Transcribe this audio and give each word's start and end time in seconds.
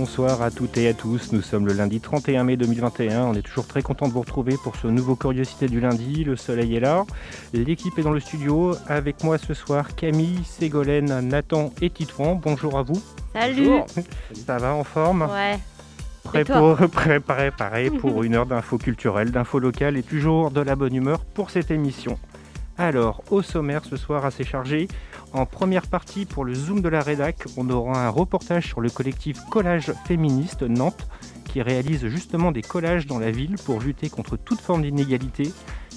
Bonsoir 0.00 0.40
à 0.40 0.50
toutes 0.50 0.78
et 0.78 0.88
à 0.88 0.94
tous, 0.94 1.30
nous 1.32 1.42
sommes 1.42 1.66
le 1.66 1.74
lundi 1.74 2.00
31 2.00 2.44
mai 2.44 2.56
2021, 2.56 3.20
on 3.20 3.34
est 3.34 3.42
toujours 3.42 3.66
très 3.66 3.82
content 3.82 4.08
de 4.08 4.14
vous 4.14 4.22
retrouver 4.22 4.56
pour 4.64 4.74
ce 4.76 4.86
nouveau 4.86 5.14
Curiosité 5.14 5.66
du 5.66 5.78
lundi, 5.78 6.24
le 6.24 6.36
soleil 6.36 6.74
est 6.74 6.80
là, 6.80 7.04
l'équipe 7.52 7.98
est 7.98 8.02
dans 8.02 8.10
le 8.10 8.18
studio, 8.18 8.74
avec 8.88 9.22
moi 9.22 9.36
ce 9.36 9.52
soir 9.52 9.94
Camille, 9.94 10.42
Ségolène, 10.42 11.28
Nathan 11.28 11.70
et 11.82 11.90
Titouan, 11.90 12.36
bonjour 12.36 12.78
à 12.78 12.82
vous. 12.82 12.98
Salut. 13.34 13.68
Ça 14.46 14.56
va 14.56 14.72
en 14.72 14.84
forme? 14.84 15.28
Ouais. 15.30 15.58
Prêt 16.24 16.44
pour, 16.44 16.78
pour 18.00 18.22
une 18.22 18.36
heure 18.36 18.46
d'infos 18.46 18.78
culturelles, 18.78 19.32
d'infos 19.32 19.58
locales 19.58 19.98
et 19.98 20.02
toujours 20.02 20.50
de 20.50 20.62
la 20.62 20.76
bonne 20.76 20.94
humeur 20.94 21.26
pour 21.26 21.50
cette 21.50 21.70
émission. 21.70 22.18
Alors, 22.78 23.22
au 23.30 23.42
sommaire 23.42 23.84
ce 23.84 23.98
soir 23.98 24.24
assez 24.24 24.44
chargé, 24.44 24.88
en 25.32 25.46
première 25.46 25.86
partie 25.86 26.26
pour 26.26 26.44
le 26.44 26.54
Zoom 26.54 26.80
de 26.80 26.88
la 26.88 27.00
Rédac, 27.00 27.44
on 27.56 27.68
aura 27.70 28.06
un 28.06 28.08
reportage 28.08 28.66
sur 28.66 28.80
le 28.80 28.90
collectif 28.90 29.38
Collage 29.50 29.92
Féministe 30.06 30.62
Nantes 30.62 31.08
qui 31.44 31.62
réalise 31.62 32.06
justement 32.06 32.52
des 32.52 32.62
collages 32.62 33.06
dans 33.06 33.18
la 33.18 33.30
ville 33.30 33.56
pour 33.64 33.80
lutter 33.80 34.08
contre 34.08 34.36
toute 34.36 34.60
forme 34.60 34.82
d'inégalité 34.82 35.52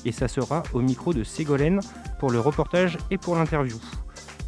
et 0.05 0.11
ça 0.11 0.27
sera 0.27 0.63
au 0.73 0.81
micro 0.81 1.13
de 1.13 1.23
Ségolène 1.23 1.79
pour 2.19 2.31
le 2.31 2.39
reportage 2.39 2.97
et 3.11 3.17
pour 3.17 3.35
l'interview. 3.35 3.77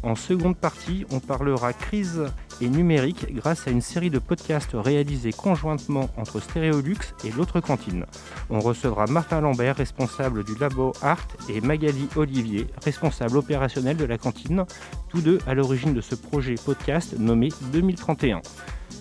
En 0.06 0.14
seconde 0.14 0.56
partie, 0.56 1.04
on 1.10 1.18
parlera 1.18 1.72
crise 1.72 2.26
et 2.60 2.68
numérique 2.68 3.26
grâce 3.34 3.66
à 3.66 3.72
une 3.72 3.80
série 3.80 4.08
de 4.08 4.20
podcasts 4.20 4.70
réalisés 4.74 5.32
conjointement 5.32 6.08
entre 6.16 6.38
Stéréolux 6.38 7.12
et 7.24 7.32
l'autre 7.32 7.58
cantine. 7.58 8.06
On 8.48 8.60
recevra 8.60 9.06
Martin 9.06 9.40
Lambert, 9.40 9.74
responsable 9.74 10.44
du 10.44 10.54
Labo 10.54 10.92
Art, 11.02 11.26
et 11.48 11.60
Magali 11.60 12.08
Olivier, 12.14 12.68
responsable 12.84 13.36
opérationnel 13.36 13.96
de 13.96 14.04
la 14.04 14.16
cantine, 14.16 14.64
tous 15.08 15.22
deux 15.22 15.40
à 15.44 15.54
l'origine 15.54 15.92
de 15.92 16.00
ce 16.00 16.14
projet 16.14 16.54
podcast 16.54 17.18
nommé 17.18 17.48
2031. 17.72 18.42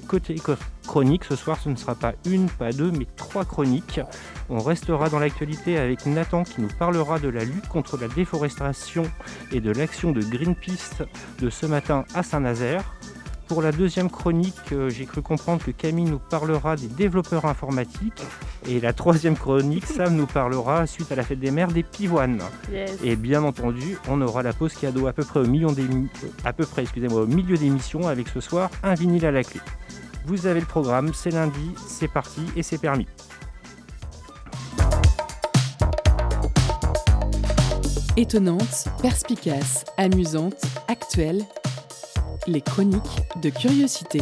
Côté 0.07 0.35
chronique, 0.85 1.23
ce 1.23 1.35
soir 1.35 1.59
ce 1.59 1.69
ne 1.69 1.75
sera 1.75 1.95
pas 1.95 2.13
une, 2.25 2.49
pas 2.49 2.71
deux, 2.71 2.91
mais 2.91 3.07
trois 3.15 3.43
chroniques. 3.43 3.99
On 4.49 4.59
restera 4.59 5.09
dans 5.09 5.19
l'actualité 5.19 5.77
avec 5.77 6.05
Nathan 6.05 6.43
qui 6.43 6.61
nous 6.61 6.69
parlera 6.79 7.19
de 7.19 7.29
la 7.29 7.43
lutte 7.43 7.67
contre 7.67 7.97
la 7.97 8.07
déforestation 8.07 9.03
et 9.51 9.61
de 9.61 9.71
l'action 9.71 10.11
de 10.11 10.21
Greenpeace 10.21 11.03
de 11.39 11.49
ce 11.49 11.65
matin 11.65 12.05
à 12.13 12.23
Saint-Nazaire. 12.23 12.83
Pour 13.47 13.61
la 13.61 13.71
deuxième 13.71 14.09
chronique, 14.09 14.55
euh, 14.71 14.89
j'ai 14.89 15.05
cru 15.05 15.21
comprendre 15.21 15.63
que 15.63 15.69
Camille 15.69 16.05
nous 16.09 16.17
parlera 16.17 16.75
des 16.75 16.87
développeurs 16.87 17.45
informatiques. 17.45 18.23
Et 18.67 18.79
la 18.79 18.91
troisième 18.91 19.37
chronique, 19.37 19.85
Sam 19.85 20.15
nous 20.15 20.25
parlera, 20.25 20.87
suite 20.87 21.11
à 21.11 21.15
la 21.15 21.21
fête 21.23 21.39
des 21.39 21.51
mères, 21.51 21.67
des 21.67 21.83
pivoines. 21.83 22.41
Yes. 22.71 22.97
Et 23.03 23.15
bien 23.15 23.43
entendu, 23.43 23.97
on 24.09 24.19
aura 24.21 24.41
la 24.41 24.51
pause 24.51 24.73
cadeau 24.73 25.05
à 25.05 25.13
peu 25.13 25.23
près 25.23 25.41
au, 25.41 25.45
million 25.45 25.71
d'émi- 25.71 26.09
à 26.43 26.53
peu 26.53 26.65
près, 26.65 26.81
excusez-moi, 26.81 27.21
au 27.21 27.27
milieu 27.27 27.55
d'émission 27.55 28.07
avec 28.07 28.27
ce 28.29 28.39
soir 28.39 28.71
un 28.81 28.95
vinyle 28.95 29.25
à 29.27 29.31
la 29.31 29.43
clé. 29.43 29.61
Vous 30.25 30.47
avez 30.47 30.59
le 30.59 30.65
programme, 30.65 31.13
c'est 31.13 31.29
lundi, 31.29 31.71
c'est 31.87 32.07
parti 32.07 32.41
et 32.55 32.63
c'est 32.63 32.79
permis. 32.79 33.05
Étonnante, 38.17 38.85
perspicace, 39.01 39.85
amusante, 39.97 40.63
actuelle. 40.87 41.43
Les 42.47 42.61
chroniques 42.61 43.01
de 43.41 43.49
curiosité. 43.49 44.19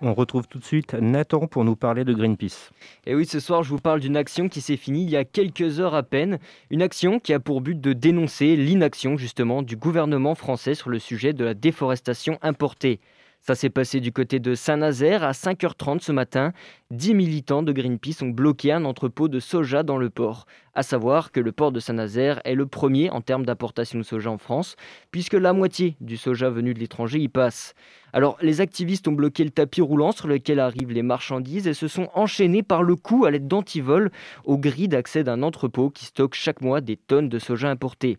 On 0.00 0.14
retrouve 0.14 0.46
tout 0.46 0.60
de 0.60 0.64
suite 0.64 0.94
Nathan 0.94 1.48
pour 1.48 1.64
nous 1.64 1.74
parler 1.74 2.04
de 2.04 2.12
Greenpeace. 2.12 2.70
Et 3.04 3.16
oui, 3.16 3.26
ce 3.26 3.40
soir, 3.40 3.64
je 3.64 3.70
vous 3.70 3.80
parle 3.80 3.98
d'une 3.98 4.16
action 4.16 4.48
qui 4.48 4.60
s'est 4.60 4.76
finie 4.76 5.02
il 5.02 5.10
y 5.10 5.16
a 5.16 5.24
quelques 5.24 5.80
heures 5.80 5.96
à 5.96 6.04
peine. 6.04 6.38
Une 6.70 6.82
action 6.82 7.18
qui 7.18 7.32
a 7.32 7.40
pour 7.40 7.60
but 7.60 7.80
de 7.80 7.92
dénoncer 7.92 8.54
l'inaction, 8.54 9.16
justement, 9.16 9.62
du 9.62 9.76
gouvernement 9.76 10.36
français 10.36 10.74
sur 10.74 10.88
le 10.88 11.00
sujet 11.00 11.32
de 11.32 11.44
la 11.44 11.54
déforestation 11.54 12.38
importée. 12.42 13.00
Ça 13.40 13.54
s'est 13.54 13.70
passé 13.70 14.00
du 14.00 14.12
côté 14.12 14.40
de 14.40 14.54
Saint-Nazaire 14.54 15.24
à 15.24 15.32
5h30 15.32 16.00
ce 16.00 16.12
matin. 16.12 16.52
10 16.90 17.14
militants 17.14 17.62
de 17.62 17.72
Greenpeace 17.72 18.22
ont 18.22 18.28
bloqué 18.28 18.72
un 18.72 18.84
entrepôt 18.84 19.28
de 19.28 19.40
soja 19.40 19.82
dans 19.82 19.96
le 19.96 20.10
port. 20.10 20.46
À 20.74 20.82
savoir 20.82 21.32
que 21.32 21.40
le 21.40 21.52
port 21.52 21.72
de 21.72 21.80
Saint-Nazaire 21.80 22.40
est 22.44 22.54
le 22.54 22.66
premier 22.66 23.10
en 23.10 23.20
termes 23.20 23.46
d'importation 23.46 23.98
de 23.98 24.04
soja 24.04 24.30
en 24.30 24.38
France, 24.38 24.76
puisque 25.10 25.34
la 25.34 25.52
moitié 25.52 25.96
du 26.00 26.16
soja 26.16 26.50
venu 26.50 26.74
de 26.74 26.78
l'étranger 26.78 27.20
y 27.20 27.28
passe. 27.28 27.74
Alors, 28.12 28.36
les 28.42 28.60
activistes 28.60 29.08
ont 29.08 29.12
bloqué 29.12 29.44
le 29.44 29.50
tapis 29.50 29.80
roulant 29.80 30.12
sur 30.12 30.28
lequel 30.28 30.60
arrivent 30.60 30.92
les 30.92 31.02
marchandises 31.02 31.66
et 31.66 31.74
se 31.74 31.88
sont 31.88 32.08
enchaînés 32.14 32.62
par 32.62 32.82
le 32.82 32.96
cou 32.96 33.24
à 33.24 33.30
l'aide 33.30 33.48
d'antivols 33.48 34.10
aux 34.44 34.58
grilles 34.58 34.88
d'accès 34.88 35.24
d'un 35.24 35.42
entrepôt 35.42 35.90
qui 35.90 36.04
stocke 36.04 36.34
chaque 36.34 36.60
mois 36.60 36.80
des 36.80 36.96
tonnes 36.96 37.28
de 37.28 37.38
soja 37.38 37.70
importé. 37.70 38.18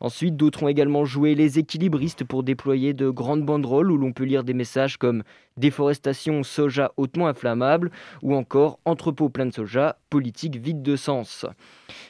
Ensuite, 0.00 0.36
d'autres 0.36 0.62
ont 0.62 0.68
également 0.68 1.04
joué 1.04 1.34
les 1.34 1.58
équilibristes 1.58 2.24
pour 2.24 2.42
déployer 2.42 2.94
de 2.94 3.10
grandes 3.10 3.44
banderoles 3.44 3.90
où 3.90 3.98
l'on 3.98 4.12
peut 4.12 4.24
lire 4.24 4.44
des 4.44 4.54
messages 4.54 4.96
comme 4.96 5.24
déforestation, 5.56 6.42
soja 6.42 6.92
hautement 6.96 7.26
inflammable 7.26 7.90
ou 8.22 8.34
encore 8.34 8.78
entrepôt 8.84 9.28
plein 9.28 9.46
de 9.46 9.52
soja, 9.52 9.98
politique 10.08 10.56
vide 10.56 10.82
de 10.82 10.96
sens. 10.96 11.46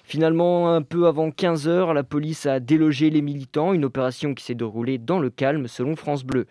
Finalement, 0.05 0.75
un 0.75 0.83
peu 0.83 1.07
avant 1.07 1.31
15 1.31 1.67
heures, 1.67 1.95
la 1.95 2.05
police 2.05 2.47
a 2.47 2.61
délogé 2.61 3.11
les 3.11 3.23
militants, 3.23 3.73
une 3.73 3.85
opération 3.85 4.35
qui 4.35 4.45
s'est 4.45 4.55
déroulée 4.55 4.99
dans 4.99 5.19
le 5.19 5.31
calme 5.31 5.67
selon 5.67 5.97
France 5.97 6.25
Bleu. 6.25 6.47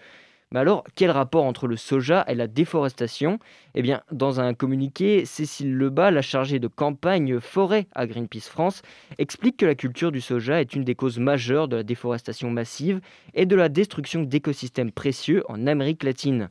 Mais 0.53 0.59
alors, 0.61 0.85
quel 0.95 1.11
rapport 1.11 1.43
entre 1.43 1.67
le 1.67 1.75
soja 1.75 2.23
et 2.29 2.35
la 2.35 2.47
déforestation? 2.47 3.37
Eh 3.75 3.81
bien, 3.81 4.01
dans 4.13 4.39
un 4.39 4.53
communiqué, 4.53 5.25
Cécile 5.25 5.75
Lebas, 5.75 6.09
la 6.09 6.21
chargée 6.21 6.59
de 6.59 6.69
campagne 6.69 7.41
forêt 7.41 7.87
à 7.93 8.07
Greenpeace 8.07 8.47
France, 8.49 8.81
explique 9.17 9.57
que 9.57 9.65
la 9.65 9.75
culture 9.75 10.11
du 10.11 10.21
soja 10.21 10.61
est 10.61 10.73
une 10.73 10.85
des 10.85 10.95
causes 10.95 11.19
majeures 11.19 11.67
de 11.67 11.75
la 11.75 11.83
déforestation 11.83 12.49
massive 12.49 13.01
et 13.33 13.45
de 13.45 13.57
la 13.57 13.67
destruction 13.67 14.23
d'écosystèmes 14.23 14.93
précieux 14.93 15.43
en 15.49 15.67
Amérique 15.67 16.03
latine. 16.03 16.49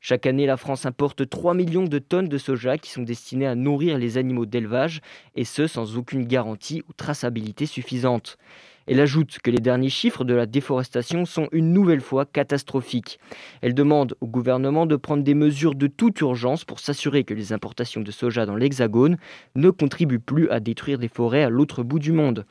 Chaque 0.00 0.26
année, 0.26 0.46
la 0.46 0.56
France 0.56 0.84
importe 0.84 1.28
3 1.28 1.54
millions 1.54 1.84
de 1.84 1.98
tonnes 2.00 2.28
de 2.28 2.38
soja 2.38 2.78
qui 2.78 2.90
sont 2.90 3.02
destinées 3.02 3.46
à 3.46 3.54
nourrir 3.54 3.96
les 3.96 4.18
animaux 4.18 4.46
d'élevage, 4.46 5.00
et 5.36 5.44
ce 5.44 5.68
sans 5.68 5.96
aucune 5.96 6.26
garantie 6.26 6.82
ou 6.88 6.92
traçabilité 6.92 7.66
suffisante. 7.66 8.38
Elle 8.86 9.00
ajoute 9.00 9.38
que 9.42 9.50
les 9.50 9.58
derniers 9.58 9.88
chiffres 9.88 10.24
de 10.24 10.34
la 10.34 10.46
déforestation 10.46 11.24
sont 11.24 11.48
une 11.52 11.72
nouvelle 11.72 12.00
fois 12.00 12.24
catastrophiques. 12.24 13.18
Elle 13.62 13.74
demande 13.74 14.14
au 14.20 14.26
gouvernement 14.26 14.86
de 14.86 14.96
prendre 14.96 15.24
des 15.24 15.34
mesures 15.34 15.74
de 15.74 15.86
toute 15.86 16.20
urgence 16.20 16.64
pour 16.64 16.78
s'assurer 16.78 17.24
que 17.24 17.34
les 17.34 17.52
importations 17.52 18.00
de 18.00 18.10
soja 18.10 18.46
dans 18.46 18.56
l'Hexagone 18.56 19.16
ne 19.56 19.70
contribuent 19.70 20.20
plus 20.20 20.48
à 20.50 20.60
détruire 20.60 20.98
des 20.98 21.08
forêts 21.08 21.42
à 21.42 21.50
l'autre 21.50 21.82
bout 21.82 21.98
du 21.98 22.12
monde. 22.12 22.46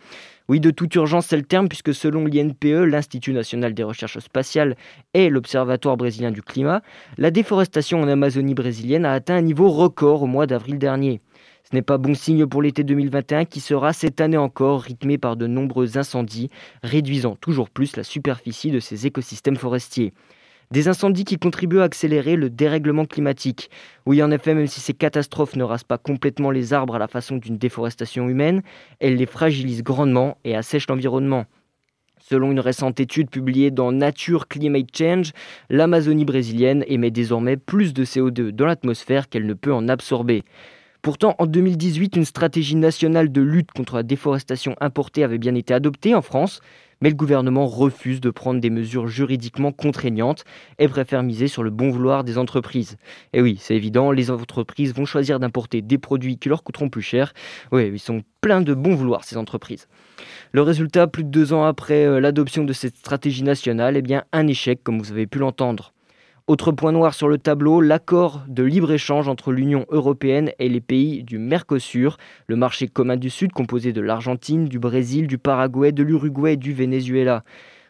Oui, 0.48 0.60
de 0.60 0.70
toute 0.70 0.94
urgence, 0.94 1.26
c'est 1.28 1.38
le 1.38 1.44
terme, 1.44 1.68
puisque 1.68 1.94
selon 1.94 2.26
l'INPE, 2.26 2.86
l'Institut 2.86 3.34
national 3.34 3.74
des 3.74 3.82
recherches 3.82 4.20
spatiales 4.20 4.76
et 5.16 5.30
l'Observatoire 5.30 5.98
brésilien 5.98 6.30
du 6.30 6.44
climat, 6.44 6.84
la 7.18 7.32
déforestation 7.32 8.02
en 8.02 8.08
Amazonie 8.08 8.54
brésilienne 8.54 9.06
a 9.06 9.14
atteint 9.14 9.38
un 9.38 9.42
niveau 9.42 9.70
record 9.70 10.22
au 10.22 10.28
mois 10.28 10.46
d'avril 10.46 10.78
dernier. 10.78 11.20
Ce 11.70 11.76
n'est 11.76 11.82
pas 11.82 11.98
bon 11.98 12.14
signe 12.14 12.46
pour 12.46 12.62
l'été 12.62 12.84
2021 12.84 13.46
qui 13.46 13.60
sera 13.60 13.92
cette 13.92 14.22
année 14.22 14.38
encore 14.38 14.82
rythmé 14.82 15.18
par 15.18 15.36
de 15.36 15.48
nombreux 15.48 15.98
incendies, 15.98 16.52
réduisant 16.84 17.36
toujours 17.36 17.72
plus 17.72 17.98
la 17.98 18.04
superficie 18.04 18.70
de 18.70 18.80
ces 18.80 19.08
écosystèmes 19.08 19.56
forestiers. 19.56 20.14
Des 20.70 20.88
incendies 20.88 21.26
qui 21.26 21.38
contribuent 21.38 21.80
à 21.80 21.86
accélérer 21.86 22.36
le 22.36 22.52
dérèglement 22.52 23.06
climatique. 23.06 23.72
Oui, 24.06 24.22
en 24.22 24.30
effet, 24.30 24.54
même 24.54 24.68
si 24.68 24.80
ces 24.80 24.94
catastrophes 24.94 25.56
ne 25.56 25.64
rasent 25.64 25.84
pas 25.84 25.98
complètement 25.98 26.52
les 26.52 26.74
arbres 26.74 26.96
à 26.96 27.00
la 27.00 27.08
façon 27.08 27.38
d'une 27.38 27.58
déforestation 27.58 28.30
humaine, 28.30 28.62
elles 29.00 29.16
les 29.16 29.26
fragilisent 29.26 29.84
grandement 29.84 30.38
et 30.44 30.56
assèchent 30.56 30.88
l'environnement. 30.88 31.46
Selon 32.20 32.52
une 32.52 32.60
récente 32.60 33.00
étude 33.00 33.30
publiée 33.30 33.70
dans 33.72 33.92
Nature 33.92 34.48
Climate 34.48 34.96
Change, 34.96 35.32
l'Amazonie 35.70 36.26
brésilienne 36.26 36.84
émet 36.88 37.12
désormais 37.12 37.58
plus 37.58 37.94
de 37.94 38.04
CO2 38.04 38.52
dans 38.52 38.66
l'atmosphère 38.66 39.30
qu'elle 39.30 39.46
ne 39.46 39.54
peut 39.54 39.74
en 39.74 39.88
absorber. 39.88 40.44
Pourtant, 41.06 41.36
en 41.38 41.46
2018, 41.46 42.16
une 42.16 42.26
stratégie 42.26 42.76
nationale 42.76 43.32
de 43.32 43.40
lutte 43.40 43.72
contre 43.72 43.98
la 43.98 44.02
déforestation 44.02 44.76
importée 44.82 45.24
avait 45.24 45.38
bien 45.38 45.54
été 45.54 45.72
adoptée 45.72 46.16
en 46.16 46.24
France, 46.24 46.62
Mais 47.00 47.10
le 47.10 47.16
gouvernement 47.16 47.68
refuse 47.68 48.22
de 48.22 48.32
prendre 48.32 48.60
des 48.60 48.72
mesures 48.72 49.08
juridiquement 49.08 49.72
contraignantes 49.72 50.46
et 50.80 50.88
préfère 50.88 51.22
miser 51.22 51.48
sur 51.48 51.62
le 51.62 51.70
bon 51.70 51.92
vouloir 51.92 52.24
des 52.24 52.40
entreprises. 52.40 52.98
Et 53.34 53.42
oui, 53.44 53.60
c'est 53.62 53.76
évident, 53.76 54.12
les 54.12 54.32
entreprises 54.32 54.96
vont 54.96 55.06
choisir 55.06 55.40
d'importer 55.40 55.84
des 55.84 56.00
produits 56.00 56.40
qui 56.40 56.50
leur 56.50 56.64
coûteront 56.64 56.90
plus 56.90 57.04
cher. 57.04 57.34
Oui, 57.72 57.88
ils 57.94 58.00
sont 58.00 58.24
pleins 58.42 58.62
de 58.62 58.74
bon 58.74 58.96
vouloir, 58.96 59.26
ces 59.26 59.38
entreprises. 59.38 59.88
Le 60.54 60.64
résultat, 60.64 61.06
plus 61.06 61.24
de 61.24 61.30
deux 61.30 61.54
ans 61.54 61.66
après 61.66 62.06
euh, 62.06 62.20
l'adoption 62.20 62.64
de 62.64 62.74
cette 62.74 62.98
stratégie 62.98 63.44
nationale, 63.44 63.96
eh 63.96 64.02
bien 64.02 64.24
un 64.32 64.48
échec, 64.48 64.82
comme 64.84 64.98
vous 64.98 65.12
avez 65.12 65.28
pu 65.28 65.38
l'entendre. 65.38 65.94
Autre 66.48 66.72
point 66.72 66.92
noir 66.92 67.16
sur 67.16 67.28
le 67.28 67.40
tableau, 67.40 67.82
l'accord 67.82 68.44
de 68.48 68.62
libre-échange 68.62 69.28
entre 69.28 69.52
l'Union 69.52 69.88
européenne 69.90 70.52
et 70.60 70.70
les 70.70 70.80
pays 70.80 71.24
du 71.24 71.40
Mercosur, 71.40 72.18
le 72.46 72.56
marché 72.56 72.88
commun 72.88 73.18
du 73.18 73.32
Sud 73.32 73.52
composé 73.52 73.94
de 73.94 74.02
l'Argentine, 74.02 74.66
du 74.68 74.78
Brésil, 74.78 75.26
du 75.26 75.40
Paraguay, 75.40 75.92
de 75.92 76.04
l'Uruguay 76.04 76.54
et 76.54 76.58
du 76.58 76.72
Venezuela. 76.72 77.44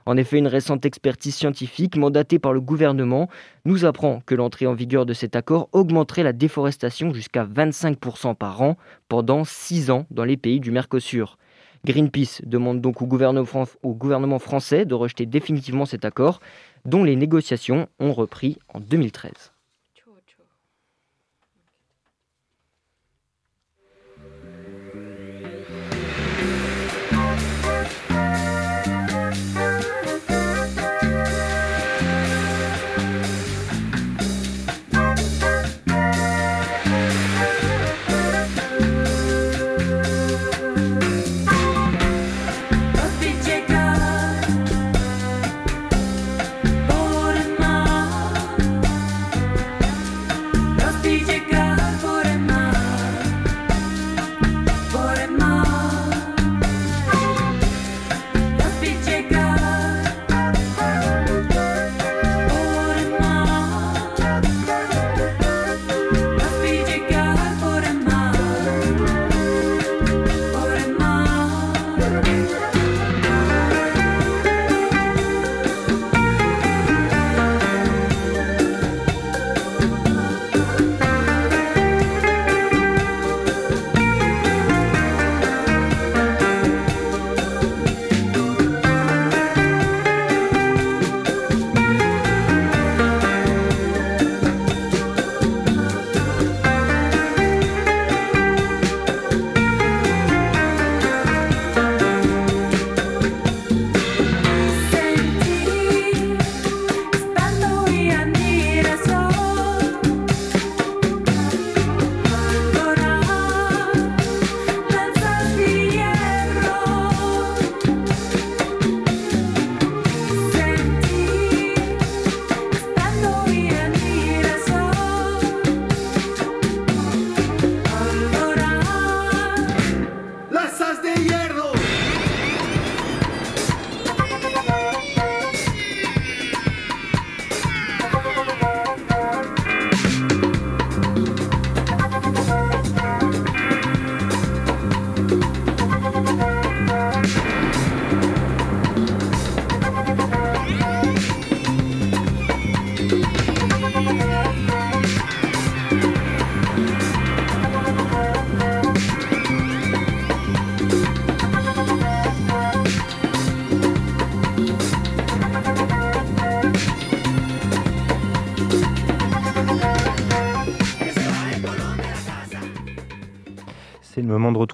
En 0.05 0.15
effet, 0.15 0.37
une 0.37 0.47
récente 0.47 0.85
expertise 0.85 1.35
scientifique 1.35 1.97
mandatée 1.97 2.39
par 2.39 2.53
le 2.53 2.61
gouvernement 2.61 3.27
nous 3.65 3.83
apprend 3.83 4.21
que 4.25 4.35
l'entrée 4.35 4.67
en 4.67 4.73
vigueur 4.73 5.05
de 5.05 5.11
cet 5.11 5.35
accord 5.35 5.67
augmenterait 5.73 6.23
la 6.23 6.31
déforestation 6.31 7.13
jusqu'à 7.13 7.43
25% 7.43 8.35
par 8.35 8.61
an 8.61 8.77
pendant 9.09 9.43
6 9.43 9.91
ans 9.91 10.05
dans 10.11 10.23
les 10.23 10.37
pays 10.37 10.61
du 10.61 10.71
Mercosur. 10.71 11.37
Greenpeace 11.85 12.41
demande 12.45 12.81
donc 12.81 13.01
au 13.01 13.05
gouvernement, 13.05 14.39
français 14.39 14.85
de 14.85 14.95
rejeter 14.95 15.25
définitivement 15.25 15.85
cet 15.85 16.03
accord, 16.03 16.39
dont 16.85 17.03
les 17.03 17.15
négociations 17.15 17.87
ont 17.99 18.13
repris 18.13 18.57
en 18.73 18.79
2013. 18.79 19.54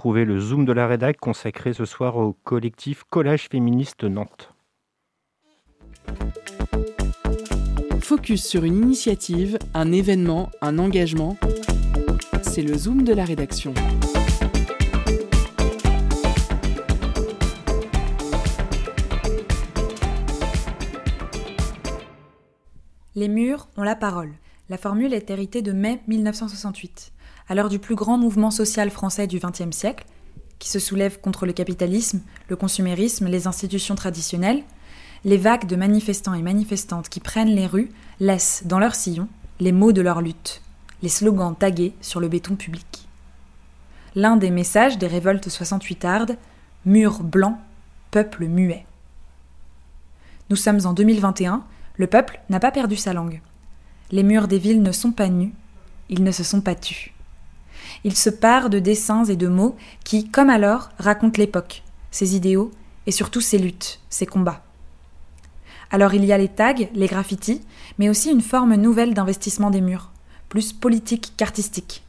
Retrouver 0.01 0.25
le 0.25 0.39
Zoom 0.39 0.65
de 0.65 0.73
la 0.73 0.87
rédac 0.87 1.17
consacré 1.17 1.73
ce 1.73 1.85
soir 1.85 2.17
au 2.17 2.33
collectif 2.43 3.03
Collage 3.03 3.47
féministe 3.51 4.03
Nantes. 4.03 4.51
Focus 7.99 8.43
sur 8.43 8.63
une 8.63 8.77
initiative, 8.77 9.59
un 9.75 9.91
événement, 9.91 10.49
un 10.61 10.79
engagement. 10.79 11.37
C'est 12.41 12.63
le 12.63 12.75
Zoom 12.75 13.03
de 13.03 13.13
la 13.13 13.25
rédaction. 13.25 13.75
Les 23.13 23.27
murs 23.27 23.67
ont 23.77 23.83
la 23.83 23.95
parole. 23.95 24.31
La 24.67 24.77
formule 24.79 25.13
est 25.13 25.29
héritée 25.29 25.61
de 25.61 25.73
mai 25.73 26.01
1968 26.07 27.13
à 27.51 27.53
l'heure 27.53 27.67
du 27.67 27.79
plus 27.79 27.95
grand 27.95 28.17
mouvement 28.17 28.49
social 28.49 28.89
français 28.89 29.27
du 29.27 29.37
XXe 29.37 29.75
siècle, 29.75 30.05
qui 30.57 30.69
se 30.69 30.79
soulève 30.79 31.19
contre 31.19 31.45
le 31.45 31.51
capitalisme, 31.51 32.21
le 32.47 32.55
consumérisme, 32.55 33.27
les 33.27 33.45
institutions 33.45 33.95
traditionnelles, 33.95 34.63
les 35.25 35.35
vagues 35.35 35.65
de 35.65 35.75
manifestants 35.75 36.33
et 36.33 36.43
manifestantes 36.43 37.09
qui 37.09 37.19
prennent 37.19 37.53
les 37.53 37.67
rues 37.67 37.91
laissent 38.21 38.63
dans 38.63 38.79
leur 38.79 38.95
sillon 38.95 39.27
les 39.59 39.73
mots 39.73 39.91
de 39.91 39.99
leur 39.99 40.21
lutte, 40.21 40.61
les 41.03 41.09
slogans 41.09 41.53
tagués 41.53 41.93
sur 41.99 42.21
le 42.21 42.29
béton 42.29 42.55
public. 42.55 43.09
L'un 44.15 44.37
des 44.37 44.49
messages 44.49 44.97
des 44.97 45.07
révoltes 45.07 45.49
68 45.49 46.05
ardes, 46.05 46.37
mur 46.85 47.21
blanc, 47.21 47.59
peuple 48.11 48.45
muet. 48.45 48.85
Nous 50.49 50.55
sommes 50.55 50.85
en 50.85 50.93
2021, 50.93 51.65
le 51.97 52.07
peuple 52.07 52.39
n'a 52.49 52.61
pas 52.61 52.71
perdu 52.71 52.95
sa 52.95 53.11
langue. 53.11 53.41
Les 54.09 54.23
murs 54.23 54.47
des 54.47 54.57
villes 54.57 54.81
ne 54.81 54.93
sont 54.93 55.11
pas 55.11 55.27
nus, 55.27 55.51
ils 56.07 56.23
ne 56.23 56.31
se 56.31 56.45
sont 56.45 56.61
pas 56.61 56.75
tus 56.75 57.10
il 58.03 58.15
se 58.15 58.29
pare 58.29 58.69
de 58.69 58.79
dessins 58.79 59.25
et 59.25 59.35
de 59.35 59.47
mots 59.47 59.75
qui, 60.03 60.29
comme 60.29 60.49
alors, 60.49 60.89
racontent 60.97 61.37
l'époque, 61.37 61.83
ses 62.09 62.35
idéaux 62.35 62.71
et 63.05 63.11
surtout 63.11 63.41
ses 63.41 63.57
luttes, 63.57 63.99
ses 64.09 64.25
combats. 64.25 64.63
Alors 65.91 66.13
il 66.13 66.23
y 66.23 66.31
a 66.31 66.37
les 66.37 66.47
tags, 66.47 66.73
les 66.93 67.07
graffitis, 67.07 67.61
mais 67.99 68.09
aussi 68.09 68.31
une 68.31 68.41
forme 68.41 68.75
nouvelle 68.75 69.13
d'investissement 69.13 69.69
des 69.69 69.81
murs, 69.81 70.11
plus 70.49 70.71
politique 70.73 71.33
qu'artistique. 71.35 72.03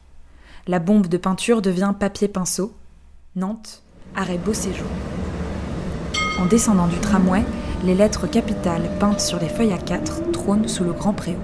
La 0.67 0.79
bombe 0.79 1.07
de 1.07 1.17
peinture 1.17 1.61
devient 1.61 1.93
papier-pinceau. 1.99 2.73
Nantes, 3.35 3.83
arrêt 4.15 4.37
beau 4.37 4.53
séjour. 4.53 4.87
En 6.39 6.45
descendant 6.45 6.87
du 6.87 6.97
tramway, 6.99 7.43
les 7.83 7.95
lettres 7.95 8.27
capitales 8.27 8.89
peintes 8.99 9.19
sur 9.19 9.39
les 9.39 9.49
feuilles 9.49 9.73
à 9.73 9.77
quatre 9.77 10.31
trônent 10.31 10.69
sous 10.69 10.85
le 10.85 10.93
grand 10.93 11.13
préau. 11.13 11.39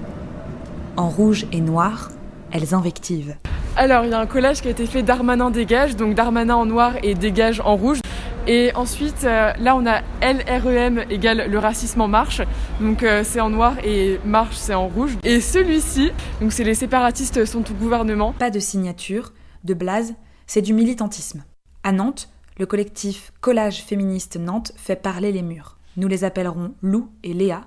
En 0.96 1.10
rouge 1.10 1.46
et 1.52 1.60
noir, 1.60 2.10
elles 2.52 2.74
invectivent. 2.74 3.36
Alors, 3.76 4.04
il 4.04 4.10
y 4.10 4.14
a 4.14 4.20
un 4.20 4.26
collage 4.26 4.60
qui 4.60 4.68
a 4.68 4.70
été 4.70 4.86
fait 4.86 5.02
Darmanin 5.02 5.50
dégage, 5.50 5.96
donc 5.96 6.14
Darmanin 6.14 6.54
en 6.54 6.66
noir 6.66 6.94
et 7.02 7.14
dégage 7.14 7.60
en 7.60 7.76
rouge. 7.76 8.00
Et 8.46 8.72
ensuite, 8.74 9.24
euh, 9.24 9.52
là, 9.58 9.76
on 9.76 9.86
a 9.86 10.00
LREM 10.22 11.04
égale 11.10 11.46
le 11.48 11.58
racisme 11.58 12.00
en 12.00 12.08
marche. 12.08 12.42
Donc, 12.80 13.02
euh, 13.02 13.22
c'est 13.24 13.40
en 13.40 13.50
noir 13.50 13.74
et 13.84 14.18
marche, 14.24 14.56
c'est 14.56 14.74
en 14.74 14.88
rouge. 14.88 15.16
Et 15.22 15.40
celui-ci, 15.40 16.10
donc 16.40 16.52
c'est 16.52 16.64
les 16.64 16.74
séparatistes 16.74 17.44
sont 17.44 17.70
au 17.70 17.74
gouvernement. 17.74 18.32
Pas 18.32 18.50
de 18.50 18.58
signature, 18.58 19.32
de 19.64 19.74
blase, 19.74 20.14
c'est 20.46 20.62
du 20.62 20.72
militantisme. 20.72 21.44
À 21.84 21.92
Nantes, 21.92 22.28
le 22.58 22.66
collectif 22.66 23.32
Collage 23.40 23.82
féministe 23.82 24.36
Nantes 24.36 24.72
fait 24.76 24.96
parler 24.96 25.32
les 25.32 25.42
murs. 25.42 25.78
Nous 25.96 26.08
les 26.08 26.24
appellerons 26.24 26.72
Lou 26.82 27.10
et 27.22 27.34
Léa. 27.34 27.62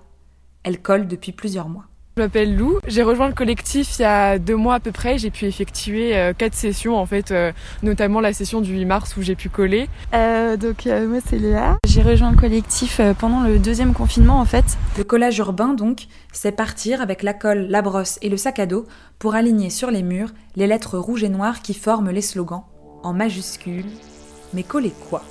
Elles 0.64 0.82
collent 0.82 1.08
depuis 1.08 1.32
plusieurs 1.32 1.70
mois. 1.70 1.86
Je 2.16 2.22
m'appelle 2.22 2.56
Lou, 2.56 2.78
j'ai 2.86 3.02
rejoint 3.02 3.28
le 3.28 3.34
collectif 3.34 3.98
il 3.98 4.04
y 4.04 4.06
a 4.06 4.38
deux 4.38 4.56
mois 4.56 4.76
à 4.76 4.80
peu 4.80 4.92
près, 4.92 5.18
j'ai 5.18 5.32
pu 5.32 5.46
effectuer 5.46 6.16
euh, 6.16 6.32
quatre 6.38 6.54
sessions 6.54 6.96
en 6.96 7.08
fait, 7.08 7.32
euh, 7.32 7.52
notamment 7.82 8.20
la 8.20 8.34
session 8.34 8.62
du 8.62 8.72
8 8.74 8.86
mars 8.86 9.18
où 9.18 9.24
j'ai 9.24 9.34
pu 9.34 9.50
coller. 9.50 9.90
Euh, 10.14 10.56
donc 10.56 10.86
moi 10.86 11.18
c'est 11.28 11.40
Léa, 11.40 11.78
j'ai 11.88 12.04
rejoint 12.04 12.30
le 12.30 12.38
collectif 12.38 13.02
pendant 13.18 13.42
le 13.42 13.58
deuxième 13.58 13.94
confinement 13.94 14.40
en 14.40 14.46
fait. 14.46 14.78
Le 14.96 15.04
collage 15.04 15.40
urbain 15.40 15.74
donc, 15.74 16.06
c'est 16.32 16.52
partir 16.52 17.02
avec 17.02 17.24
la 17.24 17.34
colle, 17.34 17.66
la 17.68 17.82
brosse 17.82 18.20
et 18.22 18.30
le 18.30 18.38
sac 18.38 18.60
à 18.60 18.68
dos 18.68 18.86
pour 19.18 19.34
aligner 19.34 19.72
sur 19.72 19.90
les 19.90 20.04
murs 20.04 20.30
les 20.56 20.68
lettres 20.68 21.00
rouges 21.00 21.24
et 21.24 21.30
noires 21.30 21.64
qui 21.64 21.74
forment 21.74 22.12
les 22.12 22.22
slogans, 22.22 22.62
en 23.02 23.14
majuscules. 23.14 23.90
Mais 24.54 24.62
coller 24.62 24.94
quoi? 25.10 25.24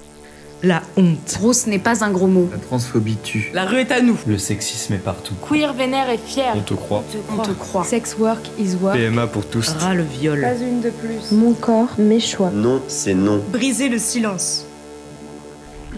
La 0.62 0.83
honte. 0.97 1.37
Grosse 1.38 1.66
n'est 1.66 1.78
pas 1.78 2.04
un 2.04 2.11
gros 2.11 2.26
mot. 2.26 2.49
La 2.52 2.59
transphobie 2.59 3.16
tue. 3.23 3.50
La 3.52 3.64
rue 3.64 3.78
est 3.78 3.90
à 3.90 4.00
nous. 4.00 4.16
Le 4.26 4.38
sexisme 4.38 4.95
est 4.95 4.99
partout. 4.99 5.35
Queer, 5.47 5.73
vénère 5.73 6.09
et 6.11 6.19
fier. 6.19 6.52
On 6.57 6.61
te 6.61 6.75
croit. 6.75 7.04
On 7.31 7.38
te 7.38 7.50
croit. 7.50 7.85
Sex 7.85 8.16
work 8.19 8.50
is 8.59 8.76
work. 8.81 8.97
PMA 8.97 9.26
pour 9.26 9.47
tous. 9.47 9.69
Ras 9.71 9.95
le 9.95 10.04
viol. 10.04 10.40
Pas 10.40 10.54
une 10.54 10.81
de 10.81 10.90
plus. 10.90 11.33
Mon 11.33 11.52
corps, 11.54 11.90
mes 11.99 12.21
choix. 12.21 12.50
Non, 12.52 12.81
c'est 12.88 13.14
non. 13.14 13.42
Briser 13.50 13.88
le 13.88 13.99
silence. 13.99 14.66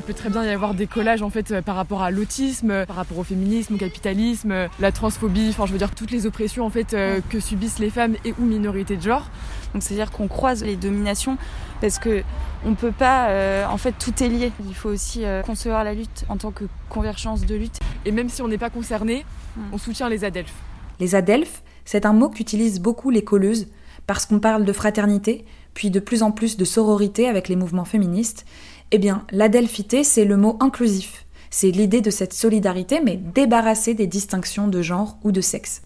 Il 0.05 0.09
peut 0.09 0.15
très 0.15 0.29
bien 0.29 0.45
y 0.45 0.51
avoir 0.51 0.75
des 0.75 0.87
collages 0.87 1.23
en 1.23 1.31
fait 1.31 1.63
par 1.63 1.77
rapport 1.77 2.03
à 2.03 2.11
l'autisme, 2.11 2.85
par 2.85 2.97
rapport 2.97 3.19
au 3.19 3.25
féminisme, 3.25 3.77
au 3.77 3.79
capitalisme, 3.79 4.69
la 4.79 4.93
transphobie, 4.93 5.49
enfin 5.49 5.65
je 5.65 5.73
veux 5.73 5.79
dire 5.79 5.95
toutes 5.95 6.11
les 6.11 6.27
oppressions 6.27 6.67
en 6.67 6.71
fait 6.71 6.95
que 7.31 7.41
subissent 7.41 7.79
les 7.79 7.89
femmes 7.89 8.15
et 8.27 8.35
ou 8.39 8.45
minorités 8.45 8.99
de 8.99 9.03
genre. 9.03 9.31
Donc 9.73 9.83
c'est-à-dire 9.83 10.11
qu'on 10.11 10.29
croise 10.29 10.63
les 10.63 10.77
dominations 10.77 11.39
parce 11.81 11.99
que 11.99 12.23
on 12.67 12.75
peut 12.75 12.93
pas, 12.93 13.29
euh, 13.29 13.67
en 13.67 13.77
fait, 13.77 13.93
tout 13.93 14.23
est 14.23 14.29
lié. 14.29 14.53
Il 14.67 14.75
faut 14.75 14.89
aussi 14.89 15.25
euh, 15.25 15.43
concevoir 15.43 15.85
la 15.85 15.95
lutte 15.95 16.25
en 16.29 16.37
tant 16.37 16.51
que 16.51 16.65
convergence 16.89 17.45
de 17.45 17.55
lutte. 17.55 17.79
Et 18.05 18.13
même 18.13 18.29
si 18.29 18.43
on 18.43 18.49
n'est 18.49 18.59
pas 18.59 18.71
concerné, 18.71 19.25
on 19.73 19.79
soutient 19.79 20.09
les 20.09 20.25
adelphes. 20.25 20.55
Les 21.01 21.15
adelphes, 21.15 21.63
c'est 21.85 22.07
un 22.07 22.13
mot 22.13 22.29
qu'utilisent 22.29 22.81
beaucoup 22.81 23.11
les 23.11 23.23
colleuses 23.23 23.69
parce 24.07 24.27
qu'on 24.27 24.39
parle 24.41 24.65
de 24.65 24.73
fraternité, 24.73 25.45
puis 25.75 25.91
de 25.91 26.01
plus 26.01 26.23
en 26.23 26.31
plus 26.31 26.57
de 26.57 26.65
sororité 26.65 27.29
avec 27.29 27.49
les 27.49 27.57
mouvements 27.57 27.85
féministes. 27.85 28.45
Eh 28.91 28.99
bien, 28.99 29.25
l'adelphité, 29.33 30.05
c'est 30.05 30.25
le 30.25 30.37
mot 30.37 30.57
inclusif. 30.61 31.25
C'est 31.51 31.71
l'idée 31.71 32.01
de 32.01 32.11
cette 32.11 32.33
solidarité, 32.33 33.01
mais 33.01 33.17
débarrassée 33.17 33.95
des 33.95 34.07
distinctions 34.07 34.69
de 34.69 34.83
genre 34.83 35.19
ou 35.25 35.33
de 35.33 35.41
sexe. 35.41 35.83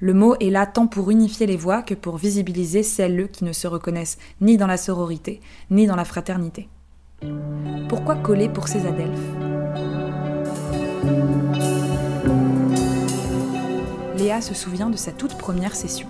Le 0.00 0.12
mot 0.12 0.34
est 0.40 0.50
là 0.50 0.66
tant 0.66 0.86
pour 0.86 1.10
unifier 1.10 1.46
les 1.46 1.56
voix 1.56 1.82
que 1.82 1.94
pour 1.94 2.16
visibiliser 2.16 2.82
celles 2.82 3.28
qui 3.28 3.44
ne 3.44 3.52
se 3.52 3.66
reconnaissent 3.66 4.18
ni 4.40 4.56
dans 4.56 4.66
la 4.66 4.76
sororité, 4.76 5.40
ni 5.70 5.86
dans 5.86 5.96
la 5.96 6.04
fraternité. 6.04 6.68
Pourquoi 7.88 8.16
coller 8.16 8.48
pour 8.48 8.68
ces 8.68 8.86
adelphes? 8.86 9.18
Léa 14.18 14.40
se 14.40 14.54
souvient 14.54 14.90
de 14.90 14.96
sa 14.96 15.12
toute 15.12 15.36
première 15.38 15.74
session. 15.74 16.08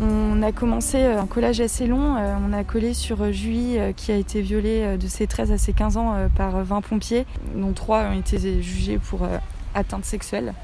On 0.00 0.42
a 0.42 0.52
commencé 0.52 0.98
euh, 0.98 1.20
un 1.20 1.26
collage 1.26 1.60
assez 1.60 1.86
long. 1.86 2.16
Euh, 2.16 2.34
on 2.46 2.52
a 2.52 2.64
collé 2.64 2.92
sur 2.92 3.22
euh, 3.22 3.32
Julie 3.32 3.78
qui 3.96 4.12
a 4.12 4.16
été 4.16 4.42
violée 4.42 4.98
de 4.98 5.06
ses 5.06 5.26
13 5.26 5.52
à 5.52 5.58
ses 5.58 5.72
15 5.72 5.96
ans 5.96 6.14
par 6.34 6.62
20 6.62 6.80
pompiers, 6.82 7.26
dont 7.54 7.72
3 7.72 8.10
ont 8.10 8.18
été 8.18 8.38
jugés 8.62 8.98
pour 8.98 9.26
atteinte 9.74 10.04
sexuelle 10.04 10.54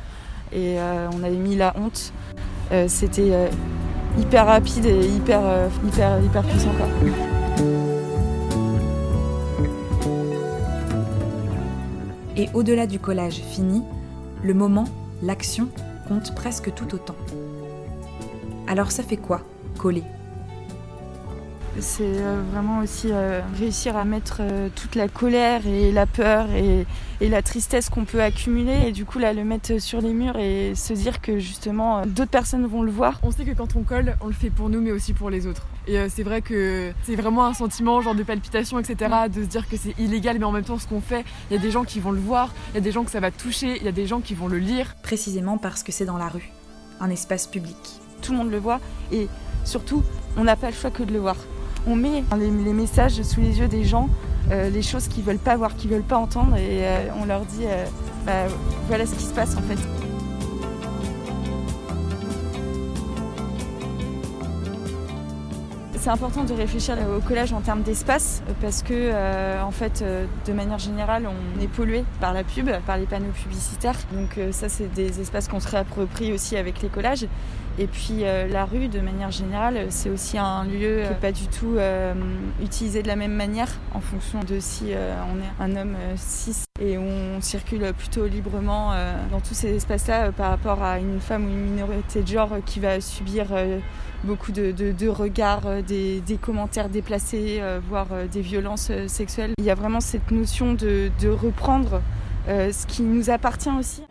et 0.52 0.76
on 1.12 1.22
avait 1.22 1.36
mis 1.36 1.56
la 1.56 1.74
honte. 1.76 2.12
C'était 2.88 3.32
hyper 4.18 4.46
rapide 4.46 4.86
et 4.86 5.06
hyper, 5.06 5.40
hyper, 5.86 6.22
hyper 6.22 6.42
puissant. 6.42 6.72
Quoi. 6.76 6.86
Et 12.36 12.48
au-delà 12.54 12.86
du 12.86 12.98
collage 12.98 13.40
fini, 13.50 13.82
le 14.42 14.54
moment, 14.54 14.84
l'action 15.22 15.68
compte 16.08 16.34
presque 16.34 16.72
tout 16.74 16.94
autant. 16.94 17.16
Alors 18.73 18.91
ça 18.91 19.02
fait 19.02 19.19
quoi, 19.19 19.43
coller? 19.76 20.02
C'est 21.79 22.05
euh, 22.05 22.41
vraiment 22.50 22.79
aussi 22.79 23.09
euh, 23.11 23.43
réussir 23.59 23.99
à 23.99 24.07
mettre 24.07 24.38
euh, 24.41 24.71
toute 24.75 24.95
la 24.95 25.09
colère 25.09 25.67
et 25.67 25.93
la 25.93 26.07
peur 26.07 26.47
et, 26.50 26.87
la 27.21 27.43
tristesse 27.43 27.91
qu'on 27.91 28.07
peut 28.07 28.23
accumuler 28.23 28.88
et 28.88 28.93
du 28.93 29.05
coup 29.05 29.19
là 29.19 29.35
le 29.35 29.45
mettre 29.45 29.79
sur 29.81 30.00
les 30.00 30.12
murs 30.12 30.37
et 30.38 30.75
se 30.75 30.93
dire 30.95 31.21
que 31.21 31.38
justement 31.38 32.05
d'autres 32.07 32.31
personnes 32.31 32.67
vont 32.67 32.83
le 32.83 32.91
voir. 32.91 33.21
On 33.23 33.31
sait 33.31 33.45
que 33.45 33.52
quand 33.52 33.76
on 33.76 33.83
colle, 33.83 34.17
on 34.23 34.26
le 34.26 34.33
fait 34.33 34.50
pour 34.50 34.71
nous 34.71 34.81
mais 34.81 34.91
aussi 34.91 35.12
pour 35.12 35.29
les 35.29 35.47
autres. 35.47 35.67
Et 35.87 36.09
c'est 36.09 36.23
vrai 36.23 36.41
que 36.41 36.93
c'est 37.05 37.14
vraiment 37.14 37.45
un 37.45 37.55
sentiment 37.55 38.00
genre 38.00 38.14
de 38.17 38.23
palpitation 38.23 38.79
etc. 38.79 39.29
de 39.33 39.43
se 39.43 39.49
dire 39.49 39.69
que 39.69 39.76
c'est 39.76 39.97
illégal 40.00 40.38
mais 40.38 40.47
en 40.47 40.50
même 40.50 40.64
temps 40.64 40.79
ce 40.79 40.88
qu'on 40.88 41.02
fait, 41.02 41.25
il 41.50 41.57
y 41.57 41.59
a 41.61 41.62
des 41.62 41.71
gens 41.71 41.85
qui 41.85 42.00
vont 42.00 42.11
le 42.11 42.21
voir, 42.21 42.52
il 42.73 42.76
y 42.76 42.79
a 42.79 42.81
des 42.81 42.91
gens 42.91 43.05
que 43.05 43.11
ça 43.11 43.21
va 43.21 43.31
toucher, 43.31 43.76
il 43.76 43.85
y 43.85 43.88
a 43.88 43.93
des 43.93 44.09
gens 44.09 44.21
qui 44.21 44.35
vont 44.35 44.49
le 44.49 44.59
lire. 44.59 44.97
Précisément 45.02 45.59
parce 45.59 45.85
que 45.85 45.93
c'est 45.93 46.07
dans 46.07 46.19
la 46.19 46.29
rue, 46.29 46.50
un 47.00 47.11
espace 47.11 47.47
public. 47.47 48.01
Tout 48.23 48.33
le 48.33 48.38
monde 48.38 48.50
le 48.50 48.59
voit 48.59 48.81
et 49.12 49.29
surtout 49.64 50.02
on 50.38 50.45
n'a 50.45 50.57
pas 50.57 50.69
le 50.69 50.75
choix 50.75 50.91
que 50.91 51.02
de 51.02 51.12
le 51.12 51.19
voir 51.19 51.37
on 51.87 51.97
met 51.97 52.23
les, 52.38 52.50
messages 52.50 53.23
sous 53.23 53.41
les 53.41 53.59
yeux 53.59 53.69
des 53.69 53.85
gens, 53.85 54.09
euh, 54.50 54.71
les 54.71 54.83
choses 54.83 55.09
qu'ils 55.09 55.25
veulent 55.25 55.38
pas 55.38 55.57
voir, 55.57 55.76
qu'ils 55.76 55.91
veulent 55.91 56.02
pas 56.02 56.19
entendre, 56.19 56.57
et 56.57 56.87
euh, 56.87 57.09
on 57.21 57.25
leur 57.25 57.45
dit 57.45 57.64
euh, 57.64 57.85
bah, 58.26 58.47
voilà 58.88 59.07
ce 59.07 59.14
qui 59.14 59.25
se 59.25 59.35
passe 59.35 59.57
en 59.57 59.62
fait. 59.62 59.79
C'est 65.99 66.11
important 66.11 66.43
de 66.43 66.52
réfléchir 66.52 66.97
au 67.17 67.21
collège 67.21 67.52
en 67.52 67.61
termes 67.61 67.83
d'espace 67.83 68.43
parce 68.61 68.83
que 68.83 69.12
en 69.62 69.71
fait 69.71 70.05
de 70.45 70.52
manière 70.52 70.81
générale 70.81 71.29
on 71.29 71.61
est 71.61 71.69
pollué 71.69 72.05
par 72.21 72.33
la 72.33 72.43
pub, 72.43 72.69
par 72.85 72.97
les 72.97 73.07
panneaux 73.07 73.31
publicitaires. 73.31 73.95
Donc 74.12 74.37
ça 74.50 74.69
c'est 74.69 74.93
des 74.93 75.21
espaces 75.21 75.47
qu'on 75.47 75.61
se 75.61 75.69
réapproprie 75.69 76.33
aussi 76.33 76.57
avec 76.57 76.83
les 76.83 76.88
collages. 76.88 77.29
Et 77.79 77.87
puis 77.87 78.25
euh, 78.25 78.47
la 78.49 78.64
rue, 78.64 78.88
de 78.88 79.00
manière 79.00 79.31
générale, 79.31 79.87
c'est 79.88 80.11
aussi 80.11 80.37
un 80.37 80.64
lieu 80.64 81.05
euh, 81.05 81.14
pas 81.14 81.33
du 81.33 81.47
tout 81.47 81.76
euh, 81.76 82.12
utilisé 82.62 83.02
de 83.02 83.09
la 83.09 83.17
même 83.17 83.33
manière 83.33 83.69
en 83.95 84.00
fonction 84.00 84.41
de 84.41 84.61
si 84.61 84.93
on 84.93 85.38
est 85.38 85.64
un 85.64 85.76
homme 85.76 85.97
cis 86.17 86.64
et 86.81 86.99
on 86.99 87.41
circule 87.41 87.93
plutôt 87.97 88.26
librement 88.26 88.93
dans 89.31 89.41
tous 89.41 89.55
ces 89.55 89.75
espaces-là 89.75 90.33
par 90.33 90.50
rapport 90.50 90.83
à 90.83 90.99
une 90.99 91.21
femme 91.21 91.47
ou 91.47 91.49
une 91.49 91.71
minorité 91.71 92.23
de 92.23 92.26
genre 92.26 92.57
qui 92.64 92.81
va 92.81 93.00
subir 93.00 93.47
beaucoup 94.25 94.52
de, 94.52 95.09
regards, 95.09 95.83
des, 95.87 96.38
commentaires 96.41 96.88
déplacés, 96.88 97.62
voire 97.88 98.09
des 98.31 98.41
violences 98.41 98.91
sexuelles. 99.07 99.52
Il 99.59 99.64
y 99.64 99.71
a 99.71 99.75
vraiment 99.75 100.00
cette 100.00 100.31
notion 100.31 100.75
de 100.75 101.29
reprendre 101.29 102.00
ce 102.47 102.87
qui 102.87 103.02
nous 103.02 103.31
appartient 103.31 103.71
aussi. 103.79 104.02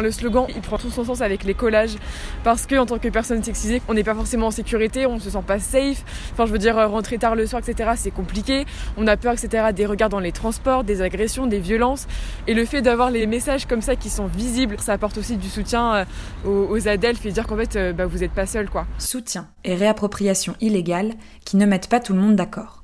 Le 0.00 0.10
slogan, 0.10 0.46
il 0.48 0.60
prend 0.60 0.76
tout 0.76 0.90
son 0.90 1.04
sens 1.04 1.20
avec 1.20 1.44
les 1.44 1.54
collages 1.54 1.94
parce 2.42 2.66
que 2.66 2.74
en 2.74 2.84
tant 2.84 2.98
que 2.98 3.08
personne 3.08 3.42
sexisée, 3.44 3.80
on 3.88 3.94
n'est 3.94 4.02
pas 4.02 4.14
forcément 4.14 4.48
en 4.48 4.50
sécurité, 4.50 5.06
on 5.06 5.20
se 5.20 5.30
sent 5.30 5.44
pas 5.46 5.60
safe. 5.60 6.04
Enfin, 6.32 6.46
je 6.46 6.52
veux 6.52 6.58
dire, 6.58 6.76
rentrer 6.90 7.16
tard 7.16 7.36
le 7.36 7.46
soir, 7.46 7.62
etc., 7.64 7.90
c'est 7.96 8.10
compliqué. 8.10 8.66
On 8.96 9.06
a 9.06 9.16
peur, 9.16 9.34
etc., 9.34 9.68
des 9.72 9.86
regards 9.86 10.08
dans 10.08 10.18
les 10.18 10.32
transports, 10.32 10.82
des 10.82 11.00
agressions, 11.00 11.46
des 11.46 11.60
violences. 11.60 12.08
Et 12.48 12.54
le 12.54 12.64
fait 12.64 12.82
d'avoir 12.82 13.12
les 13.12 13.26
messages 13.26 13.66
comme 13.66 13.82
ça 13.82 13.94
qui 13.94 14.10
sont 14.10 14.26
visibles, 14.26 14.76
ça 14.80 14.94
apporte 14.94 15.16
aussi 15.16 15.36
du 15.36 15.48
soutien 15.48 15.94
euh, 15.94 16.04
aux, 16.44 16.76
aux 16.76 16.88
et 16.88 16.98
dire 17.32 17.46
qu'en 17.46 17.56
fait, 17.56 17.76
euh, 17.76 17.92
bah, 17.92 18.06
vous 18.06 18.18
n'êtes 18.18 18.32
pas 18.32 18.46
seul, 18.46 18.68
quoi. 18.68 18.86
Soutien 18.98 19.48
et 19.62 19.76
réappropriation 19.76 20.56
illégale 20.60 21.12
qui 21.44 21.56
ne 21.56 21.66
mettent 21.66 21.88
pas 21.88 22.00
tout 22.00 22.14
le 22.14 22.20
monde 22.20 22.34
d'accord. 22.34 22.82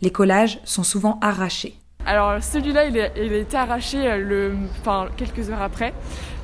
Les 0.00 0.12
collages 0.12 0.60
sont 0.64 0.84
souvent 0.84 1.18
arrachés. 1.20 1.79
Alors 2.06 2.42
celui-là, 2.42 2.86
il, 2.86 2.98
a 2.98 3.36
été 3.36 3.56
arraché 3.56 4.08
euh, 4.08 4.18
le, 4.18 4.54
enfin, 4.80 5.08
quelques 5.16 5.50
heures 5.50 5.62
après. 5.62 5.92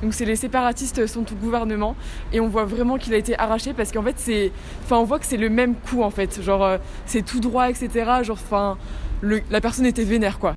Donc 0.01 0.13
c'est 0.13 0.25
les 0.25 0.35
séparatistes 0.35 1.07
sont 1.07 1.31
au 1.31 1.35
gouvernement 1.35 1.95
et 2.31 2.39
on 2.39 2.47
voit 2.47 2.65
vraiment 2.65 2.97
qu'il 2.97 3.13
a 3.13 3.17
été 3.17 3.37
arraché 3.37 3.73
parce 3.73 3.91
qu'en 3.91 4.03
fait 4.03 4.15
c'est, 4.17 4.51
enfin 4.83 4.97
on 4.97 5.03
voit 5.03 5.17
que 5.17 5.25
c'est 5.25 5.37
le 5.37 5.49
même 5.49 5.73
coup 5.73 6.03
en 6.03 6.11
fait, 6.11 6.41
genre 6.41 6.63
euh, 6.63 6.77
c'est 7.07 7.23
tout 7.23 7.39
droit 7.39 7.69
etc. 7.69 7.89
Genre 8.21 8.37
enfin 8.39 8.77
la 9.23 9.61
personne 9.61 9.87
était 9.87 10.03
vénère 10.03 10.37
quoi. 10.37 10.53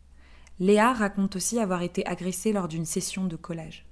Léa 0.59 0.93
raconte 0.93 1.37
aussi 1.37 1.59
avoir 1.59 1.81
été 1.81 2.07
agressée 2.07 2.53
lors 2.53 2.69
d'une 2.69 2.85
session 2.85 3.25
de 3.25 3.37
collage. 3.37 3.87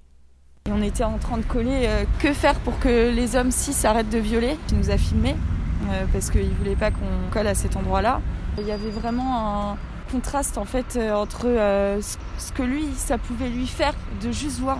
Et 0.67 0.71
on 0.71 0.83
était 0.83 1.03
en 1.03 1.17
train 1.17 1.39
de 1.39 1.45
coller 1.45 1.87
euh, 1.87 2.03
que 2.19 2.31
faire 2.31 2.59
pour 2.59 2.77
que 2.79 3.09
les 3.09 3.35
hommes 3.35 3.51
cis 3.51 3.87
arrêtent 3.87 4.11
de 4.11 4.19
violer. 4.19 4.55
Il 4.71 4.77
nous 4.77 4.91
a 4.91 4.97
filmé 4.97 5.35
parce 6.13 6.29
qu'il 6.29 6.51
voulait 6.51 6.75
pas 6.75 6.91
qu'on 6.91 7.31
colle 7.31 7.47
à 7.47 7.55
cet 7.55 7.75
endroit-là. 7.75 8.21
Il 8.59 8.67
y 8.67 8.71
avait 8.71 8.91
vraiment 8.91 9.71
un 9.71 9.77
contraste 10.11 10.57
en 10.57 10.65
fait 10.65 10.95
euh, 10.95 11.13
entre 11.13 11.45
euh, 11.45 12.01
ce 12.37 12.51
que 12.51 12.63
lui, 12.63 12.87
ça 12.95 13.17
pouvait 13.17 13.49
lui 13.49 13.67
faire 13.67 13.93
de 14.21 14.31
juste 14.31 14.59
voir 14.59 14.77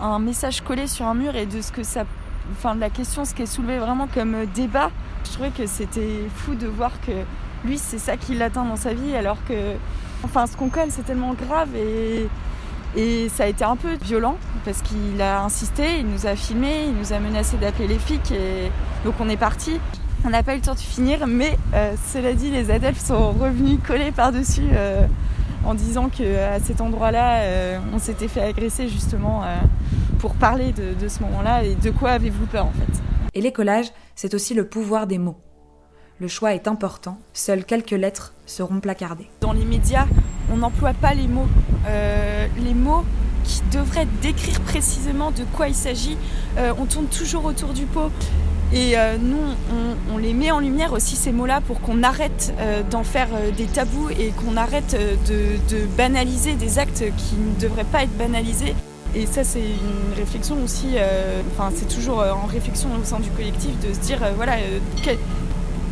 un, 0.00 0.18
message 0.18 0.62
collé 0.62 0.86
sur 0.86 1.06
un 1.06 1.14
mur 1.14 1.36
et 1.36 1.46
de 1.46 1.60
ce 1.60 1.72
que 1.72 1.82
ça, 1.82 2.04
enfin 2.52 2.74
de 2.74 2.80
la 2.80 2.90
question, 2.90 3.24
ce 3.24 3.34
qui 3.34 3.42
est 3.42 3.46
soulevé 3.46 3.78
vraiment 3.78 4.08
comme 4.12 4.34
euh, 4.34 4.46
débat. 4.54 4.90
Je 5.24 5.32
trouvais 5.32 5.50
que 5.50 5.66
c'était 5.66 6.28
fou 6.34 6.54
de 6.54 6.66
voir 6.66 6.92
que 7.06 7.12
lui, 7.64 7.78
c'est 7.78 7.98
ça 7.98 8.16
qui 8.16 8.34
l'atteint 8.34 8.64
dans 8.64 8.76
sa 8.76 8.94
vie, 8.94 9.16
alors 9.16 9.38
que, 9.46 9.74
enfin, 10.24 10.46
ce 10.46 10.56
qu'on 10.56 10.68
colle, 10.68 10.90
c'est 10.90 11.04
tellement 11.04 11.34
grave 11.34 11.74
et 11.76 12.28
et 12.96 13.28
ça 13.28 13.44
a 13.44 13.46
été 13.46 13.64
un 13.64 13.76
peu 13.76 13.96
violent 14.02 14.38
parce 14.64 14.80
qu'il 14.80 15.20
a 15.20 15.42
insisté, 15.42 15.98
il 16.00 16.06
nous 16.06 16.26
a 16.26 16.34
filmé, 16.34 16.86
il 16.86 16.94
nous 16.94 17.12
a 17.12 17.18
menacé 17.18 17.58
d'appeler 17.58 17.86
les 17.86 17.98
flics 17.98 18.32
et 18.32 18.70
donc 19.04 19.14
on 19.20 19.28
est 19.28 19.36
parti. 19.36 19.78
On 20.24 20.30
n'a 20.30 20.42
pas 20.42 20.54
eu 20.54 20.56
le 20.56 20.62
temps 20.62 20.74
de 20.74 20.80
finir, 20.80 21.26
mais 21.26 21.56
euh, 21.74 21.94
cela 22.12 22.34
dit, 22.34 22.50
les 22.50 22.70
adeptes 22.70 23.00
sont 23.00 23.32
revenus 23.32 23.78
coller 23.86 24.10
par-dessus 24.10 24.68
euh, 24.72 25.06
en 25.64 25.74
disant 25.74 26.08
qu'à 26.08 26.58
cet 26.60 26.80
endroit-là, 26.80 27.42
euh, 27.42 27.78
on 27.94 27.98
s'était 27.98 28.28
fait 28.28 28.42
agresser 28.42 28.88
justement 28.88 29.44
euh, 29.44 29.56
pour 30.18 30.34
parler 30.34 30.72
de, 30.72 30.94
de 30.94 31.08
ce 31.08 31.20
moment-là 31.22 31.62
et 31.64 31.76
de 31.76 31.90
quoi 31.90 32.10
avez-vous 32.10 32.46
peur 32.46 32.66
en 32.66 32.72
fait? 32.72 33.02
Et 33.34 33.40
les 33.40 33.52
collages, 33.52 33.92
c'est 34.16 34.34
aussi 34.34 34.54
le 34.54 34.66
pouvoir 34.66 35.06
des 35.06 35.18
mots. 35.18 35.38
Le 36.20 36.26
choix 36.26 36.52
est 36.52 36.66
important, 36.66 37.18
seules 37.32 37.64
quelques 37.64 37.92
lettres 37.92 38.34
seront 38.44 38.80
placardées. 38.80 39.30
Dans 39.40 39.52
les 39.52 39.64
médias, 39.64 40.06
on 40.52 40.56
n'emploie 40.56 40.94
pas 40.94 41.14
les 41.14 41.28
mots. 41.28 41.46
Euh, 41.86 42.46
les 42.58 42.74
mots 42.74 43.04
qui 43.44 43.62
devraient 43.72 44.08
décrire 44.20 44.60
précisément 44.62 45.30
de 45.30 45.44
quoi 45.54 45.68
il 45.68 45.74
s'agit, 45.74 46.18
euh, 46.58 46.72
on 46.78 46.86
tourne 46.86 47.06
toujours 47.06 47.44
autour 47.44 47.72
du 47.72 47.84
pot. 47.86 48.10
Et 48.72 48.98
euh, 48.98 49.16
nous, 49.18 49.38
on, 50.12 50.18
les 50.18 50.34
met 50.34 50.50
en 50.50 50.60
lumière 50.60 50.92
aussi 50.92 51.16
ces 51.16 51.32
mots-là 51.32 51.62
pour 51.62 51.80
qu'on 51.80 52.02
arrête 52.02 52.52
euh, 52.58 52.82
d'en 52.82 53.02
faire 53.02 53.28
euh, 53.32 53.50
des 53.50 53.64
tabous 53.64 54.10
et 54.10 54.30
qu'on 54.30 54.56
arrête 54.58 54.96
de, 55.26 55.86
banaliser 55.96 56.54
des 56.54 56.78
actes 56.78 57.04
qui 57.16 57.34
ne 57.36 57.58
devraient 57.60 57.84
pas 57.84 58.02
être 58.02 58.16
banalisés. 58.18 58.74
Et 59.14 59.24
ça, 59.24 59.42
c'est 59.42 59.60
une 59.60 60.14
réflexion 60.16 60.62
aussi, 60.62 60.96
enfin, 61.52 61.72
c'est 61.74 61.88
toujours 61.88 62.18
en 62.18 62.46
réflexion 62.46 62.90
au 63.00 63.04
sein 63.04 63.18
du 63.20 63.30
collectif 63.30 63.70
de 63.80 63.94
se 63.94 64.00
dire, 64.00 64.18
voilà, 64.36 64.56
quel, 65.02 65.16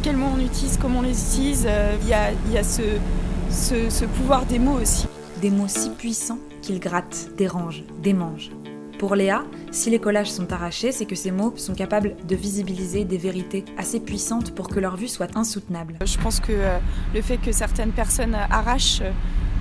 quels 0.03 0.19
mots 0.19 0.29
on 0.37 0.39
utilise, 0.39 0.77
comment 0.77 0.99
on 0.99 1.03
les 1.03 1.19
utilise. 1.19 1.67
Il 2.03 2.09
y 2.09 2.13
a, 2.13 2.63
ce 2.63 4.05
pouvoir 4.05 4.45
des 4.45 4.59
mots 4.59 4.79
aussi. 4.79 5.07
Des 5.41 5.51
mots 5.51 5.67
si 5.67 5.89
puissants 5.91 6.39
qu'ils 6.61 6.79
grattent, 6.79 7.29
dérangent, 7.39 7.85
démangent. 8.03 8.51
Pour 8.99 9.15
Léa, 9.15 9.45
si 9.73 9.91
les 9.91 9.99
collages 9.99 10.31
sont 10.31 10.51
arrachés, 10.55 10.91
c'est 10.91 11.05
que 11.05 11.15
ces 11.15 11.31
mots 11.31 11.53
sont 11.57 11.75
capables 11.75 12.17
de 12.27 12.35
visibiliser 12.35 13.05
des 13.05 13.19
vérités 13.19 13.63
assez 13.77 14.01
puissantes 14.01 14.55
pour 14.55 14.69
que 14.69 14.81
leur 14.81 14.97
vue 14.97 15.09
soit 15.09 15.37
insoutenable. 15.37 15.99
Je 16.03 16.17
pense 16.17 16.41
que 16.41 16.53
euh, 16.53 16.79
le 17.15 17.21
fait 17.21 17.37
que 17.37 17.53
certaines 17.53 17.93
personnes 17.93 18.35
arrachent 18.35 19.03
euh, 19.03 19.13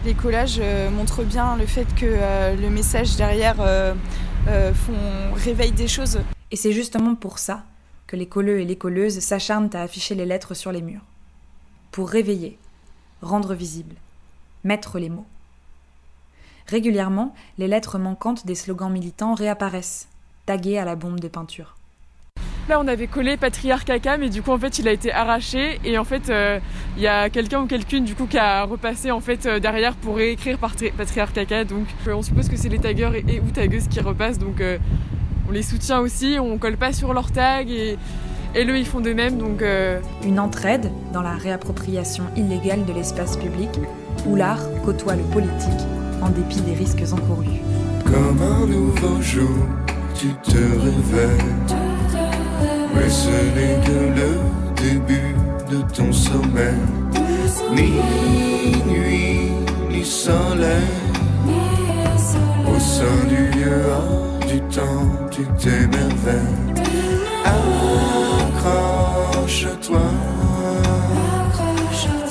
les 0.05 0.13
collages 0.13 0.59
euh, 0.61 0.89
montre 0.89 1.23
bien 1.23 1.57
le 1.57 1.65
fait 1.65 1.87
que 1.95 2.05
euh, 2.05 2.55
le 2.55 2.69
message 2.69 3.17
derrière 3.17 3.55
font, 4.45 5.33
réveille 5.33 5.71
des 5.73 5.87
choses. 5.87 6.19
Et 6.51 6.55
c'est 6.55 6.71
justement 6.71 7.15
pour 7.15 7.39
ça 7.39 7.63
que 8.07 8.15
les 8.15 8.27
colleux 8.27 8.59
et 8.61 8.65
les 8.65 8.77
colleuses 8.77 9.19
s'acharnent 9.19 9.69
à 9.73 9.81
afficher 9.81 10.15
les 10.15 10.25
lettres 10.25 10.53
sur 10.53 10.71
les 10.71 10.81
murs. 10.81 11.01
Pour 11.91 12.09
réveiller, 12.09 12.57
rendre 13.21 13.53
visible, 13.53 13.95
mettre 14.63 14.99
les 14.99 15.09
mots. 15.09 15.25
Régulièrement, 16.67 17.33
les 17.57 17.67
lettres 17.67 17.99
manquantes 17.99 18.45
des 18.45 18.55
slogans 18.55 18.91
militants 18.91 19.35
réapparaissent, 19.35 20.07
taguées 20.45 20.79
à 20.79 20.85
la 20.85 20.95
bombe 20.95 21.19
de 21.19 21.27
peinture. 21.27 21.75
Là, 22.67 22.79
on 22.79 22.87
avait 22.87 23.05
collé 23.05 23.37
Patriarche 23.37 23.85
Caca, 23.85 24.17
mais 24.17 24.29
du 24.29 24.41
coup, 24.41 24.49
en 24.49 24.57
fait, 24.57 24.79
il 24.79 24.87
a 24.87 24.91
été 24.91 25.11
arraché. 25.11 25.79
Et 25.83 25.99
en 25.99 26.03
fait, 26.03 26.23
il 26.25 26.33
euh, 26.33 26.59
y 26.97 27.05
a 27.05 27.29
quelqu'un 27.29 27.61
ou 27.61 27.67
quelqu'une, 27.67 28.05
du 28.05 28.15
coup, 28.15 28.25
qui 28.25 28.39
a 28.39 28.63
repassé, 28.63 29.11
en 29.11 29.19
fait, 29.19 29.45
euh, 29.45 29.59
derrière 29.59 29.93
pour 29.95 30.15
réécrire 30.15 30.57
Patriarche 30.57 31.33
Caca. 31.33 31.63
Donc, 31.63 31.85
euh, 32.07 32.13
on 32.15 32.23
suppose 32.23 32.49
que 32.49 32.57
c'est 32.57 32.69
les 32.69 32.79
taggeurs 32.79 33.13
et, 33.13 33.23
et, 33.27 33.39
ou 33.39 33.51
tagueuses 33.51 33.87
qui 33.87 33.99
repassent. 33.99 34.39
Donc, 34.39 34.63
on 35.47 35.51
les 35.51 35.61
soutient 35.61 35.99
aussi. 35.99 36.37
On 36.39 36.57
colle 36.57 36.77
pas 36.77 36.91
sur 36.91 37.13
leurs 37.13 37.31
tags 37.31 37.61
et, 37.61 37.97
et 38.55 38.65
eux, 38.65 38.77
ils 38.79 38.87
font 38.87 39.01
de 39.01 39.13
même. 39.13 39.37
Donc, 39.37 39.63
Une 40.23 40.39
entraide 40.39 40.91
dans 41.13 41.21
la 41.21 41.35
réappropriation 41.35 42.23
illégale 42.35 42.83
de 42.85 42.93
l'espace 42.93 43.37
public 43.37 43.69
où 44.25 44.35
l'art 44.35 44.63
côtoie 44.83 45.15
le 45.15 45.23
politique 45.23 45.85
en 46.21 46.29
dépit 46.29 46.61
des 46.61 46.73
risques 46.73 47.03
encourus. 47.11 47.61
Comme 48.05 48.41
un 48.41 48.65
nouveau 48.65 49.21
jour, 49.21 49.57
tu 50.15 50.27
te 50.43 50.57
réveilles. 50.57 51.55
Mais 52.95 53.09
ce 53.09 53.29
n'est 53.29 53.79
que 53.85 53.99
le 54.19 54.29
début 54.81 55.35
de 55.69 55.81
ton 55.93 56.11
sommeil. 56.11 56.79
Ni 57.75 57.91
nuit, 58.91 59.51
ni 59.89 60.05
soleil. 60.05 60.87
Au 62.67 62.79
sein 62.79 63.25
du 63.27 63.47
lieu 63.57 63.81
du 64.47 64.59
temps, 64.73 65.07
tu 65.31 65.43
t'émerveilles. 65.57 66.63
Accroche-toi 68.55 70.05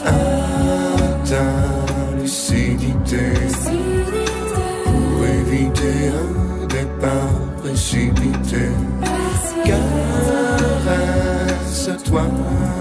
à 0.07 1.64
one. 12.15 12.74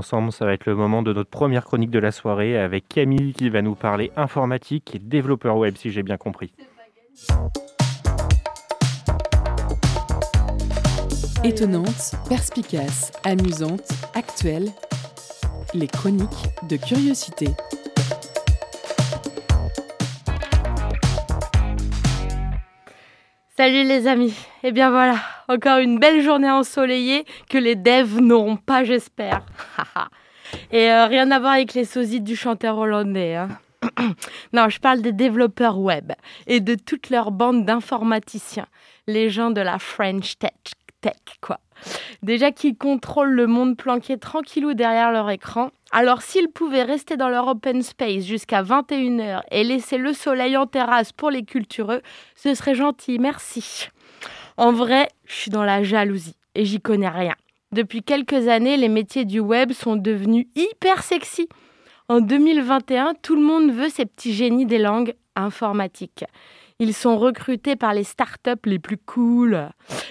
Ensemble, 0.00 0.32
ça 0.32 0.46
va 0.46 0.54
être 0.54 0.64
le 0.64 0.74
moment 0.74 1.02
de 1.02 1.12
notre 1.12 1.28
première 1.28 1.62
chronique 1.62 1.90
de 1.90 1.98
la 1.98 2.10
soirée 2.10 2.56
avec 2.58 2.88
Camille 2.88 3.34
qui 3.34 3.50
va 3.50 3.60
nous 3.60 3.74
parler 3.74 4.10
informatique 4.16 4.94
et 4.94 4.98
développeur 4.98 5.58
web 5.58 5.76
si 5.76 5.90
j'ai 5.90 6.02
bien 6.02 6.16
compris. 6.16 6.54
Étonnante, 11.44 12.14
perspicace, 12.30 13.12
amusante, 13.24 13.92
actuelle, 14.14 14.70
les 15.74 15.86
chroniques 15.86 16.48
de 16.66 16.76
curiosité. 16.76 17.48
Salut 23.54 23.84
les 23.86 24.06
amis, 24.06 24.34
et 24.62 24.68
eh 24.68 24.72
bien 24.72 24.88
voilà, 24.88 25.16
encore 25.50 25.78
une 25.78 25.98
belle 25.98 26.22
journée 26.22 26.50
ensoleillée 26.50 27.24
que 27.48 27.58
les 27.58 27.74
devs 27.74 28.20
n'auront 28.20 28.56
pas 28.56 28.84
j'espère. 28.84 29.44
et 30.70 30.90
euh, 30.90 31.06
rien 31.06 31.30
à 31.32 31.40
voir 31.40 31.52
avec 31.54 31.74
les 31.74 31.84
sosies 31.84 32.20
du 32.20 32.36
chanteur 32.36 32.78
hollandais. 32.78 33.34
Hein. 33.34 33.48
non, 34.52 34.68
je 34.68 34.78
parle 34.78 35.02
des 35.02 35.12
développeurs 35.12 35.78
web 35.78 36.12
et 36.46 36.60
de 36.60 36.76
toute 36.76 37.10
leur 37.10 37.32
bande 37.32 37.64
d'informaticiens, 37.64 38.66
les 39.08 39.28
gens 39.28 39.50
de 39.50 39.60
la 39.60 39.80
French 39.80 40.38
Tech, 40.38 40.52
tech 41.00 41.14
quoi. 41.40 41.58
Déjà 42.22 42.52
qu'ils 42.52 42.76
contrôlent 42.76 43.32
le 43.32 43.46
monde 43.46 43.76
planqué 43.76 44.18
tranquillou 44.18 44.74
derrière 44.74 45.10
leur 45.10 45.30
écran. 45.30 45.70
Alors 45.90 46.22
s'ils 46.22 46.50
pouvaient 46.50 46.84
rester 46.84 47.16
dans 47.16 47.28
leur 47.28 47.48
open 47.48 47.82
space 47.82 48.24
jusqu'à 48.24 48.62
21h 48.62 49.40
et 49.50 49.64
laisser 49.64 49.98
le 49.98 50.12
soleil 50.12 50.56
en 50.56 50.66
terrasse 50.66 51.10
pour 51.10 51.30
les 51.30 51.42
cultureux, 51.42 52.02
ce 52.36 52.54
serait 52.54 52.76
gentil, 52.76 53.18
merci. 53.18 53.88
En 54.56 54.72
vrai, 54.72 55.08
je 55.26 55.34
suis 55.34 55.50
dans 55.50 55.64
la 55.64 55.82
jalousie 55.82 56.36
et 56.54 56.64
j'y 56.64 56.80
connais 56.80 57.08
rien. 57.08 57.34
Depuis 57.72 58.02
quelques 58.02 58.48
années, 58.48 58.76
les 58.76 58.88
métiers 58.88 59.24
du 59.24 59.40
web 59.40 59.72
sont 59.72 59.96
devenus 59.96 60.46
hyper 60.56 61.02
sexy. 61.02 61.48
En 62.08 62.20
2021, 62.20 63.14
tout 63.22 63.36
le 63.36 63.42
monde 63.42 63.70
veut 63.70 63.88
ces 63.88 64.06
petits 64.06 64.32
génies 64.32 64.66
des 64.66 64.78
langues 64.78 65.14
informatiques. 65.36 66.24
Ils 66.80 66.94
sont 66.94 67.18
recrutés 67.18 67.76
par 67.76 67.92
les 67.92 68.04
startups 68.04 68.64
les 68.64 68.78
plus 68.78 68.96
cool. 68.96 69.68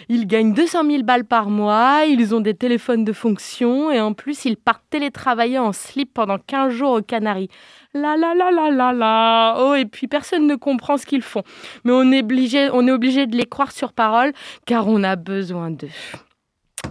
Ils 0.08 0.28
gagnent 0.28 0.54
200 0.54 0.86
000 0.86 1.04
balles 1.04 1.25
par 1.25 1.49
mois, 1.49 2.04
ils 2.08 2.36
ont 2.36 2.41
des 2.41 2.54
téléphones 2.54 3.04
de 3.04 3.12
fonction 3.12 3.91
et 3.91 3.99
en 3.99 4.13
plus 4.13 4.45
ils 4.45 4.56
partent 4.56 4.86
télétravailler 4.91 5.58
en 5.58 5.73
slip 5.73 6.13
pendant 6.13 6.38
15 6.38 6.71
jours 6.71 6.91
aux 6.91 7.02
Canaries. 7.02 7.49
La 7.95 8.15
la 8.15 8.36
la 8.36 8.52
la 8.52 8.69
la 8.69 8.93
la. 8.93 9.56
Oh, 9.60 9.73
et 9.73 9.86
puis 9.86 10.08
personne 10.08 10.45
ne 10.45 10.56
comprend 10.56 10.97
ce 10.97 11.08
qu'ils 11.08 11.23
font. 11.23 11.41
Mais 11.84 11.91
on 11.91 12.12
est 12.12 12.21
obligé, 12.21 12.69
on 12.71 12.86
est 12.88 12.91
obligé 12.91 13.25
de 13.25 13.36
les 13.36 13.45
croire 13.45 13.71
sur 13.71 13.93
parole 13.93 14.32
car 14.67 14.88
on 14.88 15.04
a 15.04 15.15
besoin 15.15 15.71
d'eux. 15.71 15.89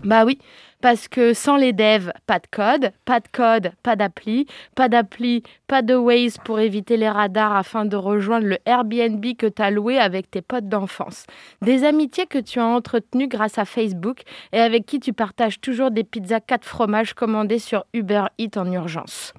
Bah 0.02 0.24
oui, 0.24 0.38
parce 0.80 1.06
que 1.06 1.34
sans 1.34 1.56
les 1.56 1.72
devs, 1.72 2.12
pas 2.26 2.40
de 2.40 2.46
code, 2.50 2.92
pas 3.04 3.20
de 3.20 3.28
code, 3.32 3.72
pas 3.82 3.94
d'appli, 3.94 4.46
pas 4.74 4.88
d'appli, 4.88 5.44
pas 5.68 5.82
de 5.82 5.94
Waze 5.94 6.38
pour 6.44 6.58
éviter 6.58 6.96
les 6.96 7.08
radars 7.08 7.54
afin 7.54 7.84
de 7.84 7.96
rejoindre 7.96 8.46
le 8.46 8.58
Airbnb 8.66 9.24
que 9.36 9.46
tu 9.46 9.62
as 9.62 9.70
loué 9.70 9.98
avec 9.98 10.30
tes 10.30 10.42
potes 10.42 10.68
d'enfance. 10.68 11.26
Des 11.62 11.84
amitiés 11.84 12.26
que 12.26 12.38
tu 12.38 12.58
as 12.58 12.66
entretenues 12.66 13.28
grâce 13.28 13.58
à 13.58 13.64
Facebook 13.64 14.22
et 14.52 14.60
avec 14.60 14.84
qui 14.84 14.98
tu 14.98 15.12
partages 15.12 15.60
toujours 15.60 15.92
des 15.92 16.04
pizzas 16.04 16.40
4 16.40 16.64
fromages 16.64 17.14
commandées 17.14 17.60
sur 17.60 17.84
Uber 17.94 18.24
Eats 18.38 18.58
en 18.58 18.70
urgence. 18.72 19.32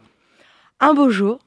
Un 0.82 0.94
beau 0.94 1.10
jour, 1.10 1.40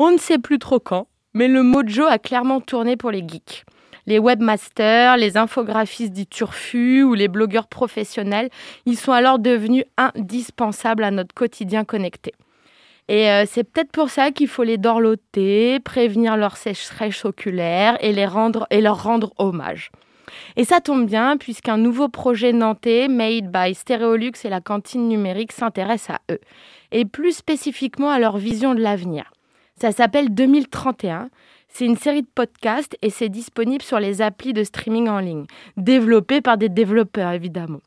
on 0.00 0.10
ne 0.10 0.18
sait 0.18 0.38
plus 0.38 0.58
trop 0.58 0.80
quand, 0.80 1.06
mais 1.34 1.46
le 1.46 1.62
mojo 1.62 2.04
a 2.04 2.18
clairement 2.18 2.60
tourné 2.60 2.96
pour 2.96 3.12
les 3.12 3.22
geeks 3.26 3.64
les 4.10 4.18
webmasters, 4.18 5.16
les 5.16 5.36
infographistes 5.36 6.12
dits 6.12 6.26
turfus 6.26 7.04
ou 7.04 7.14
les 7.14 7.28
blogueurs 7.28 7.68
professionnels, 7.68 8.50
ils 8.84 8.98
sont 8.98 9.12
alors 9.12 9.38
devenus 9.38 9.84
indispensables 9.96 11.04
à 11.04 11.12
notre 11.12 11.32
quotidien 11.32 11.84
connecté. 11.84 12.32
Et 13.08 13.30
euh, 13.30 13.44
c'est 13.46 13.64
peut-être 13.64 13.92
pour 13.92 14.10
ça 14.10 14.32
qu'il 14.32 14.48
faut 14.48 14.64
les 14.64 14.78
dorloter, 14.78 15.78
prévenir 15.80 16.36
leur 16.36 16.56
sécheresse 16.56 17.24
oculaire 17.24 17.96
et, 18.00 18.12
leur 18.12 18.32
rendre 18.32 19.32
hommage. 19.38 19.90
Et 20.56 20.64
ça 20.64 20.80
tombe 20.80 21.06
bien, 21.06 21.36
puisqu'un 21.36 21.76
nouveau 21.76 22.08
projet 22.08 22.52
nantais, 22.52 23.08
Made 23.08 23.50
by 23.50 23.74
Stereolux 23.74 24.32
et 24.44 24.48
la 24.48 24.60
cantine 24.60 25.08
numérique, 25.08 25.52
s'intéresse 25.52 26.10
à 26.10 26.20
eux, 26.30 26.40
et 26.92 27.04
plus 27.04 27.32
spécifiquement 27.32 28.10
à 28.10 28.18
leur 28.18 28.38
vision 28.38 28.74
de 28.74 28.80
l'avenir. 28.80 29.32
Ça 29.80 29.92
s'appelle 29.92 30.34
2031 30.34 31.30
c'est 31.72 31.86
une 31.86 31.96
série 31.96 32.22
de 32.22 32.28
podcasts 32.34 32.98
et 33.00 33.10
c'est 33.10 33.28
disponible 33.28 33.82
sur 33.82 34.00
les 34.00 34.22
applis 34.22 34.52
de 34.52 34.64
streaming 34.64 35.08
en 35.08 35.20
ligne, 35.20 35.46
développés 35.76 36.40
par 36.40 36.58
des 36.58 36.68
développeurs 36.68 37.30
évidemment. 37.30 37.78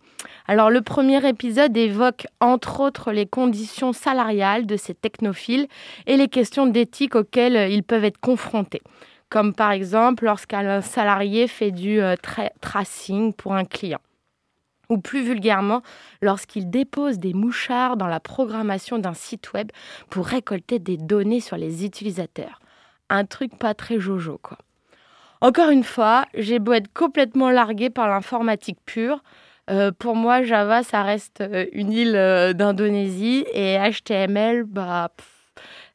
Alors 0.48 0.70
le 0.70 0.82
premier 0.82 1.28
épisode 1.28 1.76
évoque 1.76 2.26
entre 2.40 2.80
autres 2.80 3.12
les 3.12 3.26
conditions 3.26 3.92
salariales 3.92 4.66
de 4.66 4.78
ces 4.78 4.94
technophiles 4.94 5.68
et 6.08 6.16
les 6.16 6.30
questions 6.30 6.66
d'éthique 6.66 7.16
auxquelles 7.16 7.72
ils 7.72 7.84
peuvent 7.84 8.06
être 8.06 8.22
confrontés, 8.22 8.82
comme 9.30 9.54
par 9.54 9.72
exemple 9.72 10.24
lorsqu'un 10.24 10.80
salarié 10.80 11.48
fait 11.48 11.72
du 11.72 12.02
euh, 12.02 12.16
tracing 12.62 13.34
pour 13.34 13.54
un 13.54 13.66
client 13.66 14.00
ou 14.94 15.00
plus 15.00 15.24
vulgairement 15.24 15.82
lorsqu'il 16.22 16.70
dépose 16.70 17.20
des 17.20 17.34
mouchards 17.34 17.98
dans 17.98 18.08
la 18.08 18.20
programmation 18.20 18.98
d'un 19.00 19.14
site 19.14 19.54
web 19.54 19.72
pour 20.10 20.26
récolter 20.26 20.80
des 20.80 20.98
données 20.98 21.42
sur 21.42 21.58
les 21.58 21.86
utilisateurs 21.86 22.60
un 23.14 23.26
truc 23.26 23.58
pas 23.58 23.74
très 23.74 24.00
jojo, 24.00 24.40
quoi. 24.42 24.58
Encore 25.42 25.70
une 25.70 25.84
fois, 25.84 26.26
j'ai 26.34 26.60
beau 26.60 26.74
être 26.74 26.92
complètement 26.94 27.50
largué 27.50 27.90
par 27.90 28.08
l'informatique 28.08 28.80
pure. 28.86 29.22
Euh, 29.70 29.92
pour 29.92 30.16
moi, 30.16 30.44
Java, 30.44 30.84
ça 30.84 31.04
reste 31.04 31.42
euh, 31.42 31.66
une 31.74 31.92
île 31.92 32.16
euh, 32.16 32.54
d'Indonésie 32.54 33.46
et 33.54 33.78
HTML, 33.78 34.64
bah, 34.64 35.12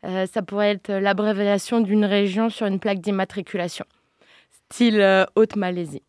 ça 0.03 0.43
pourrait 0.43 0.73
être 0.73 0.93
l'abréviation 0.93 1.81
d'une 1.81 2.05
région 2.05 2.51
sur 2.51 2.67
une 2.67 2.79
plaque 2.79 3.01
d'immatriculation, 3.01 3.85
style 4.71 5.27
Haute-Malaisie. 5.35 6.05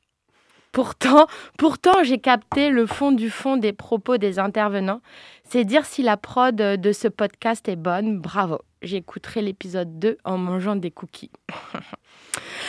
Pourtant, 0.71 1.27
pourtant 1.57 2.03
j'ai 2.03 2.19
capté 2.19 2.69
le 2.69 2.85
fond 2.85 3.11
du 3.11 3.29
fond 3.29 3.57
des 3.57 3.73
propos 3.73 4.17
des 4.17 4.39
intervenants. 4.39 5.01
C'est 5.43 5.65
dire 5.65 5.85
si 5.85 6.03
la 6.03 6.17
prod 6.17 6.55
de 6.55 6.91
ce 6.91 7.07
podcast 7.07 7.67
est 7.67 7.75
bonne. 7.75 8.19
Bravo 8.19 8.59
j'écouterai 8.81 9.41
l'épisode 9.41 9.99
2 9.99 10.17
en 10.23 10.37
mangeant 10.37 10.75
des 10.75 10.91
cookies. 10.91 11.31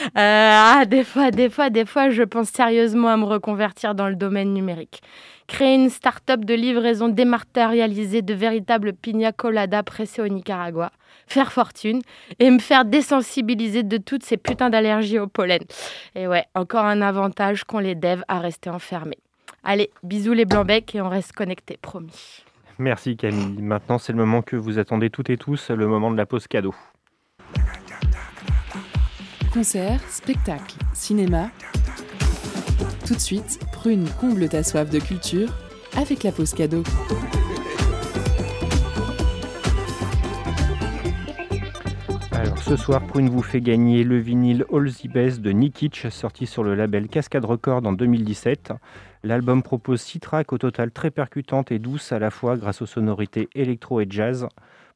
Euh, 0.02 0.08
ah, 0.16 0.84
des 0.86 1.04
fois, 1.04 1.30
des 1.30 1.50
fois, 1.50 1.68
des 1.68 1.84
fois, 1.84 2.08
je 2.08 2.22
pense 2.22 2.48
sérieusement 2.48 3.08
à 3.08 3.18
me 3.18 3.24
reconvertir 3.24 3.94
dans 3.94 4.08
le 4.08 4.16
domaine 4.16 4.54
numérique. 4.54 5.02
Créer 5.46 5.74
une 5.74 5.90
start-up 5.90 6.44
de 6.44 6.54
livraison 6.54 7.08
dématérialisée 7.08 8.22
de 8.22 8.32
véritables 8.32 8.94
pina 8.94 9.30
colada 9.32 9.82
pressés 9.82 10.22
au 10.22 10.28
Nicaragua. 10.28 10.90
Faire 11.26 11.52
fortune 11.52 12.00
et 12.38 12.50
me 12.50 12.60
faire 12.60 12.86
désensibiliser 12.86 13.82
de 13.82 13.98
toutes 13.98 14.24
ces 14.24 14.38
putains 14.38 14.70
d'allergies 14.70 15.18
au 15.18 15.26
pollen. 15.26 15.62
Et 16.14 16.26
ouais, 16.26 16.46
encore 16.54 16.86
un 16.86 17.02
avantage 17.02 17.64
qu'ont 17.64 17.78
les 17.78 17.94
devs 17.94 18.24
à 18.26 18.38
rester 18.38 18.70
enfermés. 18.70 19.18
Allez, 19.62 19.90
bisous 20.02 20.32
les 20.32 20.46
blancs-becs 20.46 20.94
et 20.94 21.02
on 21.02 21.10
reste 21.10 21.32
connectés, 21.32 21.76
promis. 21.76 22.44
Merci 22.80 23.18
Camille. 23.18 23.60
Maintenant, 23.60 23.98
c'est 23.98 24.12
le 24.12 24.18
moment 24.18 24.40
que 24.40 24.56
vous 24.56 24.78
attendez 24.78 25.10
toutes 25.10 25.28
et 25.28 25.36
tous, 25.36 25.70
le 25.70 25.86
moment 25.86 26.10
de 26.10 26.16
la 26.16 26.24
pause 26.24 26.48
cadeau. 26.48 26.74
Concert, 29.52 30.00
spectacle, 30.08 30.76
cinéma. 30.94 31.50
Tout 33.06 33.14
de 33.14 33.20
suite, 33.20 33.60
Prune 33.70 34.08
comble 34.18 34.48
ta 34.48 34.62
soif 34.62 34.88
de 34.88 34.98
culture 34.98 35.50
avec 35.94 36.22
la 36.22 36.32
pause 36.32 36.54
cadeau. 36.54 36.82
Alors 42.32 42.56
ce 42.62 42.76
soir, 42.76 43.06
Prune 43.06 43.28
vous 43.28 43.42
fait 43.42 43.60
gagner 43.60 44.04
le 44.04 44.16
vinyle 44.16 44.64
All 44.72 44.90
the 44.90 45.06
Best 45.06 45.42
de 45.42 45.50
Nikic, 45.50 46.06
sorti 46.08 46.46
sur 46.46 46.64
le 46.64 46.74
label 46.74 47.08
Cascade 47.08 47.44
Record 47.44 47.84
en 47.84 47.92
2017. 47.92 48.72
L'album 49.22 49.62
propose 49.62 50.00
six 50.00 50.18
tracks 50.18 50.52
au 50.52 50.58
total 50.58 50.90
très 50.90 51.10
percutantes 51.10 51.70
et 51.72 51.78
douces 51.78 52.12
à 52.12 52.18
la 52.18 52.30
fois 52.30 52.56
grâce 52.56 52.80
aux 52.80 52.86
sonorités 52.86 53.48
électro 53.54 54.00
et 54.00 54.06
jazz. 54.08 54.48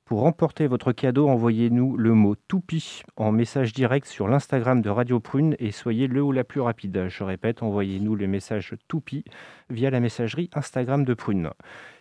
Pour 0.07 0.21
remporter 0.21 0.67
votre 0.67 0.93
cadeau, 0.93 1.29
envoyez-nous 1.29 1.97
le 1.97 2.13
mot 2.13 2.35
Toupie 2.35 3.03
en 3.17 3.33
message 3.33 3.73
direct 3.73 4.07
sur 4.07 4.29
l'Instagram 4.29 4.83
de 4.83 4.91
Radio 4.91 5.21
Prune 5.21 5.57
et 5.59 5.71
soyez 5.71 6.07
le 6.09 6.23
ou 6.23 6.33
la 6.33 6.45
plus 6.45 6.61
rapide. 6.61 7.07
Je 7.09 7.25
répète, 7.25 7.63
envoyez-nous 7.63 8.15
le 8.15 8.27
message 8.27 8.75
Toupie 8.89 9.25
via 9.71 9.91
la 9.91 10.01
messagerie 10.01 10.51
Instagram 10.55 11.05
de 11.05 11.15
Prune. 11.15 11.51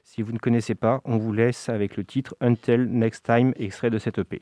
Si 0.04 0.22
vous 0.22 0.34
ne 0.34 0.38
connaissez 0.38 0.76
pas, 0.76 1.02
on 1.06 1.18
vous 1.18 1.34
laisse 1.34 1.70
avec 1.70 1.96
le 1.98 2.04
titre 2.04 2.36
Until 2.42 2.88
Next 2.90 3.26
Time, 3.26 3.54
extrait 3.58 3.90
de 3.90 4.00
cette 4.00 4.18
EP. 4.18 4.42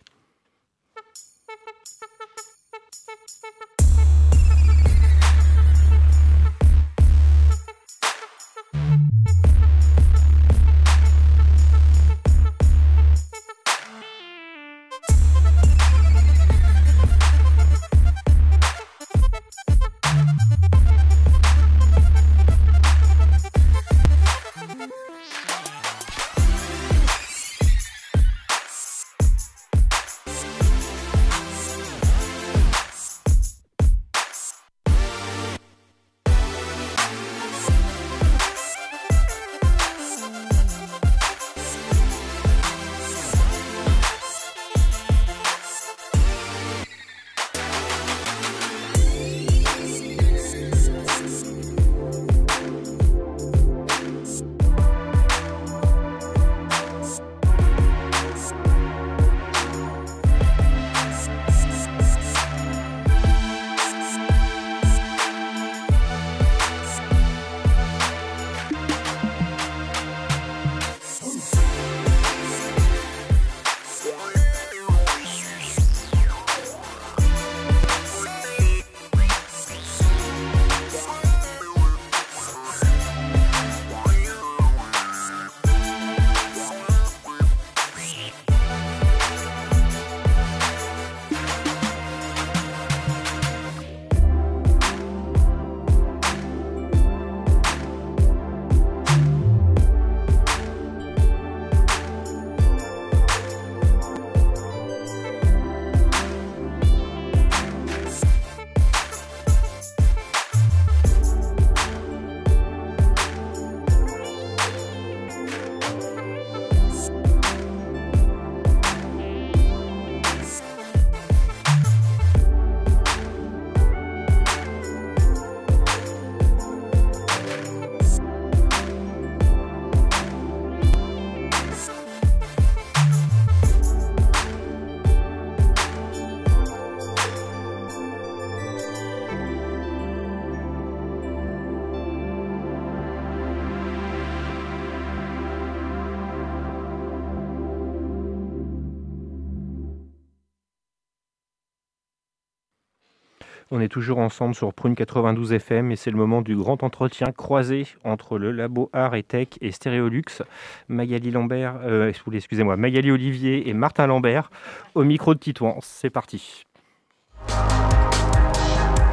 On 153.81 153.83
est 153.83 153.87
toujours 153.87 154.19
ensemble 154.19 154.53
sur 154.53 154.75
Prune 154.75 154.93
92 154.93 155.53
FM 155.53 155.91
et 155.91 155.95
c'est 155.95 156.11
le 156.11 156.17
moment 156.17 156.43
du 156.43 156.55
grand 156.55 156.83
entretien 156.83 157.31
croisé 157.35 157.87
entre 158.03 158.37
le 158.37 158.51
Labo 158.51 158.91
Art 158.93 159.15
et 159.15 159.23
Tech 159.23 159.47
et 159.59 159.71
Stéréolux. 159.71 160.43
Magali 160.87 161.31
Lambert, 161.31 161.79
euh, 161.83 162.11
excusez-moi, 162.31 162.77
Magali 162.77 163.09
Olivier 163.09 163.67
et 163.67 163.73
Martin 163.73 164.05
Lambert 164.05 164.51
au 164.93 165.03
micro 165.03 165.33
de 165.33 165.39
Titouan. 165.39 165.79
C'est 165.81 166.11
parti. 166.11 166.61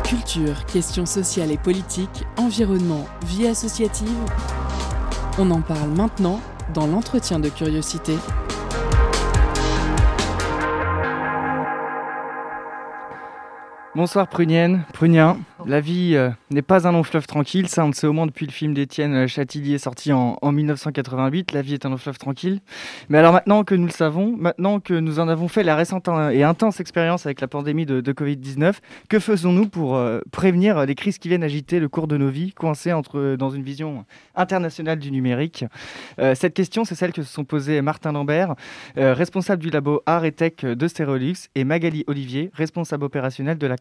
Culture, 0.05 0.67
questions 0.67 1.07
sociales 1.07 1.51
et 1.51 1.57
politiques, 1.57 2.25
environnement, 2.37 3.07
vie 3.25 3.47
associative. 3.47 4.19
On 5.39 5.51
en 5.51 5.63
parle 5.63 5.93
maintenant 5.97 6.43
dans 6.75 6.87
l'entretien 6.87 7.41
de 7.41 7.49
curiosité. 7.49 8.13
Bonsoir 13.99 14.29
Prunienne, 14.29 14.85
Prunien. 14.93 15.39
La 15.69 15.83
vie 15.83 16.15
euh, 16.15 16.31
n'est 16.51 16.63
pas 16.63 16.89
un 16.89 16.93
long 16.93 17.03
fleuve 17.03 17.27
tranquille, 17.27 17.69
ça 17.69 17.85
on 17.85 17.89
le 17.89 17.93
sait 17.93 18.07
au 18.07 18.15
moins 18.15 18.25
depuis 18.25 18.47
le 18.47 18.53
film 18.53 18.73
d'Étienne 18.73 19.15
euh, 19.15 19.27
Châtillier 19.27 19.77
sorti 19.77 20.15
en, 20.15 20.39
1988. 20.41 21.53
La 21.53 21.61
vie 21.61 21.75
est 21.75 21.85
un 21.85 21.91
long 21.91 21.99
fleuve 21.99 22.17
tranquille. 22.17 22.61
Mais 23.11 23.19
alors 23.19 23.35
maintenant 23.35 23.65
que 23.65 23.75
nous 23.75 23.85
le 23.85 23.93
savons, 23.93 24.35
maintenant 24.35 24.81
que 24.81 24.95
nous 24.95 25.21
en 25.21 25.29
avons 25.29 25.47
fait 25.47 25.63
la 25.63 25.77
récente 25.77 26.09
et 26.33 26.43
intense 26.43 26.81
expérience 26.81 27.27
avec 27.27 27.43
la 27.43 27.49
pandémie 27.49 27.85
de, 27.85 28.01
Covid-19, 28.01 28.77
que 29.11 29.19
faisons-nous 29.19 29.69
pour 29.69 29.97
euh, 29.97 30.21
prévenir 30.33 30.87
les 30.87 30.95
crises 30.95 31.19
qui 31.19 31.29
viennent 31.29 31.45
agiter 31.45 31.81
le 31.81 31.91
cours 31.91 32.09
de 32.09 32.17
nos 32.17 32.31
vies, 32.31 32.53
coincées 32.53 32.95
dans 33.39 33.51
une 33.51 33.63
vision 33.63 34.07
internationale 34.37 34.99
du 34.99 35.11
numérique? 35.11 35.67
Cette 36.35 36.55
question, 36.55 36.87
c'est 36.87 36.95
celle 36.95 37.13
que 37.13 37.23
se 37.23 37.31
sont 37.31 37.45
posées 37.45 37.83
Martin 37.83 38.13
Lambert, 38.13 38.55
responsable 38.97 39.63
du 39.63 39.69
labo 39.69 40.03
Art 40.07 40.25
et 40.25 40.33
Tech 40.33 40.55
de 40.63 40.89
Stérolux, 40.89 41.35
et 41.55 41.65
Magali 41.65 42.05
Olivier, 42.07 42.51
responsable 42.55 43.05
opérationnel 43.05 43.59
de 43.59 43.67
la 43.67 43.77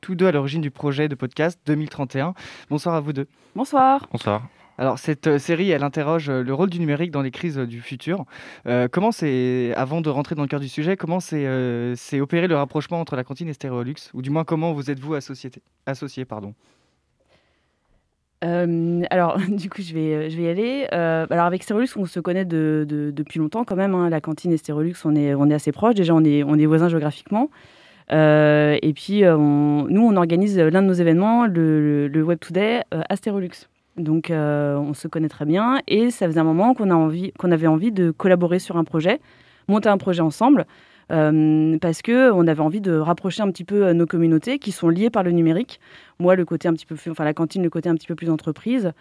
tous 0.00 0.14
deux 0.14 0.26
à 0.26 0.32
l'origine 0.32 0.60
du 0.60 0.70
projet 0.70 1.08
de 1.08 1.14
podcast 1.14 1.27
2031. 1.66 2.34
Bonsoir 2.70 2.94
à 2.94 3.00
vous 3.00 3.12
deux. 3.12 3.26
Bonsoir. 3.54 4.06
Bonsoir. 4.12 4.42
Alors 4.78 5.00
cette 5.00 5.26
euh, 5.26 5.38
série, 5.38 5.70
elle 5.70 5.82
interroge 5.82 6.30
euh, 6.30 6.42
le 6.42 6.54
rôle 6.54 6.70
du 6.70 6.78
numérique 6.78 7.10
dans 7.10 7.20
les 7.20 7.32
crises 7.32 7.58
euh, 7.58 7.66
du 7.66 7.80
futur. 7.80 8.24
comment 8.92 9.10
c'est, 9.10 9.74
avant 9.74 10.00
de 10.00 10.08
rentrer 10.08 10.36
dans 10.36 10.42
le 10.42 10.48
cœur 10.48 10.60
du 10.60 10.68
sujet, 10.68 10.96
comment 10.96 11.18
c'est 11.20 12.20
opéré 12.20 12.46
le 12.46 12.56
rapprochement 12.56 13.00
entre 13.00 13.16
la 13.16 13.24
cantine 13.24 13.48
et 13.48 13.52
Stéréolux? 13.52 14.10
Ou 14.14 14.22
du 14.22 14.30
moins, 14.30 14.44
comment 14.44 14.72
vous 14.72 14.90
êtes-vous 14.90 15.14
associé, 15.14 15.50
associé 15.86 16.24
pardon? 16.24 16.54
Alors, 18.40 19.38
du 19.48 19.68
coup, 19.68 19.82
je 19.82 19.92
vais, 19.92 20.30
je 20.30 20.36
vais 20.36 20.44
y 20.44 20.48
aller. 20.48 20.86
alors, 20.92 21.46
avec 21.46 21.64
Stérolux, 21.64 21.88
on 21.96 22.04
se 22.04 22.20
connaît 22.20 22.44
de, 22.44 22.86
depuis 22.88 23.40
longtemps 23.40 23.64
quand 23.64 23.76
même. 23.76 23.94
Hein. 23.94 24.10
La 24.10 24.20
cantine 24.20 24.52
et 24.52 24.58
Stérolux, 24.58 24.94
on 25.04 25.16
est, 25.16 25.34
on 25.34 25.50
est 25.50 25.54
assez 25.54 25.72
proches. 25.72 25.94
Déjà, 25.96 26.14
on 26.14 26.22
est, 26.22 26.44
on 26.44 26.54
est 26.54 26.66
voisins 26.66 26.88
géographiquement. 26.88 27.50
Euh, 28.12 28.78
et 28.82 28.92
puis, 28.92 29.24
euh, 29.24 29.36
nous, 29.36 30.02
on 30.02 30.16
organise 30.16 30.58
l'un 30.58 30.82
de 30.82 30.86
nos 30.86 30.94
événements, 30.94 31.46
le, 31.46 32.10
Web 32.22 32.38
Today, 32.38 32.82
euh, 32.94 33.02
Astérolux. 33.08 33.68
Donc, 33.96 34.30
on 34.30 34.94
se 34.94 35.08
connaît 35.08 35.28
très 35.28 35.44
bien 35.44 35.80
et 35.88 36.10
ça 36.10 36.26
faisait 36.26 36.38
un 36.38 36.44
moment 36.44 36.72
qu'on 36.72 37.50
avait 37.50 37.66
envie 37.66 37.92
de 37.92 38.12
collaborer 38.12 38.60
sur 38.60 38.76
un 38.76 38.84
projet, 38.84 39.20
monter 39.66 39.88
un 39.88 39.98
projet 39.98 40.20
ensemble. 40.20 40.66
parce 41.08 42.02
que 42.02 42.30
on 42.30 42.46
avait 42.46 42.60
envie 42.60 42.80
de 42.80 42.92
rapprocher 42.92 43.42
un 43.42 43.50
petit 43.50 43.64
peu 43.64 43.92
nos 43.92 44.06
communautés 44.06 44.60
qui 44.60 44.70
sont 44.70 44.88
liées 44.88 45.10
par 45.10 45.24
le 45.24 45.32
numérique. 45.32 45.80
Moi, 46.20 46.36
le 46.36 46.44
côté 46.44 46.68
un 46.68 46.74
petit 46.74 46.86
peu, 46.86 46.94
enfin 47.10 47.24
la 47.24 47.34
cantine, 47.34 47.60
le 47.64 47.70
côté 47.70 47.88
un 47.88 47.96
petit 47.96 48.06
peu 48.06 48.14
plus 48.14 48.30
entreprise, 48.30 48.92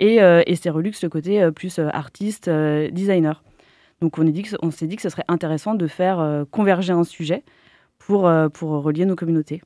et, 0.00 0.20
euh, 0.20 0.42
le 0.44 1.08
côté 1.08 1.48
plus 1.52 1.78
artiste, 1.78 2.50
designer. 2.50 3.44
Donc 4.00 4.18
on, 4.18 4.24
on 4.62 4.70
s'est 4.72 4.88
dit 4.88 4.96
que 4.96 5.02
ce 5.02 5.10
serait 5.10 5.26
intéressant 5.28 5.76
de 5.76 5.86
faire 5.86 6.44
converger 6.50 6.92
un 6.92 7.04
sujet 7.04 7.44
pour, 8.00 8.26
euh, 8.26 8.48
pour 8.48 8.70
relier 8.82 9.04
nos 9.04 9.14
communautés. 9.14 9.62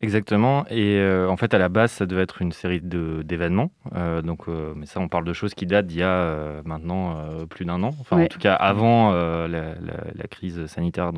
Exactement. 0.00 0.66
Et 0.68 0.98
euh, 0.98 1.30
en 1.30 1.36
fait, 1.36 1.54
à 1.54 1.58
la 1.58 1.70
base, 1.70 1.92
ça 1.92 2.04
devait 2.04 2.22
être 2.22 2.42
une 2.42 2.52
série 2.52 2.80
d'événements. 2.82 3.70
Euh, 3.94 4.20
donc, 4.20 4.48
mais 4.48 4.84
ça, 4.84 5.00
on 5.00 5.08
parle 5.08 5.24
de 5.24 5.32
choses 5.32 5.54
qui 5.54 5.64
datent 5.64 5.86
d'il 5.86 6.00
y 6.00 6.02
a 6.02 6.60
maintenant 6.64 7.16
plus 7.48 7.64
d'un 7.64 7.82
an. 7.82 7.94
Enfin, 8.00 8.22
en 8.22 8.26
tout 8.26 8.38
cas, 8.38 8.54
avant 8.54 9.12
la, 9.12 9.46
la, 9.46 10.26
crise 10.28 10.66
sanitaire 10.66 11.10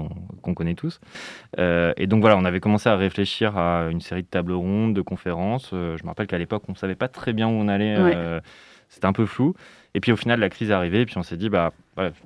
qu'on 0.43 0.55
connaît 0.55 0.75
tous. 0.77 1.01
et 1.59 2.07
donc, 2.07 2.21
voilà, 2.21 2.37
on 2.37 2.45
avait 2.45 2.61
commencé 2.61 2.89
à 2.89 2.95
réfléchir 2.95 3.57
à 3.57 3.89
une 3.91 4.01
série 4.01 4.23
de 4.23 4.29
tables 4.29 4.53
rondes, 4.53 4.95
de 4.95 5.03
conférences. 5.03 5.71
je 5.73 6.03
me 6.05 6.09
rappelle 6.09 6.29
qu'à 6.29 6.39
l'époque, 6.39 6.63
on 6.69 6.73
ne 6.73 6.77
savait 6.77 6.95
pas 6.95 7.09
très 7.09 7.33
bien 7.33 7.49
où 7.49 7.53
on 7.53 7.67
allait. 7.67 7.97
C'était 8.89 9.07
un 9.07 9.13
peu 9.13 9.27
flou. 9.27 9.55
Et 9.97 10.01
puis 10.01 10.13
au 10.13 10.17
final, 10.17 10.41
la 10.41 10.51
crise 10.51 10.71
est 10.71 10.75
arrivée, 10.75 11.01
et 11.01 11.07
puis 11.07 11.17
on 11.17 11.23
s'est 11.23 11.39
dit, 11.39 11.49
bah, 11.49 11.73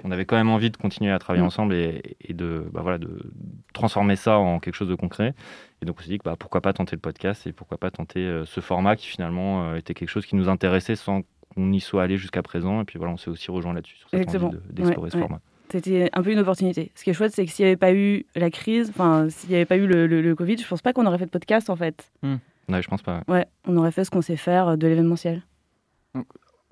on 0.03 0.11
avait 0.11 0.25
quand 0.25 0.35
même 0.35 0.51
envie 0.51 0.71
de 0.71 0.77
continuer 0.77 1.13
à 1.13 1.21
travailler 1.21 1.45
mm. 1.45 1.47
ensemble 1.47 1.75
et, 1.75 2.17
de, 2.31 2.65
bah, 2.73 2.81
voilà, 2.83 2.99
de 2.99 3.31
transformer 3.73 4.17
ça 4.17 4.39
en 4.39 4.59
quelque 4.59 4.75
chose 4.75 4.89
de 4.89 4.97
concret. 4.97 5.35
Et 5.81 5.87
donc 5.87 5.95
on 6.01 6.03
s'est 6.03 6.09
dit, 6.09 6.19
bah, 6.25 6.35
pourquoi 6.37 6.63
pas 6.63 6.73
tenter 6.73 6.97
le 6.97 7.01
podcast 7.01 7.47
et 7.47 7.53
pourquoi 7.53 7.79
pas 7.79 7.93
tenter 7.93 8.27
euh, 8.27 8.45
ce 8.45 8.61
format 8.61 8.97
qui 8.97 9.07
finalement 9.07 9.63
euh, 9.63 9.77
était 9.77 9.95
quelque 9.95 10.09
chose 10.09 10.27
qui 10.27 10.35
nous 10.35 10.49
intéressait 10.49 10.97
sans 10.97 11.23
qu'on 11.55 11.73
y 11.73 11.79
soit 11.79 12.03
allé 12.03 12.17
jusqu'à 12.17 12.43
présent. 12.43 12.81
Et 12.81 12.85
puis 12.85 12.99
voilà, 12.99 13.13
on 13.13 13.17
s'est 13.17 13.31
aussi 13.31 13.53
rejoint 13.53 13.73
là-dessus, 13.73 13.99
sur 13.99 14.11
cette 14.11 14.35
envie 14.35 14.57
d'explorer 14.71 15.11
ce 15.11 15.19
format. 15.19 15.41
C'était 15.71 16.11
un 16.13 16.25
peu 16.25 16.33
une 16.33 16.41
opportunité. 16.41 16.91
Ce 16.97 17.05
qui 17.05 17.11
est 17.11 17.15
chouette, 17.15 17.33
c'est 17.33 17.47
que 17.47 17.53
s'il 17.53 17.67
n'y 17.67 17.69
avait 17.69 17.77
pas 17.77 17.95
eu 17.95 18.27
la 18.35 18.51
crise, 18.51 18.91
enfin, 18.91 19.29
s'il 19.31 19.51
n'y 19.51 19.55
avait 19.55 19.65
pas 19.65 19.77
eu 19.77 19.87
le, 19.87 20.35
Covid, 20.35 20.59
je 20.59 20.67
pense 20.67 20.83
pas 20.83 20.93
qu'on 20.93 21.07
aurait 21.07 21.19
fait 21.19 21.27
de 21.27 21.31
podcast 21.31 21.71
en 21.71 21.77
fait. 21.77 22.11
Mm. 22.25 22.35
Ouais, 22.71 22.83
je 22.83 22.89
pense 22.89 23.03
pas. 23.03 23.23
Ouais, 23.29 23.47
on 23.69 23.77
aurait 23.77 23.93
fait 23.93 24.03
ce 24.03 24.11
qu'on 24.11 24.23
sait 24.23 24.37
faire 24.37 24.77
de 24.77 24.89
l'événementiel 24.89 25.43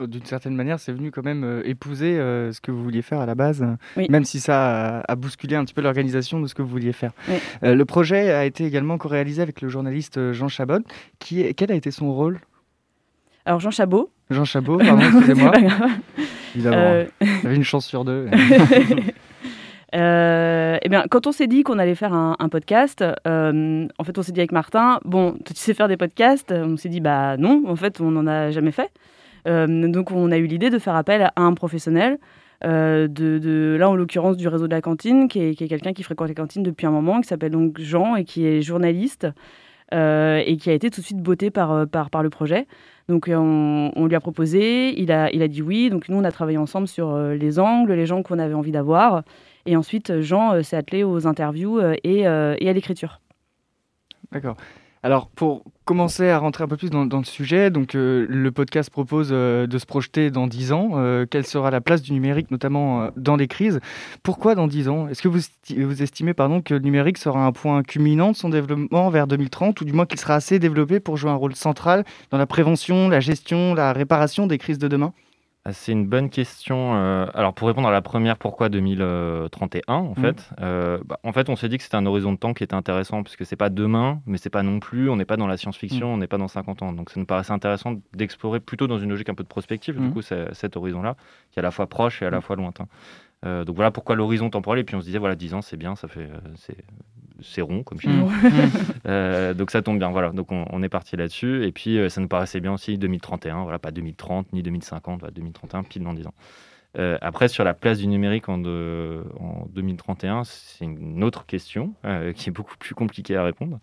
d'une 0.07 0.25
certaine 0.25 0.55
manière, 0.55 0.79
c'est 0.79 0.93
venu 0.93 1.11
quand 1.11 1.25
même 1.25 1.43
euh, 1.43 1.61
épouser 1.65 2.19
euh, 2.19 2.53
ce 2.53 2.61
que 2.61 2.71
vous 2.71 2.83
vouliez 2.83 3.03
faire 3.03 3.19
à 3.19 3.27
la 3.27 3.35
base, 3.35 3.67
même 3.97 4.25
si 4.25 4.39
ça 4.39 5.01
a, 5.01 5.17
bousculé 5.17 5.57
un 5.57 5.65
petit 5.65 5.75
peu 5.75 5.83
l'organisation 5.83 6.41
de 6.41 6.47
ce 6.47 6.55
que 6.55 6.63
vous 6.63 6.69
vouliez 6.69 6.93
faire. 6.93 7.11
Euh, 7.65 7.75
le 7.75 7.85
projet 7.85 8.31
a 8.31 8.45
été 8.45 8.65
également 8.65 8.97
co-réalisé 8.97 9.43
avec 9.43 9.61
le 9.61 9.69
journaliste 9.69 10.33
Jean 10.33 10.47
Chabot. 10.49 10.85
Qui 11.19 11.53
quel 11.55 11.73
a 11.73 11.75
été 11.75 11.91
son 11.91 12.13
rôle? 12.13 12.39
Alors 13.45 13.59
Jean 13.59 13.73
Chabot. 13.73 14.11
Jean 14.31 14.45
Chabot, 14.45 14.79
pardon, 14.79 15.01
excusez-moi. 15.01 15.53
Évidemment, 16.55 17.05
j'avais 17.43 17.57
une 17.57 17.65
chance 17.65 17.87
sur 17.87 18.05
deux. 18.05 18.29
eh 19.93 20.89
bien, 20.89 21.05
quand 21.11 21.27
on 21.27 21.33
s'est 21.33 21.49
dit 21.49 21.65
qu'on 21.65 21.79
allait 21.79 21.97
faire 21.97 22.13
un, 22.13 22.37
un 22.39 22.49
podcast, 22.49 23.03
en 23.03 24.05
fait, 24.05 24.19
on 24.19 24.23
s'est 24.23 24.33
dit 24.33 24.41
avec 24.41 24.53
Martin, 24.53 25.01
bon, 25.05 25.37
tu 25.45 25.55
sais 25.55 25.75
faire 25.75 25.89
des 25.89 25.97
podcasts? 25.97 26.53
On 26.53 26.77
s'est 26.77 26.89
dit, 26.89 27.01
bah 27.01 27.37
non, 27.37 27.65
en 27.67 27.75
fait, 27.75 28.01
on 28.01 28.13
n'en 28.13 28.29
a 28.29 28.53
jamais 28.53 28.73
fait. 28.73 28.91
Euh, 29.49 29.89
donc 29.89 30.11
on 30.11 30.31
a 30.31 30.39
eu 30.39 30.47
l'idée 30.47 30.71
de 30.71 30.79
faire 30.79 30.95
appel 30.95 31.23
à 31.23 31.33
un 31.37 31.55
professionnel. 31.55 32.19
Euh, 32.65 33.07
là 33.79 33.89
en 33.89 33.95
l'occurrence 33.95 34.37
du 34.37 34.49
réseau 34.49 34.67
de 34.67 34.75
la 34.75 34.81
cantine, 34.81 35.29
qui 35.29 35.41
est, 35.41 35.55
quelqu'un 35.55 35.93
qui 35.93 36.03
fréquente 36.03 36.29
les 36.29 36.35
cantines 36.35 36.63
depuis 36.63 36.87
un 36.87 36.91
moment, 36.91 37.21
qui 37.21 37.29
s'appelle 37.29 37.53
donc 37.53 37.79
Jean 37.81 38.17
et 38.17 38.25
qui 38.25 38.47
est 38.47 38.63
journaliste 38.63 39.29
euh, 39.95 40.43
et 40.45 40.57
qui 40.57 40.69
a 40.69 40.73
été 40.73 40.91
tout 40.91 41.01
de 41.01 41.07
suite 41.07 41.23
botté 41.23 41.51
par, 41.51 41.87
le 41.87 42.31
projet. 42.31 42.67
Donc 43.09 43.31
on, 43.33 44.07
lui 44.07 44.15
a 44.15 44.21
proposé, 44.21 45.01
il 45.01 45.13
a, 45.13 45.49
dit 45.49 45.63
oui. 45.63 45.89
Donc 45.89 46.09
nous 46.09 46.17
on 46.17 46.25
a 46.25 46.33
travaillé 46.33 46.59
ensemble 46.59 46.89
sur 46.89 47.17
les 47.17 47.59
angles, 47.59 47.93
les 47.93 48.07
gens 48.07 48.23
qu'on 48.23 48.39
avait 48.39 48.55
envie 48.55 48.73
d'avoir. 48.73 49.23
Et 49.65 49.77
ensuite 49.77 50.21
Jean 50.21 50.63
s'est 50.63 50.77
attelé 50.77 51.05
aux 51.05 51.27
interviews 51.27 51.81
et 52.03 52.27
à 52.27 52.73
l'écriture. 52.73 53.21
D'accord. 54.33 54.57
Alors, 55.03 55.29
pour 55.29 55.63
commencer 55.85 56.29
à 56.29 56.39
rentrer 56.39 56.65
un 56.65 56.69
peu 56.69 56.77
plus 56.77 56.91
dans, 56.91 57.05
le 57.05 57.25
sujet, 57.25 57.71
donc 57.71 57.95
euh, 57.95 58.27
le 58.29 58.51
podcast 58.51 58.91
propose 58.91 59.29
euh, 59.31 59.67
de 59.67 59.79
se 59.79 59.87
projeter 59.87 60.31
dans 60.31 60.47
10 60.47 60.73
ans. 60.73 60.91
Euh, 60.95 61.25
quelle 61.25 61.47
sera 61.47 61.71
la 61.71 61.81
place 61.81 62.03
du 62.03 62.13
numérique, 62.13 62.51
notamment 62.51 63.11
dans 63.17 63.37
les 63.37 63.47
crises? 63.47 63.81
Pourquoi 64.23 64.55
dans 64.55 64.67
10 64.67 64.89
ans? 64.89 65.09
Est-ce 65.09 65.23
que 65.23 65.29
vous, 65.29 65.41
vous 65.77 66.03
estimez 66.03 66.35
pardon, 66.35 66.61
que 66.61 66.75
le 66.75 66.81
numérique 66.81 67.19
sera 67.19 67.47
un 67.47 67.53
point 67.53 67.83
culminant 67.85 68.33
de 68.33 68.37
son 68.37 68.49
développement 68.49 69.09
vers 69.09 69.29
2030, 69.29 69.81
ou 69.81 69.85
du 69.85 69.93
moins 69.93 70.05
qu'il 70.05 70.19
sera 70.19 70.35
assez 70.35 70.59
développé 70.59 70.99
pour 70.99 71.17
jouer 71.17 71.31
un 71.31 71.37
rôle 71.37 71.55
central 71.55 72.05
dans 72.31 72.39
la 72.39 72.47
prévention, 72.47 73.09
la 73.09 73.21
gestion, 73.21 73.75
la 73.75 73.93
réparation 73.93 74.47
des 74.47 74.59
crises 74.59 74.79
de 74.79 74.89
demain? 74.89 75.13
C'est 75.73 75.93
une 75.93 76.07
bonne 76.07 76.31
question. 76.31 76.95
Euh, 76.95 77.27
alors 77.35 77.55
pour 77.55 77.69
répondre 77.69 77.89
à 77.89 77.91
la 77.91 78.03
première, 78.03 78.37
pourquoi 78.37 78.69
2031 78.69 79.95
en 79.95 80.11
mmh. 80.11 80.15
fait 80.17 80.51
euh, 80.61 80.99
bah, 81.05 81.19
En 81.23 81.33
fait, 81.33 81.49
on 81.49 81.57
s'est 81.57 81.69
dit 81.69 81.79
que 81.79 81.83
c'était 81.83 81.97
un 81.97 82.07
horizon 82.07 82.33
de 82.33 82.39
temps 82.39 82.55
qui 82.55 82.65
était 82.65 82.75
intéressant 82.75 83.23
puisque 83.23 83.45
c'est 83.45 83.57
pas 83.57 83.71
demain, 83.71 84.21
mais 84.27 84.39
c'est 84.39 84.51
pas 84.51 84.63
non 84.63 84.81
plus. 84.81 85.11
On 85.11 85.17
n'est 85.17 85.25
pas 85.25 85.37
dans 85.37 85.47
la 85.47 85.57
science-fiction, 85.57 86.11
mmh. 86.11 86.15
on 86.15 86.17
n'est 86.19 86.27
pas 86.27 86.39
dans 86.39 86.49
50 86.49 86.83
ans. 86.83 86.93
Donc 86.93 87.11
ça 87.11 87.21
nous 87.21 87.27
paraissait 87.27 87.53
intéressant 87.53 87.95
d'explorer 88.15 88.61
plutôt 88.61 88.87
dans 88.87 88.99
une 88.99 89.11
logique 89.11 89.29
un 89.29 89.35
peu 89.35 89.43
de 89.43 89.49
prospective. 89.49 89.97
Du 89.97 90.09
mmh. 90.09 90.13
coup, 90.13 90.23
cet 90.23 90.77
horizon-là, 90.77 91.17
qui 91.51 91.59
est 91.59 91.61
à 91.61 91.63
la 91.63 91.71
fois 91.71 91.87
proche 91.87 92.23
et 92.23 92.27
à 92.27 92.31
la 92.31 92.41
fois 92.41 92.57
lointain. 92.57 92.87
Euh, 93.47 93.65
donc 93.65 93.77
voilà 93.77 93.91
pourquoi 93.91 94.17
l'horizon 94.17 94.51
temporel. 94.51 94.81
Et 94.81 94.85
puis 94.85 94.97
on 94.97 95.01
se 95.01 95.07
disait 95.07 95.19
voilà 95.19 95.37
10 95.37 95.55
ans, 95.55 95.63
c'est 95.63 95.77
bien, 95.77 95.97
ça 95.97 96.09
fait 96.09 96.29
c'est 96.57 96.77
rond 97.61 97.83
comme 97.83 98.01
je 98.01 98.09
euh, 99.07 99.55
donc 99.55 99.71
ça 99.71 99.83
tombe 99.83 99.99
bien, 99.99 100.11
voilà. 100.11 100.31
Donc 100.31 100.49
on, 100.51 100.83
est 100.83 100.89
parti 100.89 101.17
là-dessus. 101.17 101.65
Et 101.65 101.73
puis 101.73 101.99
euh, 101.99 102.09
ça 102.09 102.21
nous 102.21 102.29
paraissait 102.29 102.61
bien 102.61 102.73
aussi 102.73 102.99
2031, 102.99 103.63
voilà, 103.63 103.79
pas 103.79 103.91
2030 103.91 104.53
ni 104.53 104.63
2050, 104.63 105.25
2031, 105.33 105.83
pile 105.85 106.05
dans 106.05 106.15
10 106.15 106.27
ans. 106.27 106.35
Euh, 106.99 107.19
après, 107.21 107.49
sur 107.49 107.65
la 107.65 107.75
place 107.75 107.99
du 107.99 108.07
numérique 108.07 108.49
en, 108.49 108.65
en 108.65 109.67
2031, 109.71 110.45
c'est 110.45 110.87
une 110.87 111.23
autre 111.23 111.45
question 111.45 111.95
qui 112.35 112.49
est 112.49 112.53
beaucoup 112.53 112.77
plus 112.79 112.95
compliquée 112.95 113.37
à 113.37 113.45
répondre. 113.45 113.79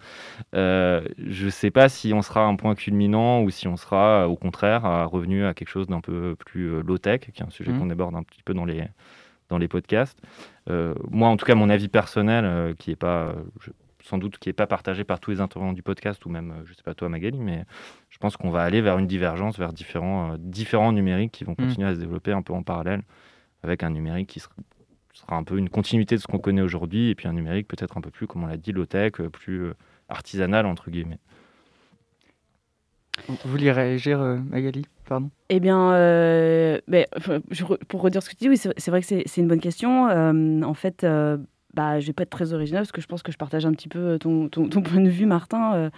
je 0.54 1.46
ne 1.46 1.50
sais 1.50 1.72
pas 1.72 1.88
si 1.88 2.14
on 2.14 2.22
sera 2.22 2.42
à 2.42 2.48
un 2.48 2.56
point 2.56 2.76
culminant 2.76 3.42
ou 3.44 3.52
si 3.52 3.68
on 3.68 3.78
sera 3.78 4.28
au 4.28 4.36
contraire 4.36 5.10
revenu 5.10 5.46
à 5.46 5.54
quelque 5.54 5.70
chose 5.70 5.88
d'un 5.88 6.02
peu 6.02 6.36
plus 6.36 6.82
low-tech, 6.82 7.22
qui 7.32 7.42
est 7.42 7.46
un 7.46 7.52
sujet 7.52 7.72
mmh. 7.72 7.80
qu'on 7.80 7.90
aborde 7.90 8.16
un 8.16 8.24
petit 8.24 8.42
peu 8.44 8.54
dans 8.54 8.66
les, 8.66 8.84
dans 9.50 9.58
les 9.58 9.68
podcasts. 9.68 10.20
Euh, 10.70 10.96
moi, 11.12 11.30
en 11.30 11.38
tout 11.38 11.46
cas, 11.46 11.56
mon 11.56 11.70
avis 11.70 11.88
personnel, 11.88 12.46
euh, 12.46 12.74
qui 12.74 12.92
est 12.92 12.96
pas, 12.96 13.36
sans 14.02 14.18
doute 14.18 14.38
qui 14.38 14.50
n'est 14.50 14.54
pas 14.54 14.68
partagé 14.68 15.04
par 15.04 15.20
tous 15.20 15.32
les 15.32 15.42
intervenants 15.42 15.74
du 15.74 15.84
podcast, 15.84 16.26
ou 16.26 16.30
même, 16.30 16.54
je 16.66 16.72
ne 16.72 16.76
sais 16.76 16.84
pas 16.84 16.94
toi 16.94 17.10
Magali, 17.10 17.40
mais 17.40 17.66
je 18.10 18.18
pense 18.18 18.38
qu'on 18.38 18.50
va 18.50 18.64
aller 18.64 18.82
vers 18.82 18.98
une 18.98 19.08
divergence, 19.08 19.58
vers 19.58 19.74
différents, 19.74 20.36
différents 20.40 20.92
numériques 20.92 21.32
qui 21.32 21.44
vont 21.44 21.54
mm. 21.54 21.68
continuer 21.68 21.88
à 21.88 21.96
se 21.96 22.00
développer 22.00 22.32
un 22.32 22.42
peu 22.42 22.54
en 22.54 22.64
parallèle, 22.64 23.04
avec 23.64 23.84
un 23.84 23.90
numérique 23.90 24.30
qui 24.30 24.40
sera, 24.40 24.56
un 25.30 25.44
peu 25.44 25.58
une 25.58 25.70
continuité 25.70 26.16
de 26.16 26.22
ce 26.22 26.28
qu'on 26.28 26.40
connaît 26.40 26.62
aujourd'hui, 26.62 27.10
et 27.10 27.16
puis 27.16 27.28
un 27.28 27.34
numérique 27.34 27.68
peut-être 27.68 27.98
un 27.98 28.02
peu 28.02 28.12
plus, 28.12 28.28
comme 28.28 28.44
on 28.44 28.48
l'a 28.48 28.58
dit, 28.58 28.72
low-tech, 28.72 29.14
plus 29.32 29.72
artisanal, 30.10 30.66
entre 30.66 30.92
guillemets. 30.92 31.20
Vous 33.28 33.38
vouliez 33.46 33.72
réagir, 33.72 34.20
Magali 34.20 34.86
Pardon 35.08 35.30
Eh 35.50 35.60
bien, 35.60 35.92
euh, 35.94 36.80
ben, 36.88 37.06
pour 37.88 38.02
redire 38.02 38.24
ce 38.24 38.30
que 38.30 38.36
tu 38.36 38.46
dis, 38.46 38.50
oui, 38.50 38.58
c'est 38.58 38.90
vrai 38.90 39.02
que 39.02 39.08
c'est 39.08 39.38
une 39.38 39.48
bonne 39.48 39.60
question. 39.60 40.08
Euh, 40.10 40.62
en 40.64 40.74
fait, 40.74 41.04
euh, 41.04 41.38
bah, 41.74 42.00
je 42.00 42.08
vais 42.08 42.14
pas 42.14 42.24
être 42.24 42.30
très 42.30 42.54
original 42.54 42.82
parce 42.82 42.92
que 42.92 43.02
je 43.02 43.08
pense 43.08 43.22
que 43.24 43.32
je 43.32 43.38
partage 43.38 43.66
un 43.66 43.74
petit 43.74 43.88
peu 43.88 44.18
ton, 44.20 44.50
ton, 44.50 44.68
point 44.68 45.02
de 45.02 45.10
vue, 45.10 45.26
Martin. 45.26 45.92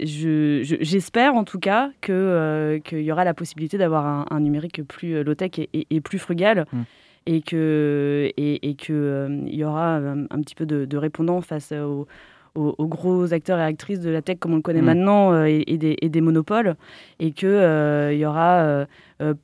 J'espère 0.00 1.34
en 1.34 1.44
tout 1.44 1.58
cas 1.58 1.90
qu'il 2.00 2.82
y 2.92 3.12
aura 3.12 3.24
la 3.24 3.34
possibilité 3.34 3.78
d'avoir 3.78 4.32
un, 4.32 4.40
numérique 4.40 4.82
plus 4.86 5.22
low-tech 5.22 5.52
et, 5.72 6.00
plus 6.00 6.18
frugal. 6.18 6.66
Mmh. 6.72 6.82
Et 7.26 7.40
qu'il 7.40 7.58
et, 7.58 8.68
et 8.68 8.74
que, 8.74 9.40
il 9.46 9.54
y 9.54 9.64
aura 9.64 9.96
un, 9.96 10.42
petit 10.42 10.54
peu 10.54 10.66
de, 10.66 10.84
de 10.84 10.96
répondants 10.98 11.40
face 11.40 11.72
aux, 11.72 12.06
aux, 12.54 12.86
gros 12.86 13.32
acteurs 13.32 13.58
et 13.58 13.62
actrices 13.62 14.00
de 14.00 14.10
la 14.10 14.22
tech 14.22 14.38
comme 14.38 14.52
on 14.52 14.56
le 14.56 14.62
connaît 14.62 14.82
mm. 14.82 14.86
maintenant 14.86 15.32
euh, 15.32 15.44
et, 15.46 15.78
des, 15.78 16.20
monopoles, 16.20 16.76
et 17.18 17.32
qu'il 17.32 17.48
euh, 17.48 18.12
il 18.12 18.18
y 18.18 18.26
aura 18.26 18.86
euh, 19.20 19.34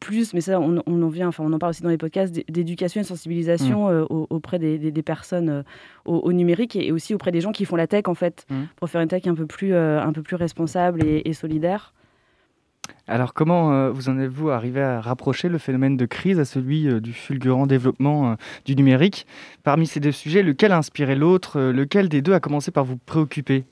plus, 0.00 0.34
mais 0.34 0.40
ça 0.40 0.60
on, 0.60 0.78
en 0.78 1.08
vient, 1.08 1.28
enfin 1.28 1.44
on 1.46 1.52
en 1.52 1.58
parle 1.58 1.70
aussi 1.70 1.82
dans 1.82 1.88
les 1.88 1.98
podcasts, 1.98 2.34
d'éducation 2.50 3.00
et 3.00 3.04
de 3.04 3.08
sensibilisation 3.08 3.90
mm. 3.90 4.06
auprès 4.10 4.58
des, 4.58 5.02
personnes 5.02 5.64
au, 6.04 6.32
numérique 6.32 6.76
et, 6.76 6.92
aussi 6.92 7.14
auprès 7.14 7.30
des 7.30 7.40
gens 7.40 7.52
qui 7.52 7.64
font 7.64 7.76
la 7.76 7.86
tech 7.86 8.04
en 8.06 8.14
fait, 8.14 8.44
mm. 8.50 8.62
pour 8.76 8.90
faire 8.90 9.00
une 9.00 9.08
tech 9.08 9.26
un 9.26 9.34
peu 9.34 9.46
plus, 9.46 9.74
un 9.74 10.12
peu 10.12 10.22
plus 10.22 10.36
responsable 10.36 11.02
et 11.04 11.32
solidaire. 11.32 11.94
Alors 13.08 13.34
comment 13.34 13.72
euh, 13.72 13.90
vous 13.90 14.08
en 14.08 14.18
êtes-vous 14.18 14.50
arrivé 14.50 14.80
à 14.80 15.00
rapprocher 15.00 15.48
le 15.48 15.58
phénomène 15.58 15.96
de 15.96 16.06
crise 16.06 16.38
à 16.38 16.44
celui 16.44 16.88
euh, 16.88 17.00
du 17.00 17.12
fulgurant 17.12 17.66
développement 17.66 18.32
euh, 18.32 18.34
du 18.64 18.76
numérique? 18.76 19.26
Parmi 19.64 19.86
ces 19.86 20.00
deux 20.00 20.12
sujets, 20.12 20.42
lequel 20.42 20.72
a 20.72 20.78
inspiré 20.78 21.14
l'autre? 21.14 21.60
Lequel 21.60 22.08
des 22.08 22.22
deux 22.22 22.32
a 22.32 22.40
commencé 22.40 22.70
par 22.70 22.84
vous 22.84 22.96
préoccuper? 22.96 23.64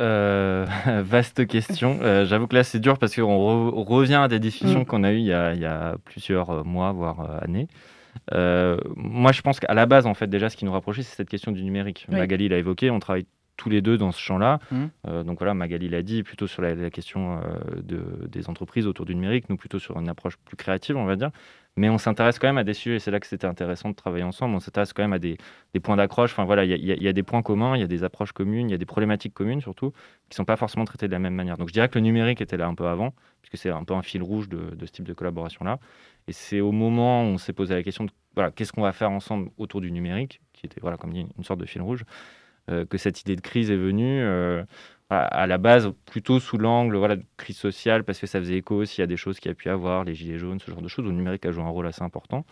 Vaste 0.00 1.46
question. 1.46 1.98
J'avoue 2.24 2.46
que 2.46 2.56
là 2.56 2.64
c'est 2.64 2.78
dur 2.78 2.96
parce 2.96 3.14
qu'on 3.14 3.84
revient 3.84 4.14
à 4.14 4.28
des 4.28 4.38
discussions 4.38 4.80
mm. 4.80 4.84
qu'on 4.86 5.04
a 5.04 5.12
eues 5.12 5.18
il 5.18 5.26
y 5.26 5.32
a, 5.34 5.96
plusieurs 6.06 6.64
mois, 6.64 6.92
voire 6.92 7.42
années. 7.42 7.68
moi 8.32 9.32
je 9.32 9.42
pense 9.42 9.60
qu'à 9.60 9.74
la 9.74 9.84
base, 9.84 10.06
en 10.06 10.14
fait, 10.14 10.26
déjà 10.26 10.48
ce 10.48 10.56
qui 10.56 10.64
nous 10.64 10.72
rapprochait, 10.72 11.02
c'est 11.02 11.16
cette 11.16 11.28
question 11.28 11.52
du 11.52 11.62
numérique. 11.62 12.06
Magali 12.08 12.48
l'a 12.48 12.56
évoqué, 12.56 12.90
on 12.90 12.98
travaille 12.98 13.26
tous 13.60 13.68
les 13.68 13.82
deux 13.82 13.98
dans 13.98 14.10
ce 14.10 14.18
champ-là. 14.18 14.58
Mmh. 14.70 14.84
Euh, 15.06 15.22
donc 15.22 15.38
voilà, 15.38 15.52
Magali 15.52 15.90
l'a 15.90 16.02
dit, 16.02 16.22
plutôt 16.22 16.46
sur 16.46 16.62
la, 16.62 16.88
question 16.88 17.40
euh, 17.42 17.82
de, 17.82 18.26
des 18.26 18.48
entreprises 18.48 18.86
autour 18.86 19.04
du 19.04 19.14
numérique, 19.14 19.50
nous 19.50 19.58
plutôt 19.58 19.78
sur 19.78 19.98
une 19.98 20.08
approche 20.08 20.38
plus 20.38 20.56
créative, 20.56 20.96
on 20.96 21.04
va 21.04 21.14
dire. 21.14 21.30
Mais 21.76 21.90
on 21.90 21.98
s'intéresse 21.98 22.38
quand 22.38 22.48
même 22.48 22.56
à 22.56 22.64
des 22.64 22.72
sujets, 22.72 22.98
c'est 22.98 23.10
là 23.10 23.20
que 23.20 23.26
c'était 23.26 23.46
intéressant 23.46 23.90
de 23.90 23.94
travailler 23.94 24.24
ensemble, 24.24 24.54
on 24.54 24.60
s'intéresse 24.60 24.94
quand 24.94 25.02
même 25.02 25.12
à 25.12 25.18
des, 25.18 25.36
des 25.74 25.80
points 25.80 25.96
d'accroche. 25.96 26.32
Enfin 26.32 26.44
voilà, 26.44 26.64
il 26.64 26.72
y, 26.72 27.08
a 27.08 27.12
des 27.12 27.22
points 27.22 27.42
communs, 27.42 27.76
il 27.76 27.80
y 27.80 27.84
a 27.84 27.86
des 27.86 28.02
approches 28.02 28.32
communes, 28.32 28.70
il 28.70 28.72
y 28.72 28.74
a 28.74 28.78
des 28.78 28.86
problématiques 28.86 29.34
communes 29.34 29.60
surtout, 29.60 29.90
qui 29.90 30.32
ne 30.32 30.36
sont 30.36 30.44
pas 30.46 30.56
forcément 30.56 30.86
traitées 30.86 31.06
de 31.06 31.12
la 31.12 31.18
même 31.18 31.34
manière. 31.34 31.58
Donc 31.58 31.68
je 31.68 31.74
dirais 31.74 31.88
que 31.88 31.98
le 31.98 32.04
numérique 32.04 32.40
était 32.40 32.56
là 32.56 32.66
un 32.66 32.74
peu 32.74 32.86
avant, 32.86 33.14
puisque 33.42 33.62
c'est 33.62 33.70
un 33.70 33.84
peu 33.84 33.94
un 33.94 34.02
fil 34.02 34.22
rouge 34.22 34.48
de, 34.48 34.74
de 34.74 34.86
ce 34.86 34.90
type 34.90 35.06
de 35.06 35.12
collaboration-là. 35.12 35.78
Et 36.26 36.32
c'est 36.32 36.60
au 36.60 36.72
moment 36.72 37.22
où 37.22 37.26
on 37.26 37.38
s'est 37.38 37.52
posé 37.52 37.74
la 37.74 37.82
question 37.82 38.04
de 38.04 38.10
voilà, 38.34 38.50
qu'est-ce 38.50 38.72
qu'on 38.72 38.82
va 38.82 38.92
faire 38.92 39.10
ensemble 39.10 39.50
autour 39.58 39.80
du 39.80 39.90
numérique, 39.90 40.40
qui 40.52 40.66
était, 40.66 40.80
voilà, 40.80 40.96
comme 40.96 41.12
dit, 41.12 41.26
une 41.36 41.44
sorte 41.44 41.60
de 41.60 41.66
fil 41.66 41.82
rouge. 41.82 42.04
Euh, 42.70 42.84
que 42.86 42.98
cette 42.98 43.20
idée 43.20 43.36
de 43.36 43.40
crise 43.40 43.70
est 43.70 43.76
venue 43.76 44.22
euh, 44.22 44.62
à 45.10 45.48
la 45.48 45.58
base 45.58 45.92
plutôt 46.06 46.38
sous 46.38 46.56
l'angle 46.56 46.96
voilà, 46.96 47.16
de 47.16 47.24
crise 47.36 47.56
sociale, 47.56 48.04
parce 48.04 48.20
que 48.20 48.28
ça 48.28 48.38
faisait 48.38 48.58
écho 48.58 48.76
aussi 48.76 49.02
à 49.02 49.08
des 49.08 49.16
choses 49.16 49.40
qu'il 49.40 49.48
y 49.48 49.52
a 49.52 49.56
pu 49.56 49.68
avoir, 49.68 50.04
les 50.04 50.14
gilets 50.14 50.38
jaunes, 50.38 50.60
ce 50.60 50.70
genre 50.70 50.82
de 50.82 50.86
choses, 50.86 51.04
où 51.04 51.08
le 51.08 51.16
numérique 51.16 51.44
a 51.46 51.50
joué 51.50 51.64
un 51.64 51.68
rôle 51.68 51.88
assez 51.88 52.02
important, 52.02 52.46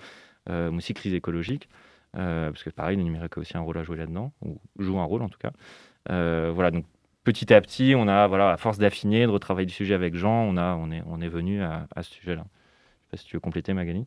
euh, 0.50 0.70
mais 0.72 0.78
aussi 0.78 0.92
crise 0.92 1.14
écologique, 1.14 1.68
parce 2.12 2.64
que 2.64 2.70
pareil, 2.70 2.96
le 2.96 3.04
numérique 3.04 3.36
a 3.36 3.40
aussi 3.40 3.56
un 3.56 3.60
rôle 3.60 3.78
à 3.78 3.84
jouer 3.84 3.96
là-dedans, 3.96 4.32
ou 4.42 4.60
joue 4.80 4.98
un 4.98 5.04
rôle 5.04 5.22
en 5.22 5.28
tout 5.28 5.38
cas. 5.38 5.52
voilà, 6.08 6.72
donc 6.72 6.84
petit 7.22 7.54
à 7.54 7.60
petit, 7.60 7.94
on 7.96 8.08
a, 8.08 8.26
voilà, 8.26 8.50
à 8.50 8.56
force 8.56 8.78
d'affiner, 8.78 9.26
de 9.26 9.30
retravailler 9.30 9.68
le 9.68 9.72
sujet 9.72 9.94
avec 9.94 10.16
Jean, 10.16 10.42
on, 10.42 10.56
a, 10.56 10.74
on, 10.74 10.90
est, 10.90 11.02
on 11.06 11.20
est 11.20 11.28
venu 11.28 11.62
à, 11.62 11.86
à 11.94 12.02
ce 12.02 12.12
sujet-là. 12.12 12.42
Je 12.42 12.42
ne 12.42 12.44
sais 12.44 13.08
pas 13.12 13.16
si 13.18 13.26
tu 13.26 13.36
veux 13.36 13.40
compléter, 13.40 13.72
Magali? 13.72 14.04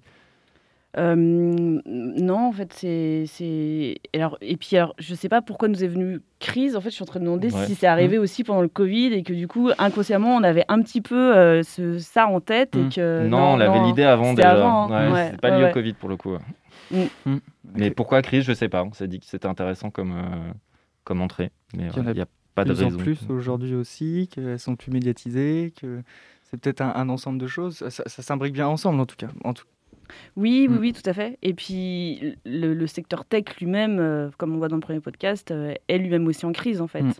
Euh, 0.98 1.16
non, 1.16 2.48
en 2.48 2.52
fait, 2.52 2.74
c'est. 2.74 3.96
Alors, 4.14 4.38
et 4.42 4.58
puis, 4.58 4.76
alors, 4.76 4.94
je 5.00 5.16
sais 5.16 5.30
pas 5.30 5.42
pourquoi 5.42 5.70
nous 5.70 5.84
est 5.84 5.88
venue 5.88 6.20
crise. 6.40 6.76
En 6.76 6.82
fait, 6.82 6.90
je 6.90 6.96
suis 6.96 7.04
en 7.04 7.06
train 7.06 7.20
de 7.20 7.26
demander 7.26 7.50
si 7.50 7.76
c'est 7.76 7.88
arrivé 7.88 8.18
mmh. 8.18 8.22
aussi 8.22 8.44
pendant 8.44 8.62
le 8.62 8.68
Covid 8.68 9.14
et 9.14 9.24
que 9.24 9.34
du 9.34 9.48
coup, 9.48 9.70
inconsciemment, 9.78 10.36
on 10.36 10.44
avait 10.44 10.66
un 10.68 10.82
petit 10.82 11.02
peu 11.02 11.36
euh, 11.36 11.64
ce, 11.64 11.98
ça 12.00 12.28
en 12.28 12.42
tête. 12.42 12.76
Et 12.76 12.84
mmh. 12.84 12.90
que, 12.90 13.28
non, 13.28 13.54
on 13.54 13.60
avait 13.60 13.82
l'idée 13.84 14.04
avant 14.04 14.34
déjà. 14.34 14.52
Avant, 14.52 14.92
hein. 14.92 15.30
c'est 15.32 15.40
pas 15.40 15.58
lié 15.58 15.70
au 15.70 15.74
Covid 15.74 15.94
pour 15.94 16.10
le 16.10 16.18
coup. 16.18 16.36
Mmh. 16.92 17.38
Mais 17.76 17.92
pourquoi 17.92 18.22
crise, 18.22 18.44
je 18.44 18.54
sais 18.54 18.70
pas. 18.70 18.84
On 18.84 18.92
s'est 18.92 19.08
dit 19.08 19.20
que 19.20 19.26
c'était 19.26 19.48
intéressant 19.48 19.92
comme, 19.92 20.12
euh, 20.12 20.52
comme 21.06 21.22
entrée. 21.22 21.52
Mais 21.74 21.88
il 21.96 22.14
n'y 22.14 22.22
a, 22.22 22.26
pas 22.54 22.66
de 22.66 22.74
raison. 22.74 22.94
En 22.94 22.98
plus 22.98 23.20
aujourd'hui 23.30 23.76
aussi, 23.76 24.28
qu'elles 24.28 24.60
sont 24.60 24.76
plus 24.76 24.92
médiatisées, 24.92 25.74
que 25.80 26.02
c'est 26.44 26.60
peut-être 26.60 26.82
un, 26.82 27.08
ensemble 27.08 27.40
de 27.40 27.48
choses. 27.48 27.78
Ça, 27.78 28.04
ça 28.06 28.22
s'imbrique 28.22 28.52
bien 28.52 28.68
ensemble 28.68 29.00
en 29.00 29.06
tout 29.06 29.16
cas. 29.16 29.30
En 29.46 29.54
tout, 29.54 29.64
oui, 30.36 30.68
oui, 30.70 30.76
mm. 30.76 30.80
oui, 30.80 30.94
tout 30.94 31.10
à 31.10 31.14
fait. 31.14 31.38
Et 31.42 31.54
puis 31.54 32.36
le, 32.46 32.86
secteur 32.88 33.26
tech 33.26 33.46
lui-même, 33.60 33.98
euh, 34.00 34.30
comme 34.38 34.54
on 34.56 34.58
voit 34.58 34.68
dans 34.68 34.76
le 34.76 34.82
premier 34.82 35.00
podcast, 35.00 35.52
euh, 35.52 35.74
est 35.88 35.98
lui-même 35.98 36.28
aussi 36.28 36.46
en 36.46 36.52
crise 36.52 36.82
en 36.82 36.88
fait. 36.88 37.04
Mm. 37.04 37.14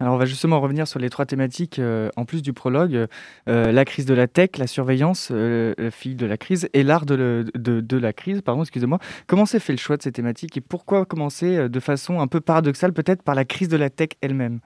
Alors 0.00 0.14
on 0.14 0.18
va 0.18 0.26
justement 0.26 0.60
revenir 0.60 0.88
sur 0.88 0.98
les 0.98 1.10
trois 1.10 1.26
thématiques 1.26 1.78
euh, 1.78 2.10
en 2.16 2.24
plus 2.24 2.42
du 2.42 2.52
prologue. 2.52 3.06
la 3.46 3.84
crise 3.84 4.04
de 4.04 4.14
la 4.14 4.26
tech, 4.26 4.50
la 4.58 4.66
surveillance, 4.66 5.30
la 5.30 5.90
fille 5.92 6.16
de 6.16 6.26
la 6.26 6.36
crise 6.36 6.68
et 6.72 6.82
l'art 6.82 7.06
de, 7.06 7.44
de, 7.54 7.96
la 7.96 8.12
crise. 8.12 8.42
Pardon, 8.42 8.62
excusez-moi. 8.62 8.98
Comment 9.28 9.46
s'est 9.46 9.60
fait 9.60 9.72
le 9.72 9.78
choix 9.78 9.96
de 9.96 10.02
ces 10.02 10.10
thématiques 10.10 10.56
et 10.56 10.60
pourquoi 10.60 11.04
commencer 11.04 11.68
de 11.68 11.80
façon 11.80 12.20
un 12.20 12.26
peu 12.26 12.40
paradoxale 12.40 12.92
peut-être 12.92 13.22
par 13.22 13.36
la 13.36 13.44
crise 13.44 13.68
de 13.68 13.76
la 13.76 13.90
tech 13.90 14.10
elle-même? 14.22 14.58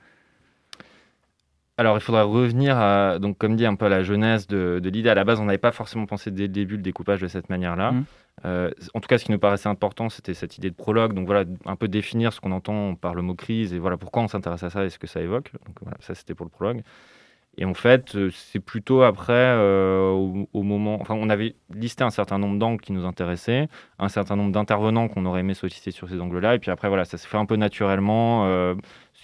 Alors, 1.78 1.98
il 1.98 2.00
faudra 2.00 2.22
revenir, 2.22 2.78
à, 2.78 3.18
donc, 3.18 3.36
comme 3.36 3.54
dit, 3.54 3.66
un 3.66 3.74
peu 3.74 3.84
à 3.84 3.88
la 3.90 4.02
jeunesse 4.02 4.46
de, 4.46 4.80
l'idée. 4.82 5.10
À 5.10 5.14
la 5.14 5.24
base, 5.24 5.40
on 5.40 5.44
n'avait 5.44 5.58
pas 5.58 5.72
forcément 5.72 6.06
pensé 6.06 6.30
dès 6.30 6.44
le 6.44 6.48
début 6.48 6.76
le 6.76 6.82
découpage 6.82 7.20
de 7.20 7.28
cette 7.28 7.50
manière-là. 7.50 7.92
Mmh. 7.92 8.04
Euh, 8.46 8.70
en 8.94 9.00
tout 9.00 9.08
cas, 9.08 9.18
ce 9.18 9.24
qui 9.26 9.32
nous 9.32 9.38
paraissait 9.38 9.68
important, 9.68 10.08
c'était 10.08 10.32
cette 10.32 10.56
idée 10.56 10.70
de 10.70 10.74
prologue. 10.74 11.12
Donc 11.12 11.26
voilà, 11.26 11.44
un 11.66 11.76
peu 11.76 11.88
définir 11.88 12.32
ce 12.32 12.40
qu'on 12.40 12.52
entend 12.52 12.94
par 12.94 13.14
le 13.14 13.22
mot 13.22 13.34
crise 13.34 13.74
et 13.74 13.78
voilà 13.78 13.96
pourquoi 13.96 14.22
on 14.22 14.28
s'intéresse 14.28 14.62
à 14.62 14.70
ça 14.70 14.84
et 14.84 14.90
ce 14.90 14.98
que 14.98 15.06
ça 15.06 15.20
évoque. 15.20 15.52
Donc 15.66 15.76
voilà, 15.82 15.96
ça 16.00 16.14
c'était 16.14 16.34
pour 16.34 16.44
le 16.44 16.50
prologue. 16.50 16.82
Et 17.58 17.64
en 17.64 17.72
fait, 17.72 18.14
euh, 18.14 18.30
c'est 18.30 18.60
plutôt 18.60 19.02
après, 19.02 19.32
euh, 19.32 20.10
au, 20.52 20.62
moment. 20.62 20.98
Enfin, 21.00 21.14
on 21.14 21.30
avait 21.30 21.56
listé 21.74 22.04
un 22.04 22.10
certain 22.10 22.38
nombre 22.38 22.58
d'angles 22.58 22.82
qui 22.82 22.92
nous 22.92 23.06
intéressaient, 23.06 23.68
un 23.98 24.08
certain 24.08 24.36
nombre 24.36 24.52
d'intervenants 24.52 25.08
qu'on 25.08 25.24
aurait 25.24 25.40
aimé 25.40 25.54
solliciter 25.54 25.90
sur 25.90 26.08
ces 26.08 26.20
angles-là. 26.20 26.54
Et 26.54 26.58
puis 26.58 26.70
après, 26.70 26.88
voilà, 26.88 27.06
ça 27.06 27.16
s'est 27.16 27.28
fait 27.28 27.38
un 27.38 27.46
peu 27.46 27.56
naturellement 27.56 28.74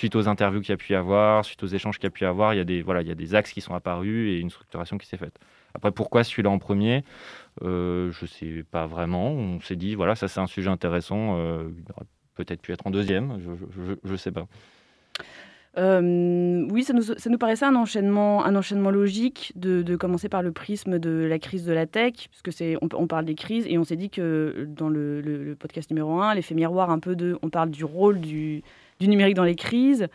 suite 0.03 0.17
aux 0.17 0.27
interviews 0.27 0.61
qu'il 0.61 0.71
y 0.71 0.73
a 0.73 0.77
pu 0.77 0.95
y 0.95 0.97
avoir, 0.97 1.45
suite 1.45 1.63
aux 1.63 1.69
échanges 1.69 1.97
qu'il 1.97 2.07
y 2.07 2.09
a 2.09 2.11
pu 2.11 2.25
y 2.25 2.27
avoir, 2.27 2.55
il 2.55 2.57
y 2.57 2.61
a 2.61 2.65
des, 2.65 2.83
voilà, 2.83 3.03
il 3.03 3.09
y 3.09 3.13
a 3.13 3.15
des 3.15 3.37
axes 3.37 3.53
qui 3.53 3.61
sont 3.61 3.73
apparus 3.73 4.29
et 4.29 4.41
une 4.41 4.51
structuration 4.51 4.99
qui 4.99 5.07
s'est 5.07 5.17
faite. 5.17 5.39
Après, 5.75 5.93
pourquoi 5.93 6.25
celui-là 6.25 6.51
en 6.51 6.59
premier? 6.59 7.05
Euh, 7.63 8.11
Je 8.11 8.25
ne 8.25 8.27
sais 8.27 8.65
pas 8.69 8.87
vraiment. 8.87 9.31
On 9.31 9.61
s'est 9.61 9.77
dit, 9.77 9.95
voilà, 9.95 10.17
ça 10.17 10.27
c'est 10.27 10.41
un 10.41 10.49
sujet 10.49 10.71
intéressant. 10.71 11.37
Euh, 11.39 11.69
il 11.79 11.85
aurait 11.93 12.07
peut-être 12.35 12.61
pu 12.61 12.73
être 12.73 12.85
en 12.85 12.91
deuxième, 12.91 13.39
je 14.03 14.11
ne 14.11 14.17
sais 14.17 14.33
pas. 14.33 14.49
Euh, 15.79 16.67
oui, 16.71 16.83
ça 16.83 16.93
nous, 16.93 17.03
ça 17.03 17.31
nous, 17.31 17.39
paraissait 17.39 17.65
un 17.65 17.77
enchaînement, 17.77 18.45
un 18.45 18.57
enchaînement 18.57 18.91
logique 18.91 19.53
de, 19.55 19.83
de, 19.83 19.97
commencer 19.97 20.29
par 20.29 20.43
le 20.43 20.51
prisme 20.51 20.99
de 20.99 21.11
la 21.11 21.39
crise 21.39 21.65
de 21.65 21.73
la 21.73 21.87
tech, 21.87 22.29
puisque 22.29 22.53
c'est, 22.53 22.77
on, 22.83 23.07
parle 23.07 23.25
des 23.25 23.37
crises, 23.37 23.67
et 23.69 23.79
on 23.79 23.85
s'est 23.85 23.97
dit 23.97 24.11
que 24.11 24.67
dans 24.69 24.89
le, 24.89 25.21
le, 25.21 25.45
le, 25.45 25.55
podcast 25.55 25.91
numéro 25.91 26.21
1, 26.21 26.35
l'effet 26.35 26.55
miroir, 26.55 26.91
un 26.91 26.99
peu 26.99 27.15
de, 27.17 27.39
on 27.41 27.49
parle 27.49 27.71
du 27.71 27.85
rôle 27.85 28.21
du, 28.21 28.63
du 29.01 29.09
numérique 29.09 29.35
dans 29.35 29.45
les 29.45 29.57
crises, 29.57 30.09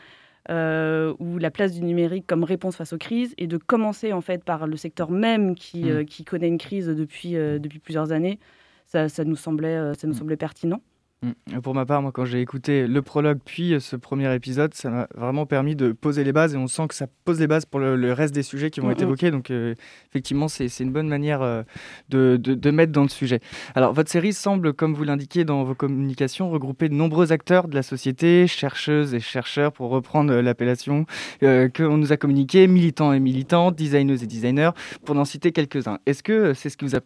euh, 0.49 1.13
ou 1.19 1.38
la 1.38 1.51
place 1.51 1.73
du 1.73 1.82
numérique 1.82 2.25
comme 2.25 2.43
réponse 2.43 2.75
face 2.75 2.93
aux 2.93 2.97
crises, 2.97 3.34
et 3.38 3.47
de 3.47 3.57
commencer 3.57 4.13
en 4.13 4.21
fait 4.21 4.43
par 4.43 4.67
le 4.67 4.78
secteur 4.78 5.11
même 5.11 5.55
qui, 5.55 5.84
mmh. 5.84 5.89
euh, 5.89 6.03
qui 6.03 6.23
connaît 6.23 6.47
une 6.47 6.57
crise 6.57 6.88
depuis, 6.88 7.36
euh, 7.36 7.59
depuis 7.59 7.80
plusieurs 7.80 8.11
années, 8.11 8.39
ça, 8.86 9.09
ça 9.09 9.25
nous, 9.25 9.36
semblait, 9.36 9.93
ça 9.95 10.07
nous 10.07 10.13
semblait 10.13 10.38
pertinent. 10.38 10.82
Mm. 11.24 11.61
Pour 11.61 11.74
ma 11.74 11.86
part, 11.88 12.03
moi, 12.03 12.11
quand 12.11 12.26
j'ai 12.26 12.41
écouté 12.41 12.86
le 12.86 13.01
prologue 13.01 13.39
puis 13.43 13.74
euh, 13.74 13.80
ce 13.80 13.95
premier 13.95 14.34
épisode, 14.36 14.76
ça 14.76 14.91
m'a 14.91 15.07
vraiment 15.15 15.47
permis 15.47 15.76
de 15.76 15.91
poser 15.91 16.24
les 16.24 16.32
bases 16.32 16.53
et 16.53 16.57
on 16.57 16.68
sent 16.68 16.88
que 16.89 16.93
ça 16.93 17.07
pose 17.26 17.39
les 17.39 17.47
bases 17.47 17.65
pour 17.65 17.80
le, 17.80 18.13
reste 18.13 18.36
des 18.36 18.43
sujets 18.43 18.70
qui 18.70 18.82
vont 18.82 18.91
être 18.91 19.01
évoqués. 19.01 19.32
Donc, 19.32 19.49
euh, 19.49 19.74
effectivement, 20.09 20.47
c'est 20.47 20.68
une 20.80 20.91
bonne 20.91 21.07
manière 21.07 21.41
euh, 21.41 21.63
de, 22.09 22.38
de, 22.38 22.72
mettre 22.72 22.91
dans 22.91 23.01
le 23.01 23.09
sujet. 23.09 23.39
Alors, 23.74 23.93
votre 23.93 24.11
série 24.11 24.32
semble, 24.32 24.74
comme 24.74 24.93
vous 24.93 25.03
l'indiquez 25.03 25.43
dans 25.43 25.63
vos 25.63 25.74
communications, 25.74 26.51
regrouper 26.51 26.88
de 26.88 26.93
nombreux 26.93 27.32
acteurs 27.32 27.68
de 27.68 27.74
la 27.74 27.84
société, 27.84 28.45
chercheuses 28.45 29.15
et 29.15 29.20
chercheurs, 29.20 29.72
pour 29.72 29.89
reprendre 29.89 30.36
l'appellation 30.36 31.05
qu'on 31.41 31.97
nous 31.97 32.11
a 32.11 32.18
communiqué, 32.18 32.68
militants 32.68 33.13
et 33.13 33.20
militantes, 33.20 33.76
designeuses 33.76 34.22
et 34.22 34.28
designers, 34.28 34.72
pour 35.03 35.15
n'en 35.15 35.26
citer 35.26 35.51
quelques-uns. 35.51 35.97
Est-ce 36.05 36.22
que 36.22 36.53
c'est 36.53 36.70
ce 36.70 36.78
qui 36.78 36.86
vous 36.86 36.95
a 36.95 37.01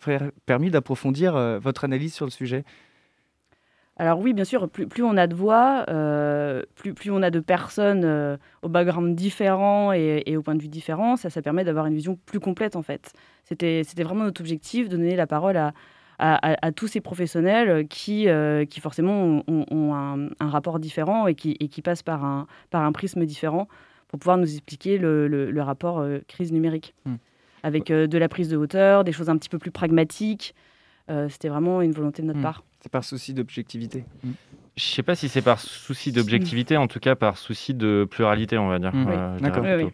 permis 0.46 0.70
d'approfondir 0.70 1.60
votre 1.62 1.86
analyse 1.86 2.14
sur 2.14 2.26
le 2.26 2.32
sujet? 2.32 2.66
Alors 4.02 4.18
oui, 4.18 4.34
bien 4.34 4.46
sûr, 4.46 4.68
plus, 4.68 4.88
plus 4.88 5.04
on 5.04 5.16
a 5.16 5.28
de 5.28 5.36
voix, 5.36 5.86
euh, 5.90 6.64
plus, 6.74 6.96
plus 6.96 7.12
on 7.12 7.22
a 7.22 7.30
de 7.30 7.40
personnes 7.40 8.02
euh, 8.04 8.36
au 8.64 8.68
background 8.68 9.16
différent 9.16 9.94
et, 9.94 10.24
et 10.26 10.38
au 10.38 10.42
point 10.42 10.56
de 10.56 10.62
vue 10.62 10.70
différent, 10.70 11.18
ça, 11.18 11.30
ça 11.30 11.44
permet 11.44 11.64
d'avoir 11.64 11.86
une 11.86 11.94
vision 11.94 12.18
plus 12.26 12.40
complète 12.40 12.76
en 12.76 12.82
fait. 12.82 13.14
C'était 13.44 13.84
vraiment 14.04 14.24
notre 14.24 14.42
objectif, 14.42 14.90
de 14.90 14.98
donner 14.98 15.16
la 15.16 15.28
parole 15.28 15.56
à, 15.56 15.74
à, 16.18 16.52
à- 16.54 16.66
à 16.66 16.72
tous 16.72 16.88
ces 16.88 17.00
professionnels 17.00 17.88
qui, 17.88 18.28
euh, 18.28 18.66
qui 18.66 18.80
forcément 18.80 19.44
ont, 19.48 19.94
un, 19.94 20.30
un 20.40 20.50
rapport 20.50 20.80
différent 20.80 21.28
et 21.28 21.36
qui, 21.36 21.56
et 21.60 21.68
qui 21.68 21.84
passent 21.84 22.02
par 22.02 22.26
un, 22.26 22.48
par 22.72 22.82
un 22.82 22.92
prisme 22.94 23.24
différent 23.26 23.68
pour 24.08 24.18
pouvoir 24.18 24.40
nous 24.40 24.52
expliquer 24.52 24.98
le, 24.98 25.28
le- 25.28 25.52
le 25.52 25.62
rapport 25.62 26.04
crise 26.28 26.52
numérique. 26.52 26.96
Hmm. 27.06 27.18
Avec 27.62 27.92
de 27.92 28.18
la 28.18 28.28
prise 28.30 28.50
de 28.50 28.58
hauteur, 28.58 29.04
des 29.04 29.12
choses 29.12 29.30
un 29.30 29.38
petit 29.38 29.50
peu 29.50 29.60
plus 29.60 29.70
pragmatiques. 29.70 30.56
Euh, 31.12 31.28
C'était 31.30 31.50
vraiment 31.50 31.82
une 31.82 31.92
volonté 31.92 32.22
de 32.22 32.28
notre 32.28 32.40
Hmm. 32.40 32.44
part. 32.44 32.64
C'est 32.82 32.92
par 32.92 33.04
souci 33.04 33.34
d'objectivité. 33.34 34.06
Je 34.78 34.84
sais 34.84 35.04
pas 35.04 35.16
si 35.16 35.28
c'est 35.30 35.42
par 35.42 35.60
souci 35.60 36.12
d'objectivité, 36.12 36.78
en 36.78 36.88
tout 36.88 37.00
cas 37.00 37.16
par 37.16 37.38
souci 37.38 37.74
de 37.74 38.08
pluralité, 38.10 38.58
on 38.58 38.70
va 38.70 38.80
dire. 38.80 38.96
Mm. 38.96 39.08
euh, 39.10 39.36
Oui. 39.36 39.42
D'accord. 39.42 39.64
Oui, 39.64 39.70
plutôt. 39.74 39.88
oui. 39.88 39.94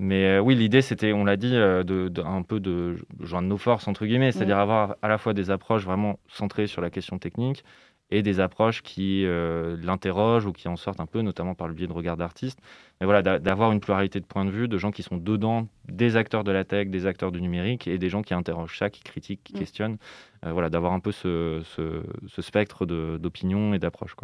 Mais 0.00 0.24
euh, 0.36 0.40
oui, 0.40 0.54
l'idée, 0.54 0.80
c'était, 0.82 1.12
on 1.12 1.24
l'a 1.24 1.36
dit, 1.36 1.56
euh, 1.56 1.82
de, 1.82 2.08
de- 2.08 2.22
un 2.22 2.42
peu 2.42 2.60
de 2.60 2.96
joindre 3.20 3.48
nos 3.48 3.56
forces, 3.56 3.88
entre 3.88 4.06
guillemets, 4.06 4.30
c'est-à-dire 4.30 4.58
avoir 4.58 4.94
à 5.02 5.08
la 5.08 5.18
fois 5.18 5.32
des 5.34 5.50
approches 5.50 5.84
vraiment 5.84 6.20
centrées 6.28 6.68
sur 6.68 6.80
la 6.82 6.90
question 6.90 7.18
technique 7.18 7.64
et 8.10 8.22
des 8.22 8.40
approches 8.40 8.82
qui 8.82 9.24
euh, 9.26 9.76
l'interrogent 9.82 10.46
ou 10.46 10.52
qui 10.52 10.66
en 10.68 10.76
sortent 10.76 11.00
un 11.00 11.06
peu, 11.06 11.20
notamment 11.20 11.54
par 11.54 11.68
le 11.68 11.74
biais 11.74 11.86
de 11.86 11.92
regards 11.92 12.16
d'artistes. 12.16 12.58
Mais 13.00 13.04
voilà, 13.04 13.22
d'a- 13.22 13.38
d'avoir 13.38 13.70
une 13.72 13.80
pluralité 13.80 14.18
de 14.18 14.24
points 14.24 14.44
de 14.44 14.50
vue, 14.50 14.66
de 14.66 14.78
gens 14.78 14.90
qui 14.90 15.02
sont 15.02 15.16
dedans, 15.18 15.68
des 15.88 16.16
acteurs 16.16 16.42
de 16.44 16.50
la 16.52 16.64
tech, 16.64 16.88
des 16.88 17.06
acteurs 17.06 17.32
du 17.32 17.42
numérique 17.42 17.86
et 17.86 17.98
des 17.98 18.08
gens 18.08 18.22
qui 18.22 18.32
interrogent 18.34 18.78
ça, 18.78 18.88
qui 18.90 19.02
critiquent, 19.02 19.44
qui 19.44 19.52
Mm. 19.54 19.58
questionnent. 19.58 19.96
Euh, 20.46 20.52
voilà, 20.52 20.70
d'avoir 20.70 20.92
un 20.92 21.00
peu 21.00 21.12
ce, 21.12 21.60
ce- 21.64 22.02
ce 22.26 22.42
spectre 22.42 22.86
d'opinions 22.86 23.74
et 23.74 23.78
d'approches. 23.78 24.14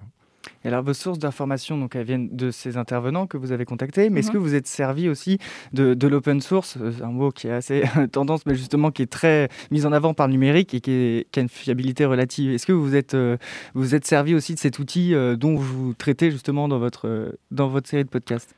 Et 0.64 0.68
alors, 0.68 0.82
vos 0.82 0.94
sources 0.94 1.18
d'information, 1.18 1.78
donc, 1.78 1.94
elles 1.96 2.04
viennent 2.06 2.28
de 2.34 2.50
ces 2.50 2.76
intervenants 2.76 3.26
que 3.26 3.36
vous 3.36 3.52
avez 3.52 3.64
contactés, 3.64 4.10
mais 4.10 4.20
est-ce 4.20 4.28
Mhm. 4.28 4.34
que 4.34 4.38
vous 4.38 4.54
êtes 4.54 4.66
servi 4.66 5.08
aussi 5.08 5.38
de, 5.72 5.94
de 5.94 6.08
l'open 6.08 6.40
source 6.40 6.76
euh, 6.80 6.92
Un 7.02 7.08
mot 7.12 7.30
qui 7.30 7.46
est 7.48 7.52
assez 7.52 7.82
tendance, 8.12 8.44
mais 8.46 8.54
justement 8.54 8.90
qui 8.90 9.02
est 9.02 9.06
très 9.10 9.48
mis 9.70 9.86
en 9.86 9.92
avant 9.92 10.14
par 10.14 10.26
le 10.26 10.32
numérique 10.32 10.74
et 10.74 10.80
qui, 10.80 10.90
est- 10.90 11.26
qui 11.30 11.40
a 11.40 11.42
une 11.42 11.48
fiabilité 11.48 12.04
relative? 12.04 12.52
Est-ce 12.52 12.66
que 12.66 12.72
vous 12.72 12.94
êtes, 12.94 13.14
euh, 13.14 13.36
vous 13.74 13.94
êtes 13.94 14.06
servi 14.06 14.34
aussi 14.34 14.54
de 14.54 14.58
cet 14.58 14.78
outil 14.78 15.14
euh, 15.14 15.36
dont 15.36 15.56
vous 15.56 15.94
traitez 15.94 16.30
justement 16.30 16.68
dans 16.68 16.78
votre, 16.78 17.08
euh, 17.08 17.32
dans 17.50 17.68
votre 17.68 17.88
série 17.88 18.04
de 18.04 18.08
podcasts? 18.10 18.54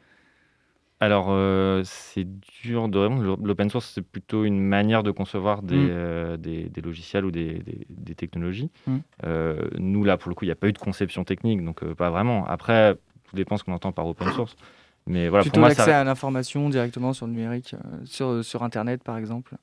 Alors, 0.98 1.26
euh, 1.28 1.82
c'est 1.84 2.26
dur 2.62 2.88
de 2.88 2.98
répondre. 2.98 3.38
L'open 3.42 3.68
source, 3.68 3.92
c'est 3.94 4.02
plutôt 4.02 4.44
une 4.44 4.58
manière 4.58 5.02
de 5.02 5.10
concevoir 5.10 5.62
des, 5.62 5.76
Mm. 5.76 5.88
euh, 5.90 6.36
des, 6.38 6.68
des 6.70 6.80
logiciels 6.80 7.26
ou 7.26 7.30
des, 7.30 7.62
technologies. 8.16 8.70
Mm. 8.86 8.96
Euh, 9.24 9.68
nous, 9.78 10.04
là, 10.04 10.16
pour 10.16 10.30
le 10.30 10.34
coup, 10.34 10.44
il 10.44 10.48
n'y 10.48 10.52
a 10.52 10.56
pas 10.56 10.68
eu 10.68 10.72
de 10.72 10.78
conception 10.78 11.24
technique, 11.24 11.62
donc 11.62 11.84
pas 11.94 12.08
vraiment. 12.10 12.46
Après, 12.46 12.96
tout 13.24 13.36
dépend 13.36 13.58
ce 13.58 13.64
qu'on 13.64 13.74
entend 13.74 13.92
par 13.92 14.06
open 14.06 14.30
source. 14.32 14.56
Mais 15.06 15.28
voilà, 15.28 15.42
Plutôt 15.42 15.60
l'accès 15.60 15.84
ça... 15.84 16.00
à 16.00 16.04
l'information 16.04 16.68
directement 16.70 17.12
sur 17.12 17.26
le 17.26 17.32
numérique, 17.32 17.76
sur, 18.04 18.44
sur 18.44 18.64
Internet 18.64 19.04
par 19.04 19.18
exemple 19.18 19.54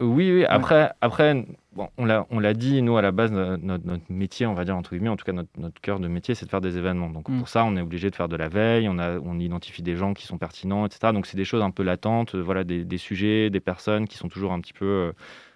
Oui, 0.00 0.30
oui. 0.30 0.44
Après, 0.44 0.92
après 1.00 1.46
bon, 1.72 1.88
on 1.96 2.04
l'a 2.04 2.26
on 2.30 2.38
l'a 2.38 2.52
dit, 2.52 2.82
nous, 2.82 2.98
à 2.98 3.02
la 3.02 3.12
base, 3.12 3.32
no- 3.32 3.56
notre, 3.56 3.86
notre 3.86 4.04
métier, 4.10 4.44
on 4.46 4.52
va 4.52 4.64
dire, 4.66 4.76
entre 4.76 4.90
guillemets, 4.90 5.08
en 5.08 5.16
tout 5.16 5.24
cas, 5.24 5.32
notre, 5.32 5.48
notre 5.58 5.80
cœur 5.80 6.00
de 6.00 6.06
métier, 6.08 6.34
c'est 6.34 6.44
de 6.44 6.50
faire 6.50 6.60
des 6.60 6.76
événements. 6.76 7.08
Donc, 7.08 7.28
Mm. 7.30 7.38
pour 7.38 7.48
ça, 7.48 7.64
on 7.64 7.74
est 7.76 7.80
obligé 7.80 8.10
de 8.10 8.14
faire 8.16 8.28
de 8.28 8.36
la 8.36 8.48
veille, 8.48 8.88
on, 8.90 8.98
a, 8.98 9.18
on 9.18 9.38
identifie 9.40 9.82
des 9.82 9.96
gens 9.96 10.12
qui 10.12 10.26
sont 10.26 10.36
pertinents, 10.36 10.84
etc. 10.84 11.12
Donc, 11.14 11.24
c'est 11.26 11.38
des 11.38 11.46
choses 11.46 11.62
un 11.62 11.70
peu 11.70 11.82
latentes, 11.82 12.34
euh, 12.34 12.40
voilà, 12.42 12.62
des, 12.62 12.84
des 12.84 12.98
sujets, 12.98 13.48
des 13.48 13.60
personnes 13.60 14.06
qui 14.06 14.18
sont 14.18 14.28
toujours 14.28 14.52
un 14.52 14.60
petit 14.60 14.74
peu. 14.74 14.84
euh, 14.84 15.12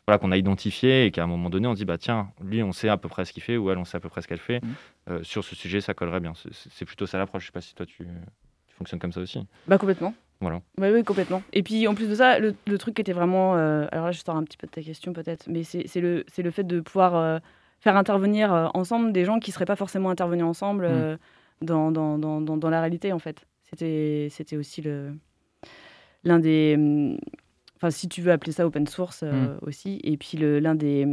voilà, 0.06 0.18
qu'on 0.18 0.32
a 0.32 0.36
identifié 0.38 1.04
et 1.04 1.10
qu'à 1.12 1.22
un 1.22 1.26
moment 1.28 1.50
donné, 1.50 1.68
on 1.68 1.74
dit, 1.74 1.84
bah 1.84 1.98
tiens, 1.98 2.30
lui, 2.42 2.62
on 2.64 2.72
sait 2.72 2.88
à 2.88 2.96
peu 2.96 3.08
près 3.08 3.24
ce 3.26 3.32
qu'il 3.34 3.42
fait, 3.44 3.56
ou 3.58 3.70
elle, 3.70 3.78
on 3.78 3.84
sait 3.84 3.96
à 3.98 4.00
peu 4.00 4.08
près 4.08 4.22
ce 4.22 4.26
qu'elle 4.26 4.38
fait. 4.38 4.60
Mm. 4.64 4.68
Euh, 5.10 5.22
sur 5.22 5.44
ce 5.44 5.54
sujet, 5.54 5.80
ça 5.82 5.92
collerait 5.94 6.18
bien. 6.20 6.32
C'est 6.70 6.84
plutôt 6.86 7.06
ça 7.06 7.18
l'approche. 7.18 7.42
Je 7.42 7.46
sais 7.48 7.52
pas 7.52 7.60
si 7.60 7.74
toi, 7.74 7.84
tu, 7.86 7.98
tu 8.66 8.74
fonctionnes 8.74 8.98
comme 9.00 9.12
ça 9.12 9.20
aussi. 9.20 9.46
Bah 9.68 9.76
complètement. 9.78 10.14
Voilà. 10.40 10.60
Oui, 10.78 10.88
oui, 10.92 11.04
complètement. 11.04 11.42
Et 11.52 11.62
puis 11.62 11.86
en 11.86 11.94
plus 11.94 12.08
de 12.08 12.14
ça, 12.14 12.38
le, 12.38 12.54
le 12.66 12.78
truc 12.78 12.94
qui 12.94 13.02
était 13.02 13.12
vraiment. 13.12 13.56
euh, 13.56 13.86
alors 13.92 14.06
là, 14.06 14.12
je 14.12 14.20
sors 14.24 14.36
un 14.36 14.44
petit 14.44 14.56
peu 14.56 14.66
de 14.66 14.72
ta 14.72 14.82
question 14.82 15.12
peut-être, 15.12 15.46
mais 15.48 15.62
c'est 15.64 16.00
le, 16.00 16.24
fait 16.50 16.64
de 16.64 16.80
pouvoir 16.80 17.14
euh, 17.14 17.38
faire 17.80 17.96
intervenir 17.96 18.52
euh, 18.52 18.68
ensemble 18.74 19.12
des 19.12 19.24
gens 19.24 19.38
qui 19.38 19.50
ne 19.50 19.54
seraient 19.54 19.66
pas 19.66 19.76
forcément 19.76 20.08
intervenus 20.10 20.44
ensemble 20.44 20.86
euh, 20.86 21.16
dans, 21.60 21.90
dans, 21.92 22.16
dans, 22.18 22.40
dans, 22.40 22.56
dans 22.56 22.70
la 22.70 22.80
réalité 22.80 23.12
en 23.12 23.18
fait. 23.18 23.46
C'était 23.72 24.56
aussi 24.56 24.82
l'un 26.24 26.38
des. 26.38 26.74
hum, 26.76 27.18
Enfin, 27.76 27.90
si 27.90 28.08
tu 28.08 28.20
veux 28.20 28.30
appeler 28.30 28.52
ça 28.52 28.66
open 28.66 28.86
source 28.86 29.22
euh, 29.22 29.56
aussi. 29.62 30.00
Et 30.04 30.18
puis 30.18 30.36
l'un 30.38 30.74
des. 30.74 31.06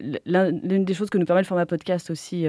L'une 0.00 0.84
des 0.84 0.94
choses 0.94 1.10
que 1.10 1.18
nous 1.18 1.24
permet 1.26 1.42
le 1.42 1.46
format 1.46 1.66
podcast 1.66 2.10
aussi. 2.10 2.46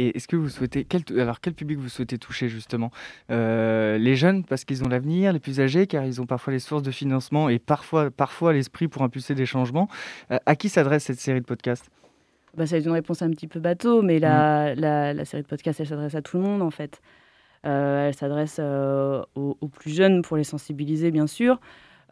Et 0.00 0.16
est-ce 0.16 0.28
que 0.28 0.36
vous 0.36 0.48
souhaitez 0.48 0.84
quel, 0.84 1.02
alors 1.18 1.40
quel 1.40 1.54
public 1.54 1.76
vous 1.78 1.88
souhaitez 1.88 2.18
toucher 2.18 2.48
justement? 2.48 2.92
Euh, 3.32 3.98
Les 3.98 4.14
jeunes 4.14 4.44
parce 4.44 4.64
qu'ils 4.64 4.84
ont 4.84 4.88
l'avenir, 4.88 5.32
les 5.32 5.40
plus 5.40 5.60
âgés 5.60 5.88
car 5.88 6.04
ils 6.04 6.20
ont 6.20 6.26
parfois 6.26 6.52
les 6.52 6.60
sources 6.60 6.84
de 6.84 6.92
financement 6.92 7.48
et 7.48 7.58
parfois 7.58 8.10
parfois 8.12 8.52
l'esprit 8.52 8.86
pour 8.86 9.02
impulser 9.02 9.34
des 9.34 9.46
changements. 9.46 9.88
Euh, 10.30 10.38
à 10.46 10.54
qui 10.54 10.68
s'adresse 10.68 11.02
cette 11.04 11.18
série 11.18 11.40
de 11.40 11.46
podcasts? 11.46 11.90
Bah, 12.56 12.66
ça 12.66 12.78
une 12.78 12.90
réponse 12.90 13.22
un 13.22 13.30
petit 13.30 13.48
peu 13.48 13.58
bateau, 13.60 14.02
mais 14.02 14.20
la, 14.20 14.74
la, 14.76 15.12
la 15.14 15.24
série 15.24 15.42
de 15.42 15.48
podcasts, 15.48 15.80
elle 15.80 15.86
s'adresse 15.86 16.14
à 16.14 16.22
tout 16.22 16.36
le 16.38 16.44
monde, 16.44 16.62
en 16.62 16.70
fait. 16.70 17.00
Euh, 17.66 18.08
elle 18.08 18.14
s'adresse 18.14 18.58
aux, 18.60 19.56
aux 19.60 19.68
plus 19.68 19.94
jeunes 19.94 20.22
pour 20.22 20.36
les 20.36 20.44
sensibiliser, 20.44 21.10
bien 21.10 21.26
sûr, 21.26 21.60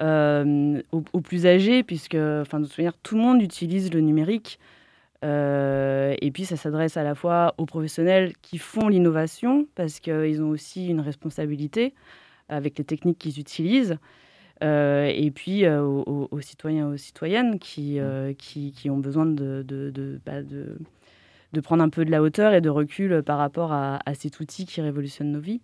aux, 0.00 1.04
aux 1.12 1.20
plus 1.20 1.46
âgés, 1.46 1.82
puisque, 1.82 2.16
enfin, 2.16 2.60
de 2.60 2.66
toute 2.66 2.78
manière, 2.78 2.96
tout 3.02 3.14
le 3.16 3.22
monde 3.22 3.42
utilise 3.42 3.92
le 3.92 4.00
numérique. 4.00 4.58
Euh, 5.24 6.14
et 6.20 6.30
puis, 6.30 6.44
ça 6.44 6.56
s'adresse 6.56 6.96
à 6.96 7.04
la 7.04 7.14
fois 7.14 7.54
aux 7.58 7.66
professionnels 7.66 8.32
qui 8.42 8.58
font 8.58 8.88
l'innovation, 8.88 9.66
parce 9.74 10.00
qu'ils 10.00 10.42
ont 10.42 10.50
aussi 10.50 10.88
une 10.88 11.00
responsabilité 11.00 11.94
avec 12.48 12.78
les 12.78 12.84
techniques 12.84 13.18
qu'ils 13.18 13.40
utilisent. 13.40 13.98
Euh, 14.64 15.12
et 15.14 15.30
puis 15.30 15.66
euh, 15.66 15.82
aux, 15.82 16.40
citoyens 16.40 16.88
et 16.88 16.94
aux 16.94 16.96
citoyennes 16.96 17.58
qui, 17.58 17.98
qui, 18.38 18.88
ont 18.88 18.96
besoin 18.96 19.26
bah, 19.26 19.62
de, 19.62 20.78
de 21.52 21.60
prendre 21.60 21.82
un 21.82 21.90
peu 21.90 22.06
de 22.06 22.10
la 22.10 22.22
hauteur 22.22 22.54
et 22.54 22.62
de 22.62 22.70
recul 22.70 23.22
par 23.22 23.36
rapport 23.36 23.72
à 23.72 24.00
cet 24.14 24.40
outil 24.40 24.64
qui 24.64 24.80
révolutionne 24.80 25.30
nos 25.30 25.40
vies. 25.40 25.60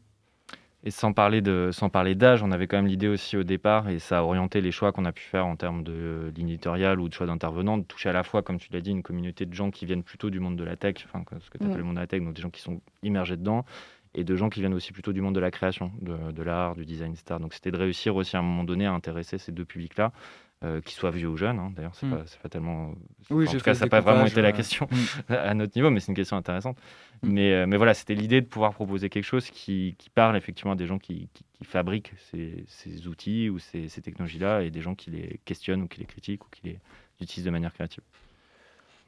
Et 0.85 0.91
sans 0.91 1.13
parler 1.13 1.43
de, 1.43 1.71
sans 1.73 1.91
parler 1.91 2.17
d'âge, 2.17 2.43
on 2.43 2.51
avait 2.51 2.67
quand 2.67 2.77
même 2.77 2.89
l'idée 2.89 3.07
aussi 3.07 3.37
au 3.37 3.45
départ, 3.45 3.89
et 3.89 4.01
ça 4.01 4.19
a 4.19 4.23
orienté 4.23 4.61
les 4.61 4.73
choix 4.73 4.91
qu'on 4.91 5.05
a 5.05 5.13
pu 5.13 5.23
faire 5.23 5.47
en 5.47 5.55
termes 5.55 5.85
de 5.85 5.93
euh, 5.93 6.31
ligne 6.33 6.49
éditoriale 6.49 7.01
ou 7.01 7.09
de 7.09 7.15
choix 7.15 7.27
d'intervenants, 7.27 7.79
de 7.79 7.85
toucher 7.85 8.09
à 8.09 8.13
la 8.13 8.25
fois, 8.25 8.43
comme 8.43 8.59
tu 8.59 8.73
l'as 8.73 8.81
dit, 8.81 8.91
une 8.91 9.05
communauté 9.05 9.47
de 9.47 9.55
gens 9.55 9.71
qui 9.71 9.87
viennent 9.87 10.03
plutôt 10.03 10.29
du 10.29 10.41
monde 10.41 10.57
de 10.57 10.65
la 10.65 10.77
tech, 10.77 10.97
enfin 11.05 11.23
ce 11.39 11.51
que 11.51 11.59
tu 11.59 11.65
appelles 11.65 11.79
le 11.79 11.85
monde 11.85 11.95
de 11.95 12.01
la 12.01 12.09
tech, 12.09 12.21
donc 12.21 12.35
des 12.35 12.43
gens 12.43 12.51
qui 12.51 12.63
sont 12.63 12.81
immergés 13.05 13.37
dedans, 13.37 13.65
et 14.15 14.25
de 14.25 14.35
gens 14.35 14.51
qui 14.51 14.59
viennent 14.59 14.75
aussi 14.75 14.93
plutôt 14.93 15.13
du 15.13 15.21
monde 15.21 15.37
de 15.37 15.41
la 15.41 15.53
création, 15.53 15.93
de, 16.01 16.33
de 16.33 16.43
l'art, 16.43 16.75
du 16.75 16.85
design, 16.85 17.13
etc. 17.13 17.39
Donc 17.41 17.55
c'était 17.55 17.71
de 17.71 17.79
réussir 17.79 18.17
aussi 18.17 18.37
à 18.37 18.41
un 18.41 18.43
moment 18.43 18.65
donné 18.65 18.85
à 18.87 18.93
intéresser 18.93 19.39
ces 19.39 19.53
deux 19.53 19.65
publics-là, 19.65 20.13
euh, 20.65 20.81
qu'ils 20.81 20.95
soient 20.95 21.11
vieux 21.11 21.29
ou 21.29 21.37
jeunes. 21.37 21.59
hein. 21.59 21.73
D'ailleurs, 21.75 21.95
c'est 21.95 22.07
Mm. 22.07 22.25
pas, 22.43 22.49
tellement. 22.49 22.93
Oui, 23.31 23.45
enfin, 23.47 23.57
en 23.57 23.59
tout 23.59 23.65
cas, 23.65 23.75
ça 23.75 23.85
n'a 23.87 23.91
pas 23.91 24.01
vraiment 24.01 24.27
été 24.27 24.43
la 24.43 24.53
question 24.53 24.87
Mm. 24.91 25.33
à 25.35 25.55
notre 25.55 25.73
niveau, 25.77 25.91
mais 25.91 26.01
c'est 26.01 26.13
une 26.13 26.17
question 26.17 26.37
intéressante. 26.37 26.77
Mais, 27.23 27.53
euh, 27.53 27.67
mais 27.67 27.77
voilà, 27.77 27.95
c'était 27.95 28.15
l'idée 28.15 28.41
de 28.41 28.47
pouvoir 28.47 28.73
proposer 28.73 29.09
quelque 29.09 29.25
chose 29.25 29.49
qui, 29.51 29.95
qui 29.99 30.11
parle 30.11 30.37
effectivement 30.37 30.73
à 30.73 30.77
des 30.77 30.87
gens 30.87 30.99
qui, 30.99 31.29
qui- 31.35 31.45
qui 31.53 31.65
fabriquent 31.65 32.13
ces, 32.31 32.65
ces 32.69 33.07
outils 33.09 33.49
ou 33.51 33.59
ces, 33.59 33.89
ces 33.89 34.03
technologies-là 34.03 34.63
et 34.63 34.71
des 34.71 34.81
gens 34.81 34.95
qui 34.95 35.11
les 35.11 35.41
questionnent 35.45 35.83
ou 35.83 35.89
qui 35.89 36.01
les 36.01 36.07
critiquent 36.07 36.45
ou 36.45 36.49
qui 36.51 36.61
les 36.65 36.79
utilisent 37.21 37.45
de 37.45 37.51
manière 37.51 37.73
créative. 37.73 38.03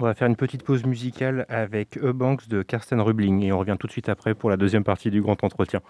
On 0.00 0.04
va 0.04 0.14
faire 0.14 0.26
une 0.28 0.34
petite 0.36 0.64
pause 0.64 0.84
musicale 0.84 1.46
avec 1.48 1.98
E-Banks 1.98 2.48
de 2.48 2.62
Karsten 2.62 3.00
Rubling 3.00 3.42
et 3.44 3.52
on 3.52 3.58
revient 3.60 3.76
tout 3.78 3.86
de 3.86 3.92
suite 3.92 4.08
après 4.08 4.34
pour 4.34 4.50
la 4.50 4.56
deuxième 4.56 4.82
partie 4.84 5.10
du 5.10 5.22
grand 5.22 5.42
entretien. 5.44 5.80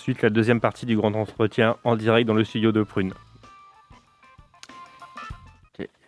De 0.00 0.02
suite 0.02 0.22
la 0.22 0.30
deuxième 0.30 0.60
partie 0.60 0.86
du 0.86 0.96
grand 0.96 1.14
entretien 1.14 1.76
en 1.84 1.94
direct 1.94 2.26
dans 2.26 2.34
le 2.34 2.42
studio 2.42 2.72
de 2.72 2.82
Prune. 2.82 3.12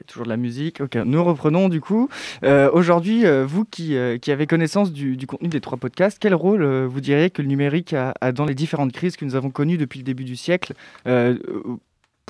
toujours 0.06 0.24
de 0.24 0.30
la 0.30 0.38
musique. 0.38 0.80
Ok, 0.80 0.96
nous 0.96 1.22
reprenons 1.22 1.68
du 1.68 1.80
coup. 1.80 2.08
Euh, 2.42 2.70
aujourd'hui, 2.72 3.26
euh, 3.26 3.44
vous 3.46 3.64
qui, 3.64 3.94
euh, 3.96 4.16
qui, 4.16 4.32
avez 4.32 4.46
connaissance 4.46 4.92
du, 4.92 5.26
contenu 5.26 5.48
des 5.48 5.60
trois 5.60 5.76
podcasts, 5.76 6.18
quel 6.18 6.34
rôle 6.34 6.64
vous 6.86 7.00
diriez 7.02 7.28
que 7.28 7.42
le 7.42 7.48
numérique 7.48 7.94
a, 7.94 8.14
dans 8.32 8.46
les 8.46 8.54
différentes 8.54 8.92
crises 8.92 9.16
que 9.16 9.26
nous 9.26 9.34
avons 9.34 9.50
connues 9.50 9.76
depuis 9.76 9.98
le 9.98 10.04
début 10.04 10.24
du 10.24 10.36
siècle? 10.36 10.72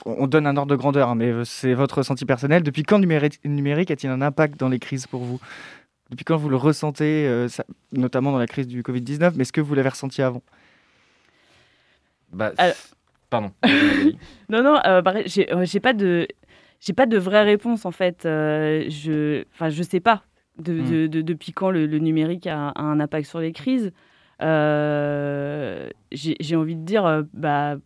On 0.05 0.27
donne 0.27 0.49
un 0.49 0.57
ordre 0.57 0.71
de 0.71 0.77
grandeur, 0.77 1.11
hein, 1.11 1.15
mais 1.15 1.33
c'est 1.45 1.75
votre 1.75 1.99
ressenti 1.99 2.25
personnel. 2.25 2.65
Depuis 2.65 2.83
quand 2.83 2.99
le 2.99 3.07
numérique, 3.49 3.91
a-t-il 3.93 4.11
un 4.11 4.21
impact 4.21 4.59
dans 4.59 4.69
les 4.69 4.81
crises 4.81 5.07
pour 5.07 5.23
vous? 5.23 5.39
Depuis 6.11 6.25
quand 6.25 6.37
vous 6.37 6.49
le 6.49 6.57
ressentez, 6.57 7.47
notamment 7.93 8.33
dans 8.33 8.39
la 8.39 8.49
crise 8.49 8.67
du 8.67 8.83
Covid-19, 8.83 9.35
mais 9.37 9.43
est-ce 9.43 9.53
que 9.53 9.61
vous 9.61 9.75
l'avez 9.75 9.91
ressenti 9.91 10.23
avant? 10.23 10.43
Bah, 12.33 12.53
Pardon. 13.31 13.53
non, 14.51 14.63
non, 14.63 14.79
euh, 14.85 15.03
j'ai 15.27 15.81
pas 15.81 15.95
de 15.95 16.29
j'ai 16.81 16.93
pas 16.93 17.07
de 17.07 17.17
vraie 17.17 17.45
réponse 17.45 17.87
en 17.87 17.91
fait. 17.91 18.27
Euh, 18.27 18.85
je, 18.89 19.45
enfin, 19.55 19.71
je 19.71 19.83
sais 19.83 20.01
pas 20.01 20.25
de, 20.59 20.73
mm. 20.75 20.91
de, 20.91 21.07
de, 21.07 21.23
depuis 21.23 21.53
quand 21.53 21.71
le, 21.71 21.87
le 21.87 21.99
numérique 21.99 22.47
a, 22.47 22.69
a, 22.69 22.83
un 22.83 23.01
impact 23.01 23.27
sur 23.27 23.41
les 23.41 23.53
crises. 23.53 23.93
Euh, 24.43 25.89
j'ai 26.11 26.57
envie 26.57 26.77
de 26.77 26.85
dire, 26.85 27.07
euh, 27.07 27.23
bah, 27.33 27.77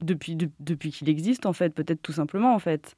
depuis, 0.00 0.34
de, 0.34 0.48
depuis 0.58 0.90
qu'il 0.90 1.08
existe 1.08 1.46
en 1.46 1.52
fait, 1.52 1.74
peut-être 1.74 2.02
tout 2.02 2.12
simplement 2.12 2.54
en 2.54 2.58
fait. 2.58 2.96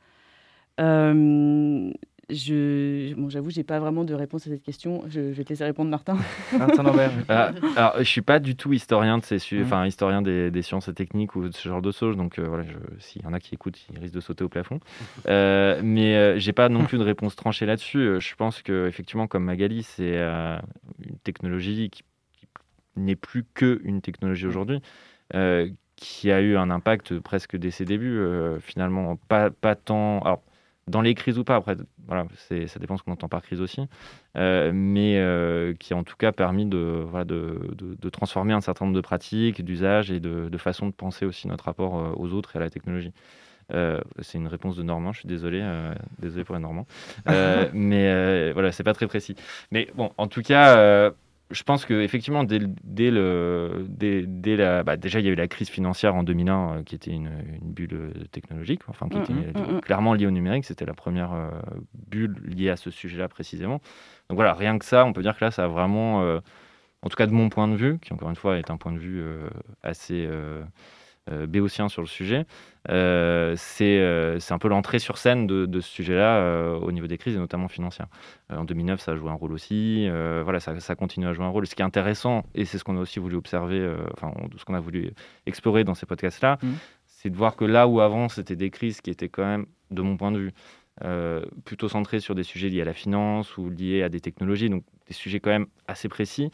Euh, 2.30 2.34
je, 2.34 3.14
bon, 3.14 3.28
j'avoue, 3.28 3.50
j'ai 3.50 3.64
pas 3.64 3.78
vraiment 3.78 4.04
de 4.04 4.14
réponse 4.14 4.46
à 4.46 4.50
cette 4.50 4.62
question. 4.62 5.02
Je, 5.08 5.32
je 5.32 5.36
vais 5.36 5.44
te 5.44 5.50
laisser 5.50 5.64
répondre, 5.64 5.90
Martin. 5.90 6.16
Martin 6.58 6.82
Lambert. 6.82 7.12
ah, 7.28 7.52
alors, 7.76 7.94
je 7.98 8.04
suis 8.04 8.22
pas 8.22 8.38
du 8.38 8.56
tout 8.56 8.72
historien 8.72 9.18
de 9.18 9.24
ces, 9.24 9.36
mmh. 9.36 9.62
enfin, 9.62 9.86
historien 9.86 10.22
des, 10.22 10.50
des, 10.50 10.62
sciences 10.62 10.88
et 10.88 10.94
techniques 10.94 11.34
ou 11.36 11.48
de 11.48 11.54
ce 11.54 11.68
genre 11.68 11.82
de 11.82 11.90
choses. 11.92 12.16
Donc 12.16 12.38
euh, 12.38 12.46
voilà, 12.46 12.64
s'il 12.98 13.22
y 13.22 13.26
en 13.26 13.32
a 13.32 13.40
qui 13.40 13.54
écoutent, 13.54 13.78
ils 13.92 13.98
risquent 13.98 14.14
de 14.14 14.20
sauter 14.20 14.44
au 14.44 14.48
plafond. 14.48 14.80
Euh, 15.26 15.80
mais 15.82 16.16
euh, 16.16 16.38
j'ai 16.38 16.52
pas 16.52 16.68
non 16.68 16.84
plus 16.84 16.98
de 16.98 17.04
réponse 17.04 17.36
tranchée 17.36 17.66
là-dessus. 17.66 18.20
Je 18.20 18.34
pense 18.34 18.62
que 18.62 18.88
effectivement, 18.88 19.26
comme 19.26 19.44
Magali, 19.44 19.82
c'est 19.82 20.16
euh, 20.16 20.58
une 21.06 21.18
technologie 21.18 21.90
qui, 21.90 22.02
qui 22.32 22.46
n'est 22.96 23.16
plus 23.16 23.44
que 23.54 23.80
une 23.84 24.00
technologie 24.00 24.46
aujourd'hui. 24.46 24.80
Euh, 25.34 25.68
qui 25.96 26.32
a 26.32 26.40
eu 26.40 26.56
un 26.56 26.70
impact 26.70 27.18
presque 27.20 27.56
dès 27.56 27.70
ses 27.70 27.84
débuts, 27.84 28.24
finalement, 28.60 29.16
pas, 29.28 29.50
pas 29.50 29.74
tant. 29.74 30.20
Alors, 30.20 30.42
dans 30.90 31.00
les 31.00 31.14
crises 31.14 31.38
ou 31.38 31.44
pas, 31.44 31.56
après, 31.56 31.76
voilà, 32.06 32.26
ça 32.66 32.78
dépend 32.78 32.96
ce 32.96 33.02
qu'on 33.02 33.12
entend 33.12 33.28
par 33.28 33.42
crise 33.42 33.60
aussi, 33.60 33.82
euh, 34.36 34.72
mais 34.74 35.16
euh, 35.16 35.74
qui 35.74 35.94
a 35.94 35.96
en 35.96 36.04
tout 36.04 36.16
cas 36.16 36.32
permis 36.32 36.66
de, 36.66 37.04
voilà, 37.08 37.24
de, 37.24 37.74
de, 37.76 38.10
transformer 38.10 38.52
un 38.52 38.60
certain 38.60 38.84
nombre 38.84 38.96
de 38.96 39.00
pratiques, 39.00 39.64
d'usages 39.64 40.10
et 40.10 40.20
de, 40.20 40.48
de 40.48 40.58
façons 40.58 40.86
de 40.86 40.92
penser 40.92 41.24
aussi 41.24 41.48
notre 41.48 41.64
rapport 41.64 41.98
euh, 41.98 42.12
aux 42.16 42.32
autres 42.32 42.56
et 42.56 42.58
à 42.58 42.60
la 42.60 42.70
technologie. 42.70 43.12
C'est 44.20 44.36
une 44.38 44.48
réponse 44.48 44.74
de 44.74 44.82
Normand, 44.82 45.12
je 45.12 45.20
suis 45.20 45.28
désolé, 45.28 45.64
désolé 46.18 46.42
pour 46.42 46.56
les 46.56 46.60
Normands, 46.60 46.88
mais 47.72 48.50
voilà, 48.52 48.72
c'est 48.72 48.82
pas 48.82 48.94
très 48.94 49.06
précis. 49.06 49.36
Mais 49.70 49.88
bon, 49.94 50.10
en 50.18 50.26
tout 50.26 50.42
cas, 50.42 51.12
je 51.50 51.62
pense 51.64 51.84
qu'effectivement, 51.84 52.44
dès, 52.44 52.60
dès, 52.84 53.10
le, 53.10 53.84
dès, 53.88 54.24
dès 54.26 54.56
la, 54.56 54.82
bah 54.84 54.96
déjà, 54.96 55.18
il 55.18 55.26
y 55.26 55.28
a 55.28 55.32
eu 55.32 55.36
la 55.36 55.48
crise 55.48 55.68
financière 55.68 56.14
en 56.14 56.22
2001, 56.22 56.78
euh, 56.78 56.82
qui 56.84 56.94
était 56.94 57.10
une, 57.10 57.30
une, 57.60 57.72
bulle 57.72 58.12
technologique, 58.30 58.82
enfin, 58.88 59.08
qui 59.08 59.18
mmh, 59.18 59.22
était 59.22 59.60
mmh, 59.60 59.80
clairement 59.80 60.14
liée 60.14 60.26
au 60.26 60.30
numérique. 60.30 60.64
C'était 60.64 60.84
la 60.84 60.94
première 60.94 61.32
euh, 61.32 61.50
bulle 62.08 62.36
liée 62.44 62.70
à 62.70 62.76
ce 62.76 62.90
sujet-là 62.90 63.28
précisément. 63.28 63.80
Donc 64.28 64.36
voilà, 64.36 64.54
rien 64.54 64.78
que 64.78 64.84
ça, 64.84 65.04
on 65.04 65.12
peut 65.12 65.22
dire 65.22 65.36
que 65.36 65.44
là, 65.44 65.50
ça 65.50 65.64
a 65.64 65.68
vraiment, 65.68 66.22
euh, 66.22 66.38
en 67.02 67.08
tout 67.08 67.16
cas 67.16 67.26
de 67.26 67.32
mon 67.32 67.48
point 67.48 67.66
de 67.66 67.76
vue, 67.76 67.98
qui 67.98 68.12
encore 68.12 68.30
une 68.30 68.36
fois 68.36 68.58
est 68.58 68.70
un 68.70 68.76
point 68.76 68.92
de 68.92 68.98
vue 68.98 69.24
assez 69.82 70.26
euh, 70.28 70.62
béotien 71.28 71.88
sur 71.88 72.02
le 72.02 72.08
sujet. 72.08 72.46
Euh, 72.88 73.56
euh, 73.80 74.38
c'est 74.40 74.52
un 74.52 74.58
peu 74.58 74.68
l'entrée 74.68 74.98
sur 74.98 75.18
scène 75.18 75.46
de, 75.46 75.66
de 75.66 75.80
ce 75.80 75.88
sujet-là 75.88 76.76
au 76.80 76.92
niveau 76.92 77.06
des 77.06 77.18
crises, 77.18 77.36
et 77.36 77.38
notamment 77.38 77.68
financières. 77.68 78.08
en 78.50 78.64
2009, 78.64 79.00
ça 79.00 79.12
a 79.12 79.16
joué 79.16 79.30
un 79.30 79.34
rôle 79.34 79.52
aussi. 79.52 80.08
voilà, 80.42 80.60
ça, 80.60 80.78
ça, 80.80 80.94
continue 80.94 81.26
à 81.26 81.32
jouer 81.32 81.44
un 81.44 81.50
rôle. 81.50 81.66
Ce 81.66 81.74
qui 81.74 81.82
est 81.82 81.84
intéressant, 81.84 82.44
et 82.54 82.64
c'est 82.64 82.78
ce 82.78 82.84
qu'on 82.84 82.96
a 82.96 83.00
aussi 83.00 83.18
voulu 83.18 83.36
observer, 83.36 83.88
enfin, 84.14 84.32
ce 84.56 84.64
qu'on 84.64 84.74
a 84.74 84.80
voulu 84.80 85.12
explorer 85.46 85.84
dans 85.84 85.94
ces 85.94 86.06
podcasts-là, 86.06 86.58
mmh. 86.62 86.68
c'est 87.06 87.30
de 87.30 87.36
voir 87.36 87.56
que 87.56 87.64
là 87.64 87.86
où 87.86 88.00
avant, 88.00 88.28
c'était 88.28 88.56
des 88.56 88.70
crises 88.70 89.00
qui 89.00 89.10
étaient 89.10 89.28
quand 89.28 89.44
même, 89.44 89.66
de 89.90 90.02
mon 90.02 90.16
point 90.16 90.32
de 90.32 90.38
vue, 90.38 90.52
euh, 91.02 91.42
plutôt 91.64 91.88
centrées 91.88 92.20
sur 92.20 92.34
des 92.34 92.42
sujets 92.42 92.68
liés 92.68 92.82
à 92.82 92.84
la 92.84 92.92
finance 92.92 93.56
ou 93.56 93.70
liés 93.70 94.02
à 94.02 94.10
des 94.10 94.20
technologies, 94.20 94.68
donc 94.68 94.84
des 95.06 95.14
sujets 95.14 95.40
quand 95.40 95.50
même 95.50 95.66
assez 95.88 96.08
précis. 96.08 96.50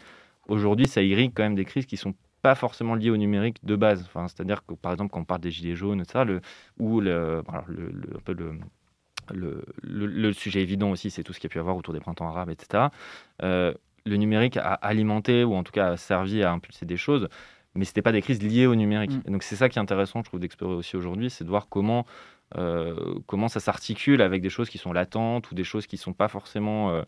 Aujourd'hui, 0.46 0.86
ça 0.86 1.02
irrigue 1.02 1.32
quand 1.34 1.42
même 1.42 1.56
des 1.56 1.64
crises 1.64 1.86
qui 1.86 1.96
sont 1.96 2.14
pas 2.47 2.55
forcément 2.55 2.94
lié 2.94 3.11
au 3.11 3.16
numérique 3.16 3.59
de 3.64 3.74
base. 3.74 4.05
Enfin, 4.07 4.28
C'est-à-dire 4.28 4.64
que, 4.64 4.74
par 4.74 4.92
exemple, 4.92 5.11
quand 5.11 5.18
on 5.18 5.24
parle 5.24 5.40
des 5.40 5.51
gilets 5.51 5.74
jaunes, 5.74 6.01
etc., 6.01 6.24
le, 6.24 6.40
ou 6.78 7.01
le, 7.01 7.42
voilà, 7.44 7.64
le, 7.66 7.86
le, 7.86 8.16
un 8.16 8.20
peu 8.24 8.34
le, 8.34 8.53
le, 9.34 9.64
le, 9.82 10.07
le, 10.07 10.32
sujet 10.32 10.61
évident 10.62 10.92
aussi, 10.92 11.11
c'est 11.11 11.24
tout 11.24 11.32
ce 11.32 11.40
qu'il 11.40 11.49
y 11.49 11.53
a 11.53 11.55
pu 11.55 11.59
avoir 11.59 11.76
autour 11.76 11.92
des 11.92 11.99
printemps 11.99 12.28
arabes, 12.28 12.51
etc. 12.51 12.84
Euh, 13.42 13.74
le 14.05 14.16
numérique 14.16 14.59
a 14.59 14.74
alimenté, 14.74 15.42
ou 15.42 15.57
en 15.57 15.64
tout 15.64 15.72
cas 15.72 15.88
a 15.88 15.97
servi 15.97 16.44
à 16.44 16.53
impulser 16.53 16.86
des 16.86 16.97
choses, 16.97 17.28
mais 17.74 17.84
ce 17.84 17.90
n'était 17.90 18.03
pas 18.03 18.12
des 18.12 18.22
crises 18.22 18.40
liées 18.40 18.68
au 18.68 18.76
numérique. 18.76 19.11
Mm. 19.11 19.22
Et 19.26 19.30
donc 19.32 19.42
c'est 19.42 19.57
ça 19.57 19.68
qui 19.68 19.80
est 19.80 19.82
intéressant, 19.82 20.20
je 20.20 20.26
trouve, 20.26 20.38
d'explorer 20.38 20.76
aussi 20.76 20.94
aujourd'hui, 20.94 21.30
c'est 21.30 21.42
de 21.42 21.49
voir 21.49 21.68
comment, 21.68 22.07
euh, 22.57 23.18
comment 23.26 23.49
ça 23.49 23.59
s'articule 23.59 24.22
avec 24.22 24.40
des 24.40 24.51
choses 24.51 24.70
qui 24.70 24.78
sont 24.78 24.92
latentes 24.92 25.51
ou 25.51 25.57
des 25.57 25.64
choses 25.64 25.88
qui 25.88 25.97
ne 25.97 26.01
sont 26.01 26.12
pas 26.12 26.28
forcément... 26.28 26.90
Euh, 26.90 27.03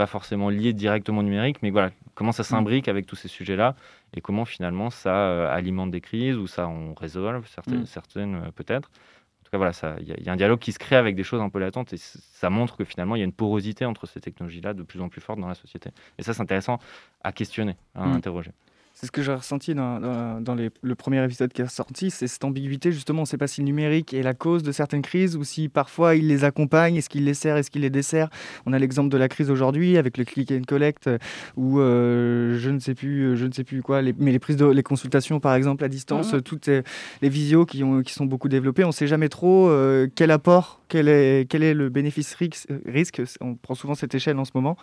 pas 0.00 0.06
forcément 0.06 0.48
lié 0.48 0.72
directement 0.72 1.20
au 1.20 1.22
numérique, 1.22 1.58
mais 1.60 1.68
voilà, 1.68 1.90
comment 2.14 2.32
ça 2.32 2.42
s'imbrique 2.42 2.88
avec 2.88 3.04
tous 3.04 3.16
ces 3.16 3.28
sujets-là 3.28 3.76
et 4.14 4.22
comment 4.22 4.46
finalement 4.46 4.88
ça 4.88 5.14
euh, 5.14 5.54
alimente 5.54 5.90
des 5.90 6.00
crises 6.00 6.38
ou 6.38 6.46
ça 6.46 6.68
on 6.68 6.94
résolve 6.94 7.46
certaines, 7.46 7.82
mmh. 7.82 7.86
certaines 7.86 8.34
euh, 8.36 8.50
peut-être. 8.50 8.88
En 8.88 9.44
tout 9.44 9.50
cas, 9.50 9.58
voilà, 9.58 9.72
il 10.00 10.08
y, 10.08 10.24
y, 10.24 10.30
a 10.30 10.32
un 10.32 10.36
dialogue 10.36 10.58
qui 10.58 10.72
se 10.72 10.78
crée 10.78 10.96
avec 10.96 11.16
des 11.16 11.22
choses 11.22 11.42
un 11.42 11.50
peu 11.50 11.58
latentes 11.58 11.92
et 11.92 11.98
ça 11.98 12.48
montre 12.48 12.78
que 12.78 12.84
finalement 12.84 13.14
il 13.14 13.18
y 13.18 13.22
a 13.22 13.26
une 13.26 13.34
porosité 13.34 13.84
entre 13.84 14.06
ces 14.06 14.22
technologies-là 14.22 14.72
de 14.72 14.82
plus 14.82 15.02
en 15.02 15.10
plus 15.10 15.20
forte 15.20 15.38
dans 15.38 15.48
la 15.48 15.54
société. 15.54 15.90
Et 16.16 16.22
ça, 16.22 16.32
c'est 16.32 16.40
intéressant 16.40 16.78
à 17.22 17.32
questionner, 17.32 17.76
à 17.94 18.06
mmh. 18.06 18.12
interroger. 18.12 18.52
C'est 19.00 19.06
ce 19.06 19.12
que 19.12 19.22
j'ai 19.22 19.32
ressenti 19.32 19.74
dans, 19.74 19.98
dans, 19.98 20.42
dans 20.42 20.54
les, 20.54 20.68
le 20.82 20.94
premier 20.94 21.24
épisode 21.24 21.54
qui 21.54 21.62
est 21.62 21.70
sorti, 21.70 22.10
c'est 22.10 22.26
cette 22.26 22.44
ambiguïté 22.44 22.92
justement. 22.92 23.20
On 23.20 23.22
ne 23.22 23.26
sait 23.26 23.38
pas 23.38 23.46
si 23.46 23.62
le 23.62 23.64
numérique 23.64 24.12
est 24.12 24.22
la 24.22 24.34
cause 24.34 24.62
de 24.62 24.72
certaines 24.72 25.00
crises 25.00 25.36
ou 25.36 25.42
si 25.42 25.70
parfois 25.70 26.16
il 26.16 26.28
les 26.28 26.44
accompagne, 26.44 26.96
est-ce 26.96 27.08
qu'il 27.08 27.24
les 27.24 27.32
sert, 27.32 27.56
est-ce 27.56 27.70
qu'il 27.70 27.80
les 27.80 27.88
dessert? 27.88 28.28
On 28.66 28.74
a 28.74 28.78
l'exemple 28.78 29.08
de 29.08 29.16
la 29.16 29.28
crise 29.28 29.50
aujourd'hui 29.50 29.96
avec 29.96 30.18
le 30.18 30.26
click 30.26 30.52
and 30.52 30.64
collect 30.68 31.08
ou 31.56 31.80
euh, 31.80 32.58
je 32.58 32.68
ne 32.68 32.78
sais 32.78 32.94
plus, 32.94 33.38
je 33.38 33.46
ne 33.46 33.52
sais 33.52 33.64
plus 33.64 33.80
quoi, 33.80 34.02
les, 34.02 34.12
mais 34.18 34.32
les 34.32 34.38
prises 34.38 34.56
de 34.56 34.66
les 34.66 34.82
consultations 34.82 35.40
par 35.40 35.54
exemple 35.54 35.82
à 35.82 35.88
distance, 35.88 36.34
mmh. 36.34 36.42
toutes 36.42 36.66
les 36.66 37.28
visios 37.30 37.64
qui, 37.64 37.82
ont, 37.82 38.02
qui 38.02 38.12
sont 38.12 38.26
beaucoup 38.26 38.50
développées. 38.50 38.84
On 38.84 38.88
ne 38.88 38.92
sait 38.92 39.06
jamais 39.06 39.30
trop 39.30 39.70
euh, 39.70 40.08
quel 40.14 40.30
apport, 40.30 40.82
quel 40.88 41.08
est, 41.08 41.48
quel 41.48 41.62
est 41.62 41.72
le 41.72 41.88
bénéfice 41.88 42.36
risque. 42.84 43.22
On 43.40 43.54
prend 43.54 43.74
souvent 43.74 43.94
cette 43.94 44.14
échelle 44.14 44.38
en 44.38 44.44
ce 44.44 44.50
moment. 44.54 44.76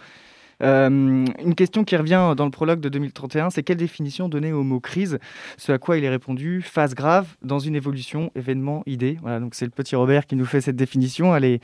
Euh, 0.64 0.90
une 0.90 1.56
question 1.56 1.84
qui 1.84 1.96
revient 1.96 2.34
dans 2.36 2.46
le 2.46 2.52
prologue 2.52 2.80
de 2.80 2.90
2031, 2.90 3.50
c'est 3.50 3.64
quelle 3.64 3.78
définition 3.78 4.28
donner 4.30 4.54
au 4.54 4.64
mot 4.64 4.80
crise? 4.80 5.20
Ce 5.58 5.72
à 5.72 5.78
quoi 5.78 5.98
il 5.98 6.04
est 6.04 6.10
répondu 6.10 6.62
phase 6.62 6.96
grave 6.96 7.28
dans 7.42 7.60
une 7.60 7.76
évolution, 7.76 8.32
événement, 8.36 8.84
idée. 8.86 9.18
Voilà, 9.22 9.40
donc 9.40 9.56
c'est 9.56 9.66
le 9.66 9.72
petit 9.72 9.96
Robert 9.96 10.26
qui 10.26 10.36
nous 10.36 10.46
fait 10.46 10.62
cette 10.62 10.76
définition. 10.76 11.36
Elle 11.36 11.46
est, 11.46 11.64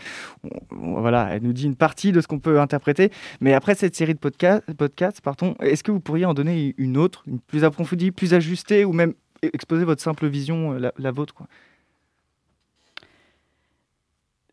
voilà, 0.71 1.29
elle 1.31 1.43
nous 1.43 1.53
dit 1.53 1.65
une 1.65 1.75
partie 1.75 2.11
de 2.11 2.21
ce 2.21 2.27
qu'on 2.27 2.39
peut 2.39 2.59
interpréter. 2.59 3.11
Mais 3.41 3.53
après 3.53 3.75
cette 3.75 3.95
série 3.95 4.13
de 4.13 4.19
podcasts, 4.19 4.71
podcast, 4.73 5.21
pardon, 5.21 5.55
est-ce 5.61 5.83
que 5.83 5.91
vous 5.91 5.99
pourriez 5.99 6.25
en 6.25 6.33
donner 6.33 6.75
une 6.77 6.97
autre, 6.97 7.23
une 7.27 7.39
plus 7.39 7.63
approfondie, 7.63 8.11
plus 8.11 8.33
ajustée, 8.33 8.85
ou 8.85 8.93
même 8.93 9.13
exposer 9.41 9.83
votre 9.83 10.01
simple 10.01 10.27
vision, 10.27 10.73
la, 10.73 10.93
la 10.97 11.11
vôtre, 11.11 11.33
quoi? 11.33 11.47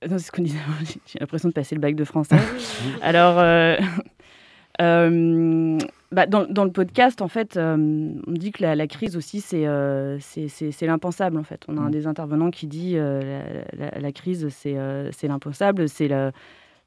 C'est 0.03 0.19
ce 0.19 0.33
qu'on 0.33 0.43
disait. 0.43 0.59
J'ai 1.07 1.19
l'impression 1.19 1.49
de 1.51 1.55
passer 1.55 1.75
le 1.75 1.81
bac 1.81 1.95
de 1.95 2.05
français. 2.05 2.39
Alors, 3.03 3.39
euh, 3.39 3.77
euh, 3.77 3.81
bah, 4.81 6.27
dans, 6.27 6.45
dans, 6.47 6.65
le 6.65 6.73
podcast, 6.73 7.21
en 7.23 7.29
fait, 7.29 7.57
euh, 7.57 7.77
on 8.27 8.33
dit 8.33 8.51
que 8.51 8.63
la, 8.63 8.75
la 8.75 8.87
crise 8.87 9.17
aussi, 9.17 9.41
c'est 9.41 9.67
euh, 9.67 10.19
l'impensable, 10.83 11.37
en 11.37 11.43
fait. 11.43 11.63
On 11.69 11.77
a 11.77 11.81
un 11.81 11.91
des 11.91 12.07
intervenants 12.07 12.51
qui 12.51 12.67
dit 12.67 12.95
la, 12.95 13.21
la, 13.73 13.99
la, 13.99 14.13
crise, 14.13 14.49
c'est 14.49 15.29
l'impensable, 15.29 15.89
c'est 15.89 16.09
le, 16.09 16.33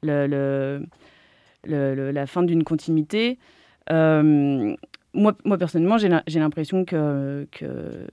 le, 0.02 0.84
le, 1.64 2.10
la 2.10 2.26
fin 2.26 2.42
d'une 2.42 2.64
continuité. 2.64 3.38
moi, 3.90 4.66
moi, 5.14 5.58
personnellement, 5.58 5.98
j'ai 5.98 6.40
l'impression 6.40 6.84
que, 6.84 7.46
que 7.52 8.06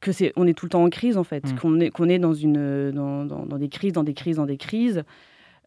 que 0.00 0.12
c'est 0.12 0.32
on 0.36 0.46
est 0.46 0.52
tout 0.52 0.66
le 0.66 0.70
temps 0.70 0.84
en 0.84 0.90
crise 0.90 1.16
en 1.16 1.24
fait 1.24 1.50
mmh. 1.50 1.58
qu'on 1.58 1.80
est 1.80 1.90
qu'on 1.90 2.08
est 2.08 2.18
dans 2.18 2.34
une 2.34 2.92
dans, 2.92 3.24
dans, 3.24 3.46
dans, 3.46 3.58
des 3.58 3.70
crises 3.70 3.94
dans 3.94 4.04
des 4.04 4.12
crises 4.12 4.36
dans 4.36 4.44
des 4.44 4.58
crises 4.58 5.04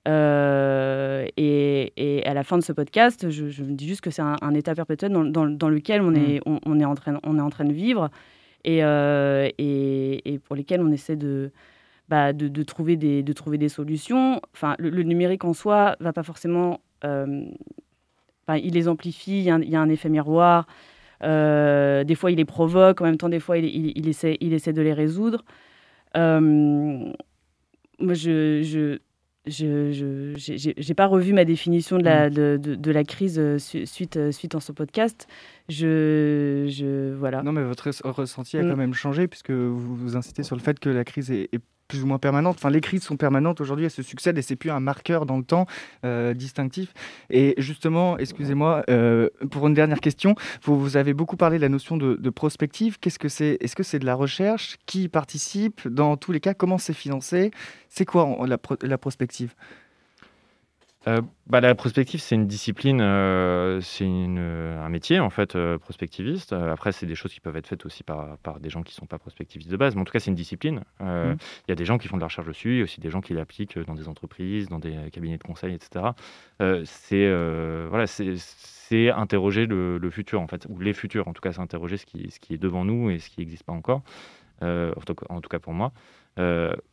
euh, 0.10 1.28
et, 1.38 1.94
et, 1.98 2.26
à 2.26 2.34
la 2.34 2.44
fin 2.44 2.58
de 2.58 2.64
ce 2.64 2.72
podcast, 2.72 3.30
je, 3.30 3.50
je 3.50 3.64
me 3.64 3.74
dis 3.74 3.88
juste 3.88 4.02
que 4.02 4.10
c'est 4.10 4.24
un, 4.24 4.38
un, 4.42 4.54
état 4.56 4.74
perpétuel 4.74 5.12
dans, 5.12 5.24
dans, 5.24 5.46
dans 5.46 5.70
lequel 5.70 6.02
on, 6.02 6.16
est, 6.16 6.42
on, 6.48 6.60
on, 6.66 6.80
est 6.80 6.86
en 6.86 6.96
train, 6.96 7.20
on 7.24 7.38
est 7.38 7.42
en 7.42 7.50
train 7.50 7.66
de 7.66 7.74
vivre 7.74 8.10
et, 8.64 8.84
euh, 8.84 9.48
et, 9.60 10.34
et 10.34 10.40
pour 10.40 10.56
lesquels 10.56 10.82
on 10.82 10.92
essaie 10.92 11.16
de, 11.16 11.52
bah, 12.08 12.34
de, 12.34 12.48
de, 12.48 12.64
trouver 12.64 12.96
des, 12.96 13.22
de 13.22 13.34
trouver 13.34 13.60
des 13.60 13.70
solutions. 13.70 14.42
Enfin, 14.54 14.76
le, 14.80 14.90
le 14.90 15.04
numérique 15.04 15.46
en 15.46 15.54
soi 15.54 15.96
va 16.00 16.12
pas 16.12 16.24
forcément. 16.24 16.82
Euh, 17.04 17.46
il 18.64 18.74
les 18.74 18.88
amplifie, 18.88 19.40
il 19.40 19.44
y, 19.44 19.52
a 19.52 19.56
un, 19.56 19.62
il 19.62 19.70
y, 19.70 19.76
a 19.76 19.82
un 19.82 19.90
effet 19.90 20.10
miroir. 20.10 20.66
Des 21.22 22.16
fois, 22.16 22.32
il 22.32 22.38
les 22.38 22.46
provoque, 22.46 23.00
en 23.02 23.06
même 23.06 23.18
temps, 23.18 23.30
des 23.30 23.40
fois, 23.40 23.60
il, 23.60 23.66
il, 23.66 23.92
il 23.96 24.08
essaie, 24.08 24.38
il 24.40 24.54
essaie 24.54 24.74
de 24.74 24.82
les 24.82 24.94
résoudre. 24.94 25.44
Moi, 26.16 27.14
je, 28.14 28.64
je, 28.64 28.98
je, 29.50 30.34
j'ai 30.78 30.94
pas 30.94 31.08
revu 31.08 31.34
ma 31.34 31.46
définition 31.46 31.98
de 31.98 32.04
la, 32.04 32.30
de, 32.30 32.60
de, 32.62 32.76
de 32.76 32.92
la 32.92 33.04
crise 33.04 33.42
suite, 33.58 34.32
suite 34.32 34.56
en 34.56 34.60
ce 34.60 34.72
podcast. 34.72 35.28
Je, 35.68 36.66
je, 36.70 37.14
voilà. 37.16 37.44
Non, 37.44 37.52
mais 37.52 37.64
votre 37.64 37.90
ressenti 38.10 38.58
a 38.58 38.62
quand 38.62 38.78
même 38.78 38.94
changé 38.94 39.28
puisque 39.28 39.52
vous, 39.52 39.96
vous 39.96 40.16
incitez 40.16 40.44
sur 40.44 40.56
le 40.56 40.62
fait 40.62 40.80
que 40.80 40.90
la 40.90 41.04
crise 41.04 41.32
est, 41.32 41.50
est 41.54 41.62
plus 41.90 42.04
ou 42.04 42.08
moins 42.08 42.20
permanente. 42.20 42.56
Enfin, 42.58 42.70
les 42.70 42.80
crises 42.80 43.04
sont 43.04 43.18
permanentes 43.18 43.60
aujourd'hui, 43.60 43.84
elles 43.84 43.92
se 43.92 44.04
succèdent 44.04 44.38
et 44.38 44.42
c'est 44.42 44.56
plus 44.56 44.70
un 44.70 44.80
marqueur 44.80 45.26
dans 45.26 45.38
le 45.38 45.44
temps 45.44 45.66
euh, 46.06 46.34
distinctif. 46.34 46.94
Et 47.30 47.56
justement, 47.58 48.18
excusez-moi, 48.18 48.84
euh, 48.90 49.28
pour 49.52 49.68
une 49.68 49.74
dernière 49.74 50.00
question, 50.00 50.36
vous, 50.64 50.96
avez 50.96 51.14
beaucoup 51.14 51.36
parlé 51.36 51.58
de 51.58 51.62
la 51.64 51.70
notion 51.70 51.98
de, 51.98 52.30
prospective. 52.30 53.00
Qu'est-ce 53.00 53.20
que 53.20 53.28
c'est 53.28 53.58
Est-ce 53.60 53.76
que 53.76 53.84
c'est 53.84 54.00
de 54.00 54.06
la 54.06 54.16
recherche? 54.16 54.78
Qui 54.86 55.10
participe? 55.10 55.88
Dans 55.88 56.16
tous 56.16 56.32
les 56.32 56.40
cas, 56.40 56.54
comment 56.54 56.78
c'est 56.78 56.94
financé? 56.94 57.52
C'est 57.90 58.06
quoi 58.06 58.38
la, 58.46 58.58
la 58.84 58.98
prospective? 59.00 59.56
Euh, 61.08 61.22
bah, 61.48 61.62
la 61.62 61.74
prospective, 61.76 62.20
c'est 62.20 62.36
une 62.36 62.46
discipline, 62.46 63.00
euh, 63.00 63.80
c'est 63.80 64.06
un 64.06 64.90
métier 64.90 65.22
en 65.22 65.30
fait, 65.30 65.56
euh, 65.56 65.78
prospectiviste. 65.78 66.52
après, 66.52 66.92
c'est 66.92 67.06
des 67.06 67.16
choses 67.16 67.34
qui 67.34 67.40
peuvent 67.40 67.56
être 67.56 67.68
faites 67.68 67.86
aussi 67.86 68.04
par, 68.04 68.38
par 68.40 68.60
des 68.60 68.70
gens 68.70 68.84
qui 68.84 68.94
ne 68.94 68.96
sont 68.96 69.06
pas 69.06 69.18
prospectivistes 69.18 69.72
de 69.72 69.78
base, 69.78 69.96
mais 69.96 70.02
en 70.02 70.04
tout 70.04 70.12
cas, 70.12 70.20
c'est 70.20 70.30
une 70.30 70.36
discipline. 70.36 70.84
Il 71.00 71.06
mmh. 71.06 71.38
y 71.70 71.72
a 71.72 71.76
des 71.76 71.86
gens 71.86 71.98
qui 71.98 72.10
font 72.10 72.18
de 72.18 72.22
la 72.22 72.28
recherche 72.28 72.48
dessus, 72.48 72.74
il 72.74 72.78
y 72.78 72.82
a 72.82 72.84
aussi 72.84 73.00
des 73.00 73.10
gens 73.10 73.22
qui 73.22 73.34
l'appliquent 73.34 73.80
dans 73.80 73.96
des 73.96 74.10
entreprises, 74.10 74.68
dans 74.68 74.80
des 74.80 75.10
cabinets 75.14 75.38
de 75.38 75.44
conseil, 75.44 75.74
etc. 75.74 76.06
c'est 76.84 77.30
voilà, 77.88 78.06
c'est 78.06 79.10
interroger 79.10 79.68
le, 79.68 80.00
le, 80.00 80.10
futur 80.10 80.42
en 80.42 80.48
fait, 80.48 80.68
ou 80.68 80.80
les 80.80 80.94
futurs. 80.94 81.30
En 81.30 81.34
tout 81.34 81.42
cas, 81.42 81.54
c'est 81.54 81.62
interroger 81.62 81.96
ce 81.96 82.06
qui, 82.06 82.30
ce 82.30 82.40
qui 82.42 82.56
est 82.56 82.58
devant 82.58 82.84
nous 82.84 83.10
et 83.10 83.20
ce 83.20 83.30
qui 83.30 83.40
n'existe 83.40 83.64
pas 83.64 83.74
encore. 83.74 84.02
en 84.62 85.42
tout 85.42 85.50
cas 85.50 85.60
pour 85.60 85.74
moi. 85.74 85.94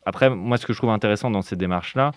après, 0.04 0.30
moi, 0.30 0.59
ce 0.59 0.66
que 0.66 0.72
je 0.72 0.78
trouve 0.78 0.90
intéressant 0.90 1.28
dans 1.32 1.42
ces 1.42 1.57
démarches-là 1.57 2.12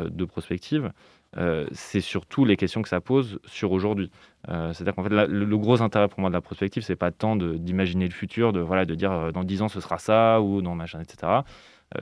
de 0.00 0.24
prospective, 0.24 0.90
euh, 1.36 1.66
c'est 1.72 2.00
surtout 2.00 2.44
les 2.44 2.56
questions 2.56 2.82
que 2.82 2.88
ça 2.88 3.00
pose 3.00 3.38
sur 3.44 3.72
aujourd'hui. 3.72 4.10
Euh, 4.48 4.72
c'est-à-dire 4.72 4.94
qu'en 4.94 5.02
fait, 5.02 5.10
le, 5.10 5.58
gros 5.58 5.82
intérêt 5.82 6.08
pour 6.08 6.20
moi 6.20 6.30
de 6.30 6.34
la 6.34 6.40
prospective, 6.40 6.82
c'est 6.82 6.96
pas 6.96 7.10
tant 7.10 7.36
d'imaginer 7.36 8.06
le 8.06 8.12
futur, 8.12 8.52
de, 8.52 8.60
voilà, 8.60 8.84
de 8.84 8.94
dire 8.94 9.12
euh, 9.12 9.32
dans 9.32 9.44
10 9.44 9.62
ans 9.62 9.68
ce 9.68 9.80
sera 9.80 9.98
ça 9.98 10.40
ou 10.40 10.62
dans 10.62 10.74
machin, 10.74 11.00
etc. 11.00 11.40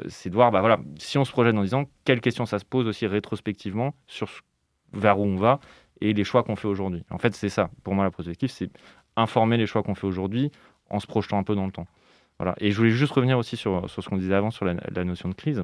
c'est 0.06 0.30
de 0.30 0.34
voir, 0.34 0.50
bah, 0.50 0.60
voilà, 0.60 0.78
si 0.98 1.18
on 1.18 1.24
se 1.24 1.32
projette 1.32 1.54
dans 1.54 1.62
10 1.62 1.74
ans, 1.74 1.84
quelles 2.04 2.20
questions 2.20 2.46
ça 2.46 2.58
se 2.58 2.64
pose 2.64 2.86
aussi 2.86 3.06
rétrospectivement 3.06 3.94
sur 4.06 4.28
vers 4.92 5.18
où 5.18 5.24
on 5.24 5.36
va 5.36 5.60
et 6.00 6.12
les 6.12 6.24
choix 6.24 6.42
qu'on 6.42 6.56
fait 6.56 6.68
aujourd'hui. 6.68 7.04
En 7.10 7.18
fait, 7.18 7.34
c'est 7.34 7.48
ça. 7.48 7.70
Pour 7.84 7.94
moi, 7.94 8.04
la 8.04 8.10
prospective, 8.10 8.50
c'est 8.50 8.70
informer 9.16 9.56
les 9.56 9.66
choix 9.66 9.82
qu'on 9.82 9.94
fait 9.94 10.06
aujourd'hui 10.06 10.50
en 10.90 10.98
se 10.98 11.06
projetant 11.06 11.38
un 11.38 11.42
peu 11.42 11.54
dans 11.54 11.66
le 11.66 11.72
temps. 11.72 11.86
Voilà. 12.38 12.54
Et 12.58 12.70
je 12.70 12.76
voulais 12.76 12.90
juste 12.90 13.12
revenir 13.12 13.38
aussi 13.38 13.56
sur, 13.56 13.88
sur 13.88 14.02
ce 14.02 14.08
qu'on 14.08 14.16
disait 14.16 14.34
avant 14.34 14.50
sur 14.50 14.64
la 14.64 15.04
notion 15.04 15.28
de 15.28 15.34
crise. 15.34 15.62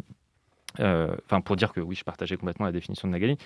Euh, 0.80 1.14
enfin, 1.24 1.40
pour 1.40 1.56
dire 1.56 1.72
que 1.72 1.80
oui, 1.80 1.94
je 1.94 2.04
partageais 2.04 2.36
complètement 2.36 2.66
la 2.66 2.72
définition 2.72 3.08
de 3.08 3.12
Nagali, 3.12 3.36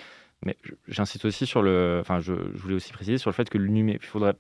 mais 0.45 0.57
j'insiste 0.89 1.25
aussi 1.25 1.47
sur 1.47 1.63
le. 1.63 1.99
Enfin, 2.01 2.21
je, 2.21 2.35
je, 2.55 2.59
voulais 2.59 2.75
aussi 2.75 2.93
préciser 2.93 3.19
sur 3.19 3.31
le 3.31 3.35
fait 3.35 3.49
que 3.49 3.59
le 3.59 3.69
numérique. 3.69 4.05
faudrait. 4.05 4.35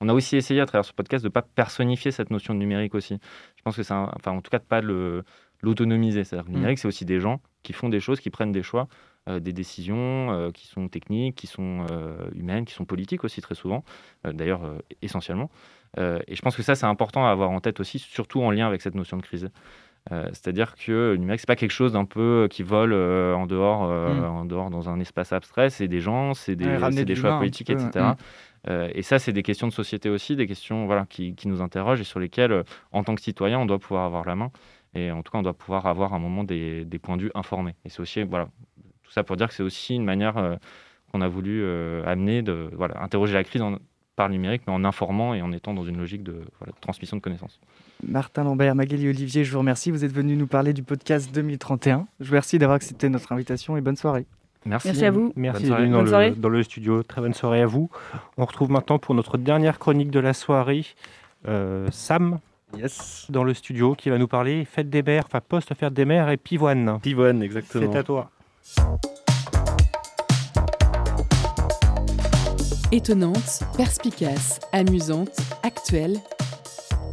On 0.00 0.08
a 0.08 0.14
aussi 0.14 0.36
essayé 0.36 0.60
à 0.60 0.66
travers 0.66 0.84
ce 0.84 0.94
podcast 0.94 1.22
de 1.22 1.28
ne 1.28 1.32
pas 1.32 1.42
personnifier 1.42 2.10
cette 2.10 2.30
notion 2.30 2.54
de 2.54 2.58
numérique 2.58 2.94
aussi. 2.94 3.18
Je 3.56 3.62
pense 3.62 3.76
que 3.76 3.82
c'est. 3.82 3.94
Enfin, 3.94 4.32
en 4.32 4.40
tout 4.40 4.50
cas, 4.50 4.58
de 4.58 4.64
pas 4.64 4.80
le 4.80 5.24
l'autonomiser. 5.62 6.24
C'est-à-dire 6.24 6.46
que 6.46 6.50
le 6.50 6.54
mm. 6.54 6.60
numérique, 6.60 6.78
c'est 6.78 6.88
aussi 6.88 7.04
des 7.04 7.20
gens 7.20 7.40
qui 7.62 7.72
font 7.72 7.88
des 7.88 8.00
choses, 8.00 8.20
qui 8.20 8.30
prennent 8.30 8.52
des 8.52 8.62
choix, 8.62 8.88
euh, 9.28 9.40
des 9.40 9.52
décisions 9.52 10.32
euh, 10.32 10.50
qui 10.50 10.66
sont 10.66 10.88
techniques, 10.88 11.36
qui 11.36 11.46
sont 11.46 11.84
euh, 11.90 12.30
humaines, 12.34 12.64
qui 12.64 12.74
sont 12.74 12.84
politiques 12.84 13.24
aussi 13.24 13.40
très 13.40 13.54
souvent, 13.54 13.84
d'ailleurs 14.24 14.62
essentiellement. 15.02 15.50
et 15.98 16.34
je 16.34 16.42
pense 16.42 16.56
que 16.56 16.62
ça, 16.62 16.74
c'est 16.74 16.86
important 16.86 17.26
à 17.26 17.30
avoir 17.30 17.50
en 17.50 17.60
tête 17.60 17.80
aussi, 17.80 17.98
surtout 17.98 18.42
en 18.42 18.50
lien 18.50 18.66
avec 18.66 18.80
cette 18.82 18.94
notion 18.94 19.16
de 19.16 19.22
crise. 19.22 19.50
Euh, 20.12 20.26
c'est-à-dire 20.28 20.74
que 20.74 21.12
le 21.12 21.16
numérique, 21.16 21.40
c'est 21.40 21.46
pas 21.46 21.56
quelque 21.56 21.70
chose 21.70 21.92
d'un 21.92 22.04
peu 22.04 22.48
qui 22.50 22.62
vole 22.62 22.92
euh, 22.92 23.34
en, 23.34 23.46
dehors, 23.46 23.84
euh, 23.84 24.14
mm. 24.14 24.24
en 24.24 24.44
dehors 24.44 24.70
dans 24.70 24.88
un 24.88 24.98
espace 24.98 25.32
abstrait. 25.32 25.70
C'est 25.70 25.88
des 25.88 26.00
gens, 26.00 26.34
c'est 26.34 26.56
des, 26.56 26.66
ouais, 26.66 27.04
des 27.04 27.14
choix 27.14 27.38
politiques, 27.38 27.70
etc. 27.70 28.14
Mm. 28.66 28.70
et 28.94 29.02
ça, 29.02 29.18
c'est 29.18 29.32
des 29.32 29.42
questions 29.42 29.68
de 29.68 29.72
société 29.72 30.10
aussi, 30.10 30.36
des 30.36 30.46
questions 30.46 30.86
voilà, 30.86 31.06
qui, 31.06 31.34
qui 31.34 31.48
nous 31.48 31.62
interrogent 31.62 32.00
et 32.00 32.04
sur 32.04 32.18
lesquelles, 32.18 32.64
en 32.92 33.04
tant 33.04 33.14
que 33.14 33.22
citoyen, 33.22 33.58
on 33.60 33.66
doit 33.66 33.78
pouvoir 33.78 34.04
avoir 34.04 34.24
la 34.24 34.34
main. 34.34 34.50
Et 34.94 35.12
en 35.12 35.22
tout 35.22 35.30
cas, 35.30 35.38
on 35.38 35.42
doit 35.42 35.54
pouvoir 35.54 35.86
avoir 35.86 36.12
à 36.12 36.16
un 36.16 36.18
moment 36.18 36.42
des, 36.42 36.84
des 36.84 36.98
points 36.98 37.16
de 37.16 37.22
vue 37.22 37.30
informés. 37.34 37.76
Et 37.84 37.88
c'est 37.88 38.00
aussi, 38.00 38.22
voilà, 38.24 38.48
tout 39.04 39.12
ça 39.12 39.22
pour 39.22 39.36
dire 39.36 39.48
que 39.48 39.54
c'est 39.54 39.62
aussi 39.62 39.94
une 39.94 40.04
manière 40.04 40.58
qu'on 41.12 41.20
a 41.20 41.28
voulu 41.28 41.64
amener 42.04 42.42
de 42.42 42.68
voilà, 42.72 43.00
interroger 43.00 43.34
la 43.34 43.44
crise 43.44 43.62
en, 43.62 43.76
par 44.16 44.26
le 44.26 44.32
numérique, 44.32 44.62
mais 44.66 44.72
en 44.72 44.84
informant 44.84 45.34
et 45.34 45.42
en 45.42 45.52
étant 45.52 45.72
dans 45.72 45.84
une 45.84 45.98
logique 45.98 46.24
de, 46.24 46.42
voilà, 46.58 46.72
de 46.72 46.80
transmission 46.80 47.16
de 47.16 47.22
connaissances. 47.22 47.60
Martin 48.06 48.44
Lambert, 48.44 48.74
Magali 48.74 49.08
Olivier, 49.08 49.44
je 49.44 49.52
vous 49.52 49.58
remercie. 49.58 49.90
Vous 49.90 50.04
êtes 50.04 50.12
venu 50.12 50.36
nous 50.36 50.46
parler 50.46 50.72
du 50.72 50.82
podcast 50.82 51.32
2031. 51.32 52.06
Je 52.18 52.24
vous 52.24 52.30
remercie 52.30 52.58
d'avoir 52.58 52.76
accepté 52.76 53.08
notre 53.08 53.32
invitation 53.32 53.76
et 53.76 53.80
bonne 53.80 53.96
soirée. 53.96 54.26
Merci, 54.64 54.88
Merci 54.88 55.04
à 55.04 55.10
vous. 55.10 55.32
Merci 55.36 55.64
d'être 55.64 55.78
venu 55.78 55.90
dans, 55.90 56.02
le, 56.02 56.30
dans 56.34 56.48
le 56.48 56.62
studio. 56.62 57.02
Très 57.02 57.20
bonne 57.20 57.34
soirée 57.34 57.62
à 57.62 57.66
vous. 57.66 57.90
On 58.36 58.44
retrouve 58.44 58.70
maintenant 58.70 58.98
pour 58.98 59.14
notre 59.14 59.38
dernière 59.38 59.78
chronique 59.78 60.10
de 60.10 60.20
la 60.20 60.34
soirée 60.34 60.86
euh, 61.48 61.88
Sam. 61.90 62.38
Yes. 62.76 63.26
Dans 63.30 63.42
le 63.42 63.52
studio, 63.54 63.94
qui 63.94 64.10
va 64.10 64.18
nous 64.18 64.28
parler 64.28 64.64
fête 64.64 64.88
des 64.88 65.02
mères, 65.02 65.24
enfin 65.26 65.40
post-fête 65.46 65.92
des 65.92 66.04
mères 66.04 66.30
et 66.30 66.36
pivoine. 66.36 67.00
Pivoine, 67.02 67.42
exactement. 67.42 67.90
C'est 67.90 67.98
à 67.98 68.02
toi. 68.04 68.30
Étonnante, 72.92 73.62
perspicace, 73.76 74.60
amusante, 74.72 75.36
actuelle, 75.62 76.16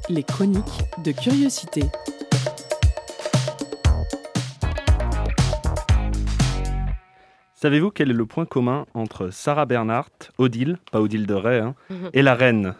les 0.09 0.23
chroniques 0.23 0.83
de 1.03 1.11
curiosité. 1.11 1.83
Savez-vous 7.53 7.89
quel 7.89 8.11
est 8.11 8.13
le 8.13 8.25
point 8.25 8.45
commun 8.45 8.85
entre 8.93 9.29
Sarah 9.31 9.65
Bernhardt, 9.65 10.31
Odile, 10.37 10.77
pas 10.91 11.01
Odile 11.01 11.25
de 11.25 11.33
Ray, 11.33 11.59
hein, 11.59 11.75
Mhm. 11.89 12.09
et 12.13 12.21
la 12.21 12.35
reine? 12.35 12.75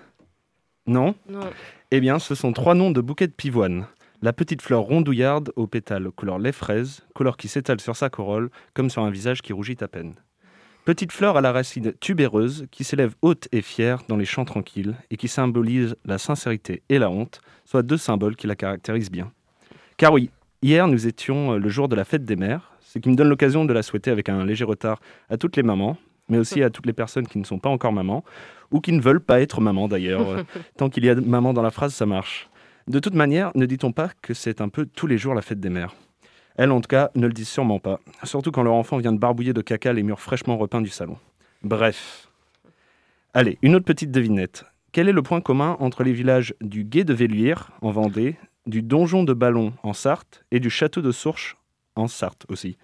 Non? 0.86 1.16
Non. 1.28 1.50
Eh 1.92 2.00
bien, 2.00 2.20
ce 2.20 2.36
sont 2.36 2.54
trois 2.54 2.76
noms 2.76 2.92
de 2.92 3.02
bouquets 3.02 3.28
de 3.28 3.34
pivoine. 3.34 3.88
La 4.22 4.34
petite 4.34 4.62
fleur 4.62 4.82
rondouillarde 4.82 5.52
aux 5.56 5.68
pétales 5.68 6.10
couleur 6.12 6.40
lait 6.40 6.52
fraise, 6.52 7.02
couleur 7.14 7.38
qui 7.38 7.48
s'étale 7.48 7.82
sur 7.82 7.96
sa 7.96 8.10
corolle 8.10 8.50
comme 8.74 8.90
sur 8.90 9.04
un 9.04 9.12
visage 9.12 9.42
qui 9.42 9.54
rougit 9.54 9.78
à 9.82 9.88
peine. 9.88 10.16
Petite 10.88 11.12
fleur 11.12 11.36
à 11.36 11.42
la 11.42 11.52
racine 11.52 11.92
tubéreuse 12.00 12.66
qui 12.72 12.86
s'élève 12.86 13.14
haute 13.22 13.50
et 13.52 13.62
fière 13.62 14.04
dans 14.08 14.16
les 14.16 14.24
champs 14.24 14.46
tranquilles 14.46 14.96
et 15.12 15.18
qui 15.18 15.28
symbolise 15.28 15.98
la 16.06 16.18
sincérité 16.18 16.82
et 16.88 16.98
la 16.98 17.10
honte, 17.10 17.42
soit 17.66 17.84
deux 17.84 17.98
symboles 17.98 18.38
qui 18.38 18.48
la 18.48 18.56
caractérisent 18.56 19.12
bien. 19.12 19.34
Car 19.98 20.14
oui, 20.14 20.30
hier 20.62 20.88
nous 20.88 21.06
étions 21.06 21.52
euh, 21.52 21.58
le 21.58 21.68
jour 21.68 21.90
de 21.90 21.96
la 21.98 22.06
fête 22.06 22.24
des 22.24 22.38
mères, 22.38 22.72
ce 22.80 23.00
qui 23.00 23.10
me 23.10 23.16
donne 23.16 23.28
l'occasion 23.28 23.66
de 23.66 23.74
la 23.74 23.84
souhaiter 23.84 24.12
avec 24.12 24.30
un 24.30 24.46
léger 24.46 24.64
retard 24.64 25.02
à 25.30 25.36
toutes 25.36 25.58
les 25.58 25.62
mamans, 25.62 25.98
mais 26.30 26.38
aussi 26.38 26.64
à 26.64 26.70
toutes 26.70 26.86
les 26.86 26.94
personnes 26.94 27.28
qui 27.28 27.38
ne 27.38 27.44
sont 27.44 27.60
pas 27.60 27.68
encore 27.68 27.92
mamans, 27.92 28.24
ou 28.72 28.80
qui 28.80 28.94
ne 28.94 29.02
veulent 29.02 29.20
pas 29.20 29.42
être 29.42 29.60
maman 29.60 29.90
d'ailleurs. 29.90 30.30
Euh, 30.30 30.44
Tant 30.78 30.88
qu'il 30.88 31.04
y 31.04 31.10
a 31.10 31.16
maman 31.16 31.52
dans 31.52 31.64
la 31.64 31.72
phrase, 31.72 31.94
ça 31.94 32.06
marche. 32.06 32.48
De 32.88 33.00
toute 33.00 33.14
manière, 33.14 33.52
ne 33.56 33.66
dit-on 33.66 33.92
pas 33.92 34.12
que 34.22 34.34
c'est 34.34 34.62
un 34.62 34.70
peu 34.70 34.86
tous 34.86 35.08
les 35.08 35.18
jours 35.18 35.34
la 35.34 35.42
fête 35.42 35.60
des 35.60 35.70
mères? 35.70 35.94
Elles, 36.58 36.72
en 36.72 36.82
tout 36.82 36.88
cas, 36.88 37.12
ne 37.16 37.28
le 37.28 37.34
disent 37.34 37.50
sûrement 37.50 37.80
pas. 37.80 38.00
Surtout 38.24 38.52
quand 38.52 38.64
leur 38.64 38.74
enfant 38.74 38.98
vient 38.98 39.14
de 39.14 39.20
barbouiller 39.20 39.54
de 39.54 39.62
caca 39.62 39.94
les 39.94 40.04
murs 40.04 40.20
fraîchement 40.20 40.58
repeints 40.58 40.82
du 40.82 40.90
salon. 40.90 41.18
Bref. 41.64 42.30
Allez, 43.34 43.58
une 43.62 43.76
autre 43.76 43.86
petite 43.86 44.12
devinette. 44.12 44.66
Quel 44.92 45.08
est 45.08 45.14
le 45.14 45.22
point 45.22 45.42
commun 45.42 45.78
entre 45.80 46.04
les 46.04 46.14
villages 46.14 46.56
du 46.60 46.84
Gué 46.84 47.04
de 47.04 47.14
Velluire, 47.14 47.70
en 47.82 47.92
Vendée, 47.92 48.36
du 48.66 48.82
Donjon 48.82 49.24
de 49.24 49.34
Ballon, 49.34 49.74
en 49.84 49.94
Sarthe, 49.94 50.44
et 50.52 50.60
du 50.60 50.70
Château 50.70 51.02
de 51.02 51.12
Sourches, 51.12 51.56
en 51.96 52.08
Sarthe 52.08 52.46
aussi? 52.50 52.78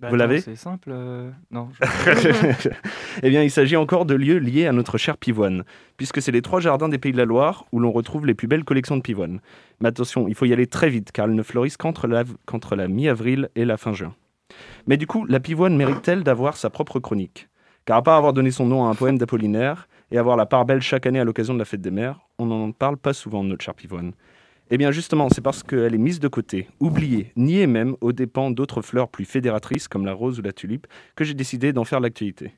Bah, 0.00 0.10
Vous 0.10 0.16
l'avez 0.16 0.40
C'est 0.40 0.54
simple. 0.54 0.90
euh, 0.92 1.30
Non. 1.50 1.68
je- 1.80 2.68
Eh 3.22 3.30
bien, 3.30 3.42
il 3.42 3.50
s'agit 3.50 3.76
encore 3.76 4.04
de 4.06 4.14
lieux 4.14 4.38
liés 4.38 4.66
à 4.66 4.72
notre 4.72 4.96
chère 4.96 5.16
pivoine, 5.16 5.64
puisque 5.96 6.22
c'est 6.22 6.30
les 6.32 6.42
trois 6.42 6.60
jardins 6.60 6.88
des 6.88 6.98
Pays 6.98 7.12
de 7.12 7.16
la 7.16 7.24
Loire 7.24 7.64
où 7.72 7.80
l'on 7.80 7.90
retrouve 7.90 8.24
les 8.26 8.34
plus 8.34 8.46
belles 8.46 8.64
collections 8.64 8.96
de 8.96 9.02
pivoine. 9.02 9.40
Mais 9.80 9.88
attention, 9.88 10.28
il 10.28 10.34
faut 10.36 10.44
y 10.46 10.52
aller 10.52 10.66
très 10.68 10.88
vite, 10.88 11.10
car 11.12 11.24
elles 11.26 11.34
ne 11.34 11.42
fleurissent 11.42 11.76
qu'entre 11.76 12.06
la, 12.06 12.22
qu'entre 12.46 12.76
la 12.76 12.86
mi-avril 12.86 13.48
et 13.56 13.64
la 13.64 13.76
fin 13.76 13.92
juin. 13.92 14.14
Mais 14.86 14.96
du 14.96 15.06
coup, 15.06 15.24
la 15.26 15.40
pivoine 15.40 15.76
mérite-t-elle 15.76 16.22
d'avoir 16.22 16.56
sa 16.56 16.70
propre 16.70 17.00
chronique? 17.00 17.48
Car 17.84 17.96
à 17.96 18.02
part 18.02 18.16
avoir 18.18 18.32
donné 18.32 18.50
son 18.50 18.66
nom 18.66 18.86
à 18.86 18.90
un 18.90 18.94
poème 18.94 19.18
d'Apollinaire 19.18 19.88
et 20.10 20.18
avoir 20.18 20.36
la 20.36 20.46
part 20.46 20.64
belle 20.64 20.80
chaque 20.82 21.06
année 21.06 21.20
à 21.20 21.24
l'occasion 21.24 21.54
de 21.54 21.58
la 21.58 21.64
fête 21.64 21.80
des 21.80 21.90
mères, 21.90 22.20
on 22.38 22.46
n'en 22.46 22.70
parle 22.72 22.96
pas 22.98 23.12
souvent 23.12 23.42
de 23.42 23.48
notre 23.48 23.64
chère 23.64 23.74
pivoine. 23.74 24.12
Eh 24.70 24.76
bien 24.76 24.90
justement, 24.90 25.28
c'est 25.30 25.40
parce 25.40 25.62
qu'elle 25.62 25.94
est 25.94 25.98
mise 25.98 26.20
de 26.20 26.28
côté, 26.28 26.68
oubliée, 26.78 27.32
niée 27.36 27.66
même 27.66 27.96
aux 28.02 28.12
dépens 28.12 28.50
d'autres 28.50 28.82
fleurs 28.82 29.08
plus 29.08 29.24
fédératrices 29.24 29.88
comme 29.88 30.04
la 30.04 30.12
rose 30.12 30.38
ou 30.38 30.42
la 30.42 30.52
tulipe, 30.52 30.86
que 31.16 31.24
j'ai 31.24 31.34
décidé 31.34 31.72
d'en 31.72 31.84
faire 31.84 32.00
l'actualité. 32.00 32.52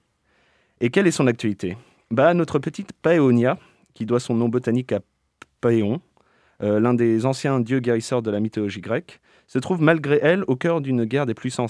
Et 0.80 0.90
quelle 0.90 1.06
est 1.06 1.12
son 1.12 1.28
actualité? 1.28 1.76
Bah, 2.10 2.34
Notre 2.34 2.58
petite 2.58 2.92
Paeonia, 2.94 3.58
qui 3.94 4.06
doit 4.06 4.18
son 4.18 4.34
nom 4.34 4.48
botanique 4.48 4.90
à 4.92 5.00
Paéon, 5.60 6.00
euh, 6.62 6.80
l'un 6.80 6.94
des 6.94 7.26
anciens 7.26 7.60
dieux 7.60 7.78
guérisseurs 7.78 8.22
de 8.22 8.30
la 8.30 8.40
mythologie 8.40 8.80
grecque, 8.80 9.20
se 9.46 9.58
trouve 9.58 9.80
malgré 9.80 10.18
elle 10.22 10.42
au 10.48 10.56
cœur 10.56 10.80
d'une 10.80 11.04
guerre 11.04 11.26
des 11.26 11.34
plus 11.34 11.50
sans 11.50 11.66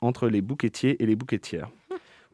entre 0.00 0.28
les 0.28 0.40
bouquetiers 0.40 1.02
et 1.02 1.06
les 1.06 1.16
bouquetières. 1.16 1.68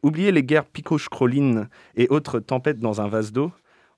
Oubliez 0.01 0.31
les 0.31 0.43
guerres 0.43 0.65
picoche-crolines 0.65 1.67
et 1.95 2.07
autres 2.09 2.39
tempêtes 2.39 2.79
dans 2.79 3.01
un 3.01 3.09
vase 3.09 3.33
d'eau, 3.33 3.51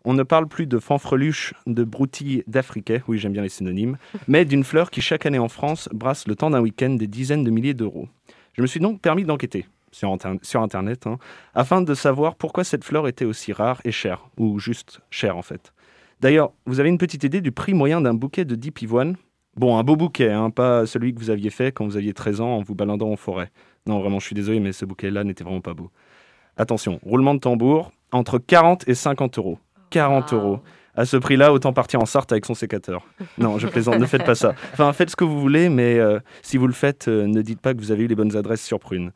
On 0.04 0.14
ne 0.14 0.24
parle 0.24 0.48
plus 0.48 0.66
de 0.66 0.80
fanfreluche, 0.80 1.54
de 1.68 1.84
broutilles 1.84 2.44
d'Afriquais, 2.48 3.04
oui 3.08 3.20
j'aime 3.20 3.34
bien 3.34 3.44
les 3.44 3.50
synonymes, 3.50 3.98
mais 4.28 4.46
d'une 4.46 4.64
fleur 4.64 4.90
qui 4.90 5.02
chaque 5.02 5.26
année 5.26 5.40
en 5.40 5.50
France 5.50 5.90
brasse 5.94 6.28
le 6.28 6.36
temps 6.36 6.50
d'un 6.50 6.62
week-end 6.62 6.92
des 6.92 7.08
dizaines 7.08 7.44
de 7.44 7.52
milliers 7.52 7.76
d'euros. 7.76 8.10
Je 8.54 8.62
me 8.62 8.68
suis 8.68 8.80
donc 8.80 9.00
permis 9.00 9.26
d'enquêter 9.26 9.68
sur 9.92 10.62
Internet, 10.62 11.06
hein, 11.06 11.20
afin 11.54 11.82
de 11.82 11.94
savoir 11.94 12.36
pourquoi 12.36 12.64
cette 12.64 12.84
fleur 12.84 13.08
était 13.08 13.26
aussi 13.26 13.54
rare 13.54 13.82
et 13.84 13.92
chère, 13.92 14.30
ou 14.38 14.58
juste 14.58 15.02
chère 15.10 15.38
en 15.38 15.42
fait. 15.42 15.74
D'ailleurs, 16.22 16.52
vous 16.66 16.80
avez 16.80 16.90
une 16.90 16.98
petite 16.98 17.24
idée 17.24 17.42
du 17.42 17.52
prix 17.52 17.74
moyen 17.74 18.02
d'un 18.02 18.14
bouquet 18.14 18.46
de 18.46 18.56
10 18.56 18.72
pivoines? 18.72 19.18
Bon, 19.58 19.78
un 19.78 19.84
beau 19.84 19.98
bouquet, 19.98 20.32
hein, 20.32 20.50
pas 20.50 20.86
celui 20.86 21.14
que 21.14 21.20
vous 21.20 21.30
aviez 21.30 21.50
fait 21.50 21.74
quand 21.74 21.86
vous 21.86 21.98
aviez 21.98 22.14
13 22.14 22.42
ans 22.42 22.58
en 22.58 22.62
vous 22.62 22.74
baladant 22.74 23.12
en 23.12 23.18
forêt. 23.18 23.52
Non, 23.86 24.00
vraiment, 24.00 24.20
je 24.20 24.28
suis 24.28 24.36
désolé, 24.36 24.60
mais 24.60 24.72
ce 24.72 24.86
bouquet-là 24.86 25.24
n'était 25.24 25.44
vraiment 25.44 25.62
pas 25.62 25.74
beau. 25.74 25.92
Attention, 26.56 27.00
roulement 27.04 27.34
de 27.34 27.40
tambour, 27.40 27.92
entre 28.12 28.38
40 28.38 28.88
et 28.88 28.96
50 28.96 29.38
euros. 29.40 29.60
40 29.92 30.34
euros. 30.34 30.60
À 30.96 31.06
ce 31.06 31.16
prix-là, 31.16 31.54
autant 31.54 31.72
partir 31.72 32.02
en 32.02 32.06
Sarthe 32.06 32.32
avec 32.32 32.46
son 32.46 32.54
sécateur. 32.54 33.06
Non, 33.38 33.60
je 33.60 33.68
plaisante, 33.68 33.98
ne 33.98 34.06
faites 34.06 34.26
pas 34.26 34.36
ça. 34.36 34.56
Enfin, 34.74 34.92
faites 34.92 35.10
ce 35.10 35.16
que 35.16 35.24
vous 35.24 35.40
voulez, 35.40 35.70
mais 35.70 35.98
euh, 36.00 36.20
si 36.42 36.58
vous 36.58 36.68
le 36.68 36.74
faites, 36.74 37.08
euh, 37.08 37.28
ne 37.28 37.42
dites 37.42 37.62
pas 37.62 37.74
que 37.74 37.80
vous 37.80 37.92
avez 37.92 38.04
eu 38.04 38.08
les 38.08 38.16
bonnes 38.16 38.36
adresses 38.36 38.64
sur 38.64 38.80
Prune. 38.80 39.12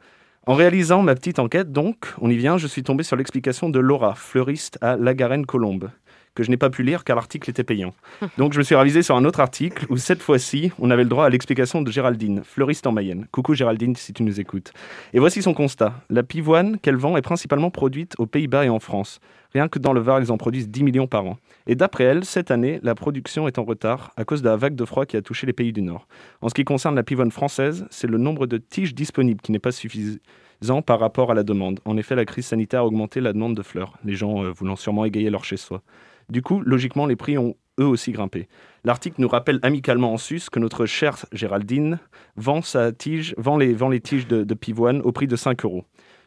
En 0.47 0.53
réalisant 0.53 1.01
ma 1.01 1.15
petite 1.15 1.39
enquête, 1.39 1.71
donc, 1.71 2.13
on 2.21 2.29
y 2.29 2.37
vient, 2.37 2.57
je 2.57 2.67
suis 2.67 2.83
tombé 2.83 3.03
sur 3.03 3.15
l'explication 3.15 3.69
de 3.69 3.79
Laura, 3.79 4.13
fleuriste 4.15 4.77
à 4.79 4.95
La 4.95 5.13
Garenne-Colombe, 5.15 5.89
que 6.35 6.43
je 6.43 6.51
n'ai 6.51 6.57
pas 6.57 6.69
pu 6.69 6.83
lire 6.83 7.03
car 7.03 7.15
l'article 7.15 7.49
était 7.49 7.63
payant. 7.63 7.93
Donc 8.37 8.53
je 8.53 8.59
me 8.59 8.63
suis 8.63 8.75
ravisé 8.75 9.01
sur 9.01 9.15
un 9.15 9.25
autre 9.25 9.39
article 9.39 9.85
où 9.89 9.97
cette 9.97 10.21
fois-ci, 10.21 10.71
on 10.77 10.91
avait 10.91 11.03
le 11.03 11.09
droit 11.09 11.25
à 11.25 11.29
l'explication 11.29 11.81
de 11.81 11.91
Géraldine, 11.91 12.41
fleuriste 12.43 12.85
en 12.85 12.91
Mayenne. 12.91 13.25
Coucou 13.31 13.55
Géraldine 13.55 13.95
si 13.95 14.13
tu 14.13 14.23
nous 14.23 14.39
écoutes. 14.39 14.73
Et 15.13 15.19
voici 15.19 15.41
son 15.41 15.53
constat. 15.53 15.93
La 16.09 16.23
pivoine 16.23 16.77
qu'elle 16.79 16.97
vend 16.97 17.17
est 17.17 17.21
principalement 17.21 17.71
produite 17.71 18.13
aux 18.19 18.27
Pays-Bas 18.27 18.65
et 18.65 18.69
en 18.69 18.79
France. 18.79 19.19
Rien 19.53 19.69
que 19.69 19.79
dans 19.79 19.93
le 19.93 20.01
Var, 20.01 20.19
ils 20.19 20.31
en 20.33 20.37
produisent 20.37 20.69
10 20.69 20.83
millions 20.83 21.07
par 21.07 21.25
an. 21.25 21.37
Et 21.65 21.75
d'après 21.75 22.03
elle, 22.03 22.25
cette 22.25 22.51
année, 22.51 22.79
la 22.83 22.93
production 22.93 23.47
est 23.47 23.57
en 23.57 23.63
retard 23.63 24.11
à 24.17 24.25
cause 24.25 24.41
de 24.41 24.49
la 24.49 24.57
vague 24.57 24.75
de 24.75 24.83
froid 24.83 25.05
qui 25.05 25.15
a 25.15 25.21
touché 25.21 25.47
les 25.47 25.53
pays 25.53 25.71
du 25.71 25.81
Nord. 25.81 26.07
En 26.41 26.49
ce 26.49 26.53
qui 26.53 26.65
concerne 26.65 26.95
la 26.95 27.03
pivoine 27.03 27.31
française, 27.31 27.87
c'est 27.89 28.07
le 28.07 28.17
nombre 28.17 28.47
de 28.47 28.57
tiges 28.57 28.93
disponibles 28.93 29.41
qui 29.41 29.53
n'est 29.53 29.59
pas 29.59 29.71
suffisant 29.71 30.81
par 30.85 30.99
rapport 30.99 31.31
à 31.31 31.33
la 31.33 31.43
demande. 31.43 31.79
En 31.85 31.95
effet, 31.95 32.15
la 32.15 32.25
crise 32.25 32.47
sanitaire 32.47 32.81
a 32.81 32.85
augmenté 32.85 33.21
la 33.21 33.31
demande 33.31 33.55
de 33.55 33.63
fleurs, 33.63 33.93
les 34.03 34.15
gens 34.15 34.43
euh, 34.43 34.51
voulant 34.51 34.75
sûrement 34.75 35.05
égayer 35.05 35.29
leur 35.29 35.45
chez-soi. 35.45 35.81
Du 36.29 36.41
coup, 36.41 36.61
logiquement, 36.61 37.05
les 37.05 37.15
prix 37.15 37.37
ont 37.37 37.55
eux 37.79 37.85
aussi 37.85 38.11
grimpé. 38.11 38.47
L'article 38.83 39.19
nous 39.19 39.27
rappelle 39.27 39.59
amicalement 39.63 40.13
en 40.13 40.17
sus 40.17 40.49
que 40.51 40.59
notre 40.59 40.85
chère 40.85 41.25
Géraldine 41.31 41.99
vend, 42.37 42.61
sa 42.61 42.91
tige, 42.91 43.35
vend, 43.37 43.57
les, 43.57 43.73
vend 43.73 43.89
les 43.89 43.99
tiges 43.99 44.27
de, 44.27 44.43
de 44.43 44.53
pivoine 44.53 45.01
au 45.01 45.11
prix 45.11 45.27
de 45.27 45.35
5 45.35 45.65
euros. 45.65 45.85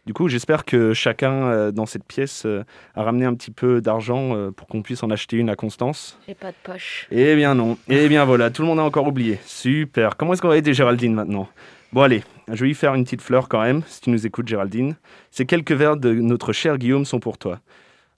Du 0.08 0.14
coup, 0.14 0.26
j'espère 0.26 0.64
que 0.64 0.94
chacun 0.94 1.32
euh, 1.32 1.70
dans 1.70 1.84
cette 1.84 2.04
pièce 2.04 2.44
euh, 2.46 2.64
a 2.94 3.02
ramené 3.02 3.26
un 3.26 3.34
petit 3.34 3.50
peu 3.50 3.82
d'argent 3.82 4.34
euh, 4.34 4.50
pour 4.50 4.66
qu'on 4.66 4.80
puisse 4.80 5.02
en 5.02 5.10
acheter 5.10 5.36
une 5.36 5.50
à 5.50 5.54
Constance. 5.54 6.18
J'ai 6.26 6.34
pas 6.34 6.50
de 6.50 6.56
poche. 6.62 7.06
Eh 7.10 7.36
bien 7.36 7.54
non. 7.54 7.76
Eh 7.88 8.08
bien 8.08 8.24
voilà, 8.24 8.50
tout 8.50 8.62
le 8.62 8.68
monde 8.68 8.78
a 8.78 8.84
encore 8.84 9.06
oublié. 9.06 9.38
Super. 9.44 10.16
Comment 10.16 10.32
est-ce 10.32 10.40
qu'on 10.40 10.48
va 10.48 10.56
aider 10.56 10.72
Géraldine 10.72 11.12
maintenant? 11.12 11.46
Bon 11.92 12.00
allez, 12.00 12.22
je 12.48 12.60
vais 12.60 12.68
lui 12.68 12.74
faire 12.74 12.94
une 12.94 13.04
petite 13.04 13.20
fleur 13.20 13.50
quand 13.50 13.60
même, 13.60 13.82
si 13.86 14.00
tu 14.00 14.08
nous 14.08 14.26
écoutes 14.26 14.48
Géraldine. 14.48 14.96
Ces 15.30 15.44
quelques 15.44 15.72
vers 15.72 15.98
de 15.98 16.14
notre 16.14 16.54
cher 16.54 16.78
Guillaume 16.78 17.04
sont 17.04 17.20
pour 17.20 17.36
toi. 17.36 17.60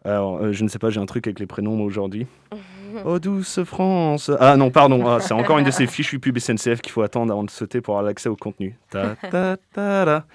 Alors, 0.05 0.39
euh, 0.39 0.53
je 0.53 0.65
ne 0.65 0.69
sais 0.69 0.79
pas, 0.79 0.91
j'ai 0.91 1.01
un 1.01 1.07
truc 1.07 1.27
avec 1.27 1.41
les 1.41 1.47
prénoms 1.47 1.81
aujourd'hui. 1.83 2.27
Oh 3.05 3.21
douce 3.21 3.63
France 3.63 4.33
Ah 4.41 4.57
non, 4.57 4.73
pardon, 4.73 5.07
ah, 5.07 5.21
c'est 5.21 5.33
encore 5.33 5.59
une 5.59 5.65
de 5.65 5.71
ces 5.71 5.87
fichues 5.87 6.19
pubs 6.19 6.37
SNCF 6.37 6.81
qu'il 6.81 6.91
faut 6.91 7.03
attendre 7.03 7.33
avant 7.33 7.45
de 7.45 7.51
sauter 7.51 7.81
pour 7.81 7.95
avoir 7.95 8.05
l'accès 8.05 8.29
au 8.29 8.35
contenu. 8.35 8.77
Ta, 8.91 9.15
ta, 9.15 9.57
ta, 9.57 9.57
ta. 9.73 10.27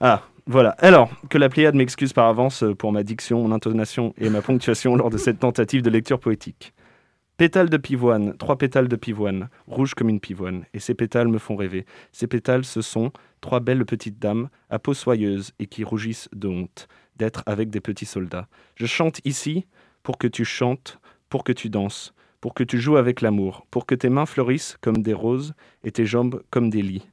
Ah, 0.00 0.22
voilà. 0.44 0.70
Alors, 0.78 1.08
que 1.28 1.38
la 1.38 1.48
Pléiade 1.48 1.76
m'excuse 1.76 2.12
par 2.12 2.26
avance 2.26 2.64
pour 2.78 2.90
ma 2.90 3.04
diction, 3.04 3.42
mon 3.44 3.52
intonation 3.52 4.12
et 4.18 4.28
ma 4.28 4.42
ponctuation 4.42 4.96
lors 4.96 5.08
de 5.08 5.18
cette 5.18 5.38
tentative 5.38 5.82
de 5.82 5.90
lecture 5.90 6.18
poétique. 6.18 6.74
Pétales 7.36 7.70
de 7.70 7.76
pivoine, 7.76 8.36
trois 8.36 8.58
pétales 8.58 8.88
de 8.88 8.96
pivoine, 8.96 9.48
rouges 9.68 9.94
comme 9.94 10.08
une 10.08 10.20
pivoine, 10.20 10.64
et 10.74 10.80
ces 10.80 10.94
pétales 10.94 11.28
me 11.28 11.38
font 11.38 11.54
rêver. 11.54 11.86
Ces 12.10 12.26
pétales, 12.26 12.64
ce 12.64 12.82
sont 12.82 13.12
trois 13.40 13.60
belles 13.60 13.86
petites 13.86 14.18
dames, 14.18 14.48
à 14.68 14.80
peau 14.80 14.94
soyeuse 14.94 15.52
et 15.60 15.66
qui 15.66 15.84
rougissent 15.84 16.28
de 16.34 16.48
honte 16.48 16.88
d'être 17.20 17.42
avec 17.46 17.68
des 17.70 17.80
petits 17.80 18.06
soldats. 18.06 18.48
Je 18.76 18.86
chante 18.86 19.20
ici 19.26 19.66
pour 20.02 20.16
que 20.16 20.26
tu 20.26 20.44
chantes, 20.46 20.98
pour 21.28 21.44
que 21.44 21.52
tu 21.52 21.68
danses, 21.68 22.14
pour 22.40 22.54
que 22.54 22.64
tu 22.64 22.80
joues 22.80 22.96
avec 22.96 23.20
l'amour, 23.20 23.66
pour 23.70 23.84
que 23.84 23.94
tes 23.94 24.08
mains 24.08 24.24
fleurissent 24.26 24.78
comme 24.80 25.02
des 25.02 25.12
roses 25.12 25.52
et 25.84 25.92
tes 25.92 26.06
jambes 26.06 26.42
comme 26.50 26.70
des 26.70 26.80
lits, 26.82 27.06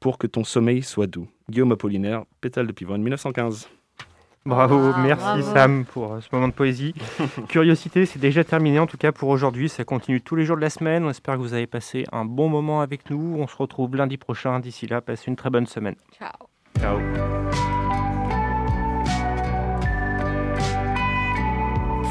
pour 0.00 0.18
que 0.18 0.26
ton 0.26 0.42
sommeil 0.42 0.82
soit 0.82 1.06
doux. 1.06 1.28
Guillaume 1.48 1.70
Apollinaire, 1.72 2.24
Pétale 2.40 2.66
de 2.66 2.72
pivoine, 2.72 3.02
1915. 3.02 3.68
Bravo, 4.44 4.90
Ah, 4.96 5.00
merci 5.00 5.22
bravo. 5.24 5.54
Sam 5.54 5.84
pour 5.84 6.14
euh, 6.14 6.20
ce 6.20 6.26
moment 6.32 6.48
de 6.48 6.52
poésie. 6.52 6.94
Curiosité, 7.48 8.06
c'est 8.06 8.18
déjà 8.18 8.42
terminé 8.42 8.80
en 8.80 8.88
tout 8.88 8.96
cas 8.96 9.12
pour 9.12 9.28
aujourd'hui. 9.28 9.68
Ça 9.68 9.84
continue 9.84 10.20
tous 10.20 10.34
les 10.34 10.44
jours 10.44 10.56
de 10.56 10.62
la 10.62 10.70
semaine. 10.70 11.04
On 11.04 11.10
espère 11.10 11.36
que 11.36 11.40
vous 11.42 11.54
avez 11.54 11.68
passé 11.68 12.04
un 12.10 12.24
bon 12.24 12.48
moment 12.48 12.80
avec 12.80 13.08
nous. 13.08 13.36
On 13.38 13.46
se 13.46 13.54
retrouve 13.56 13.94
lundi 13.94 14.16
prochain. 14.16 14.58
D'ici 14.58 14.88
là, 14.88 15.00
passez 15.00 15.30
une 15.30 15.36
très 15.36 15.50
bonne 15.50 15.66
semaine. 15.66 15.94
Ciao. 16.18 16.48
Ciao. 16.80 17.41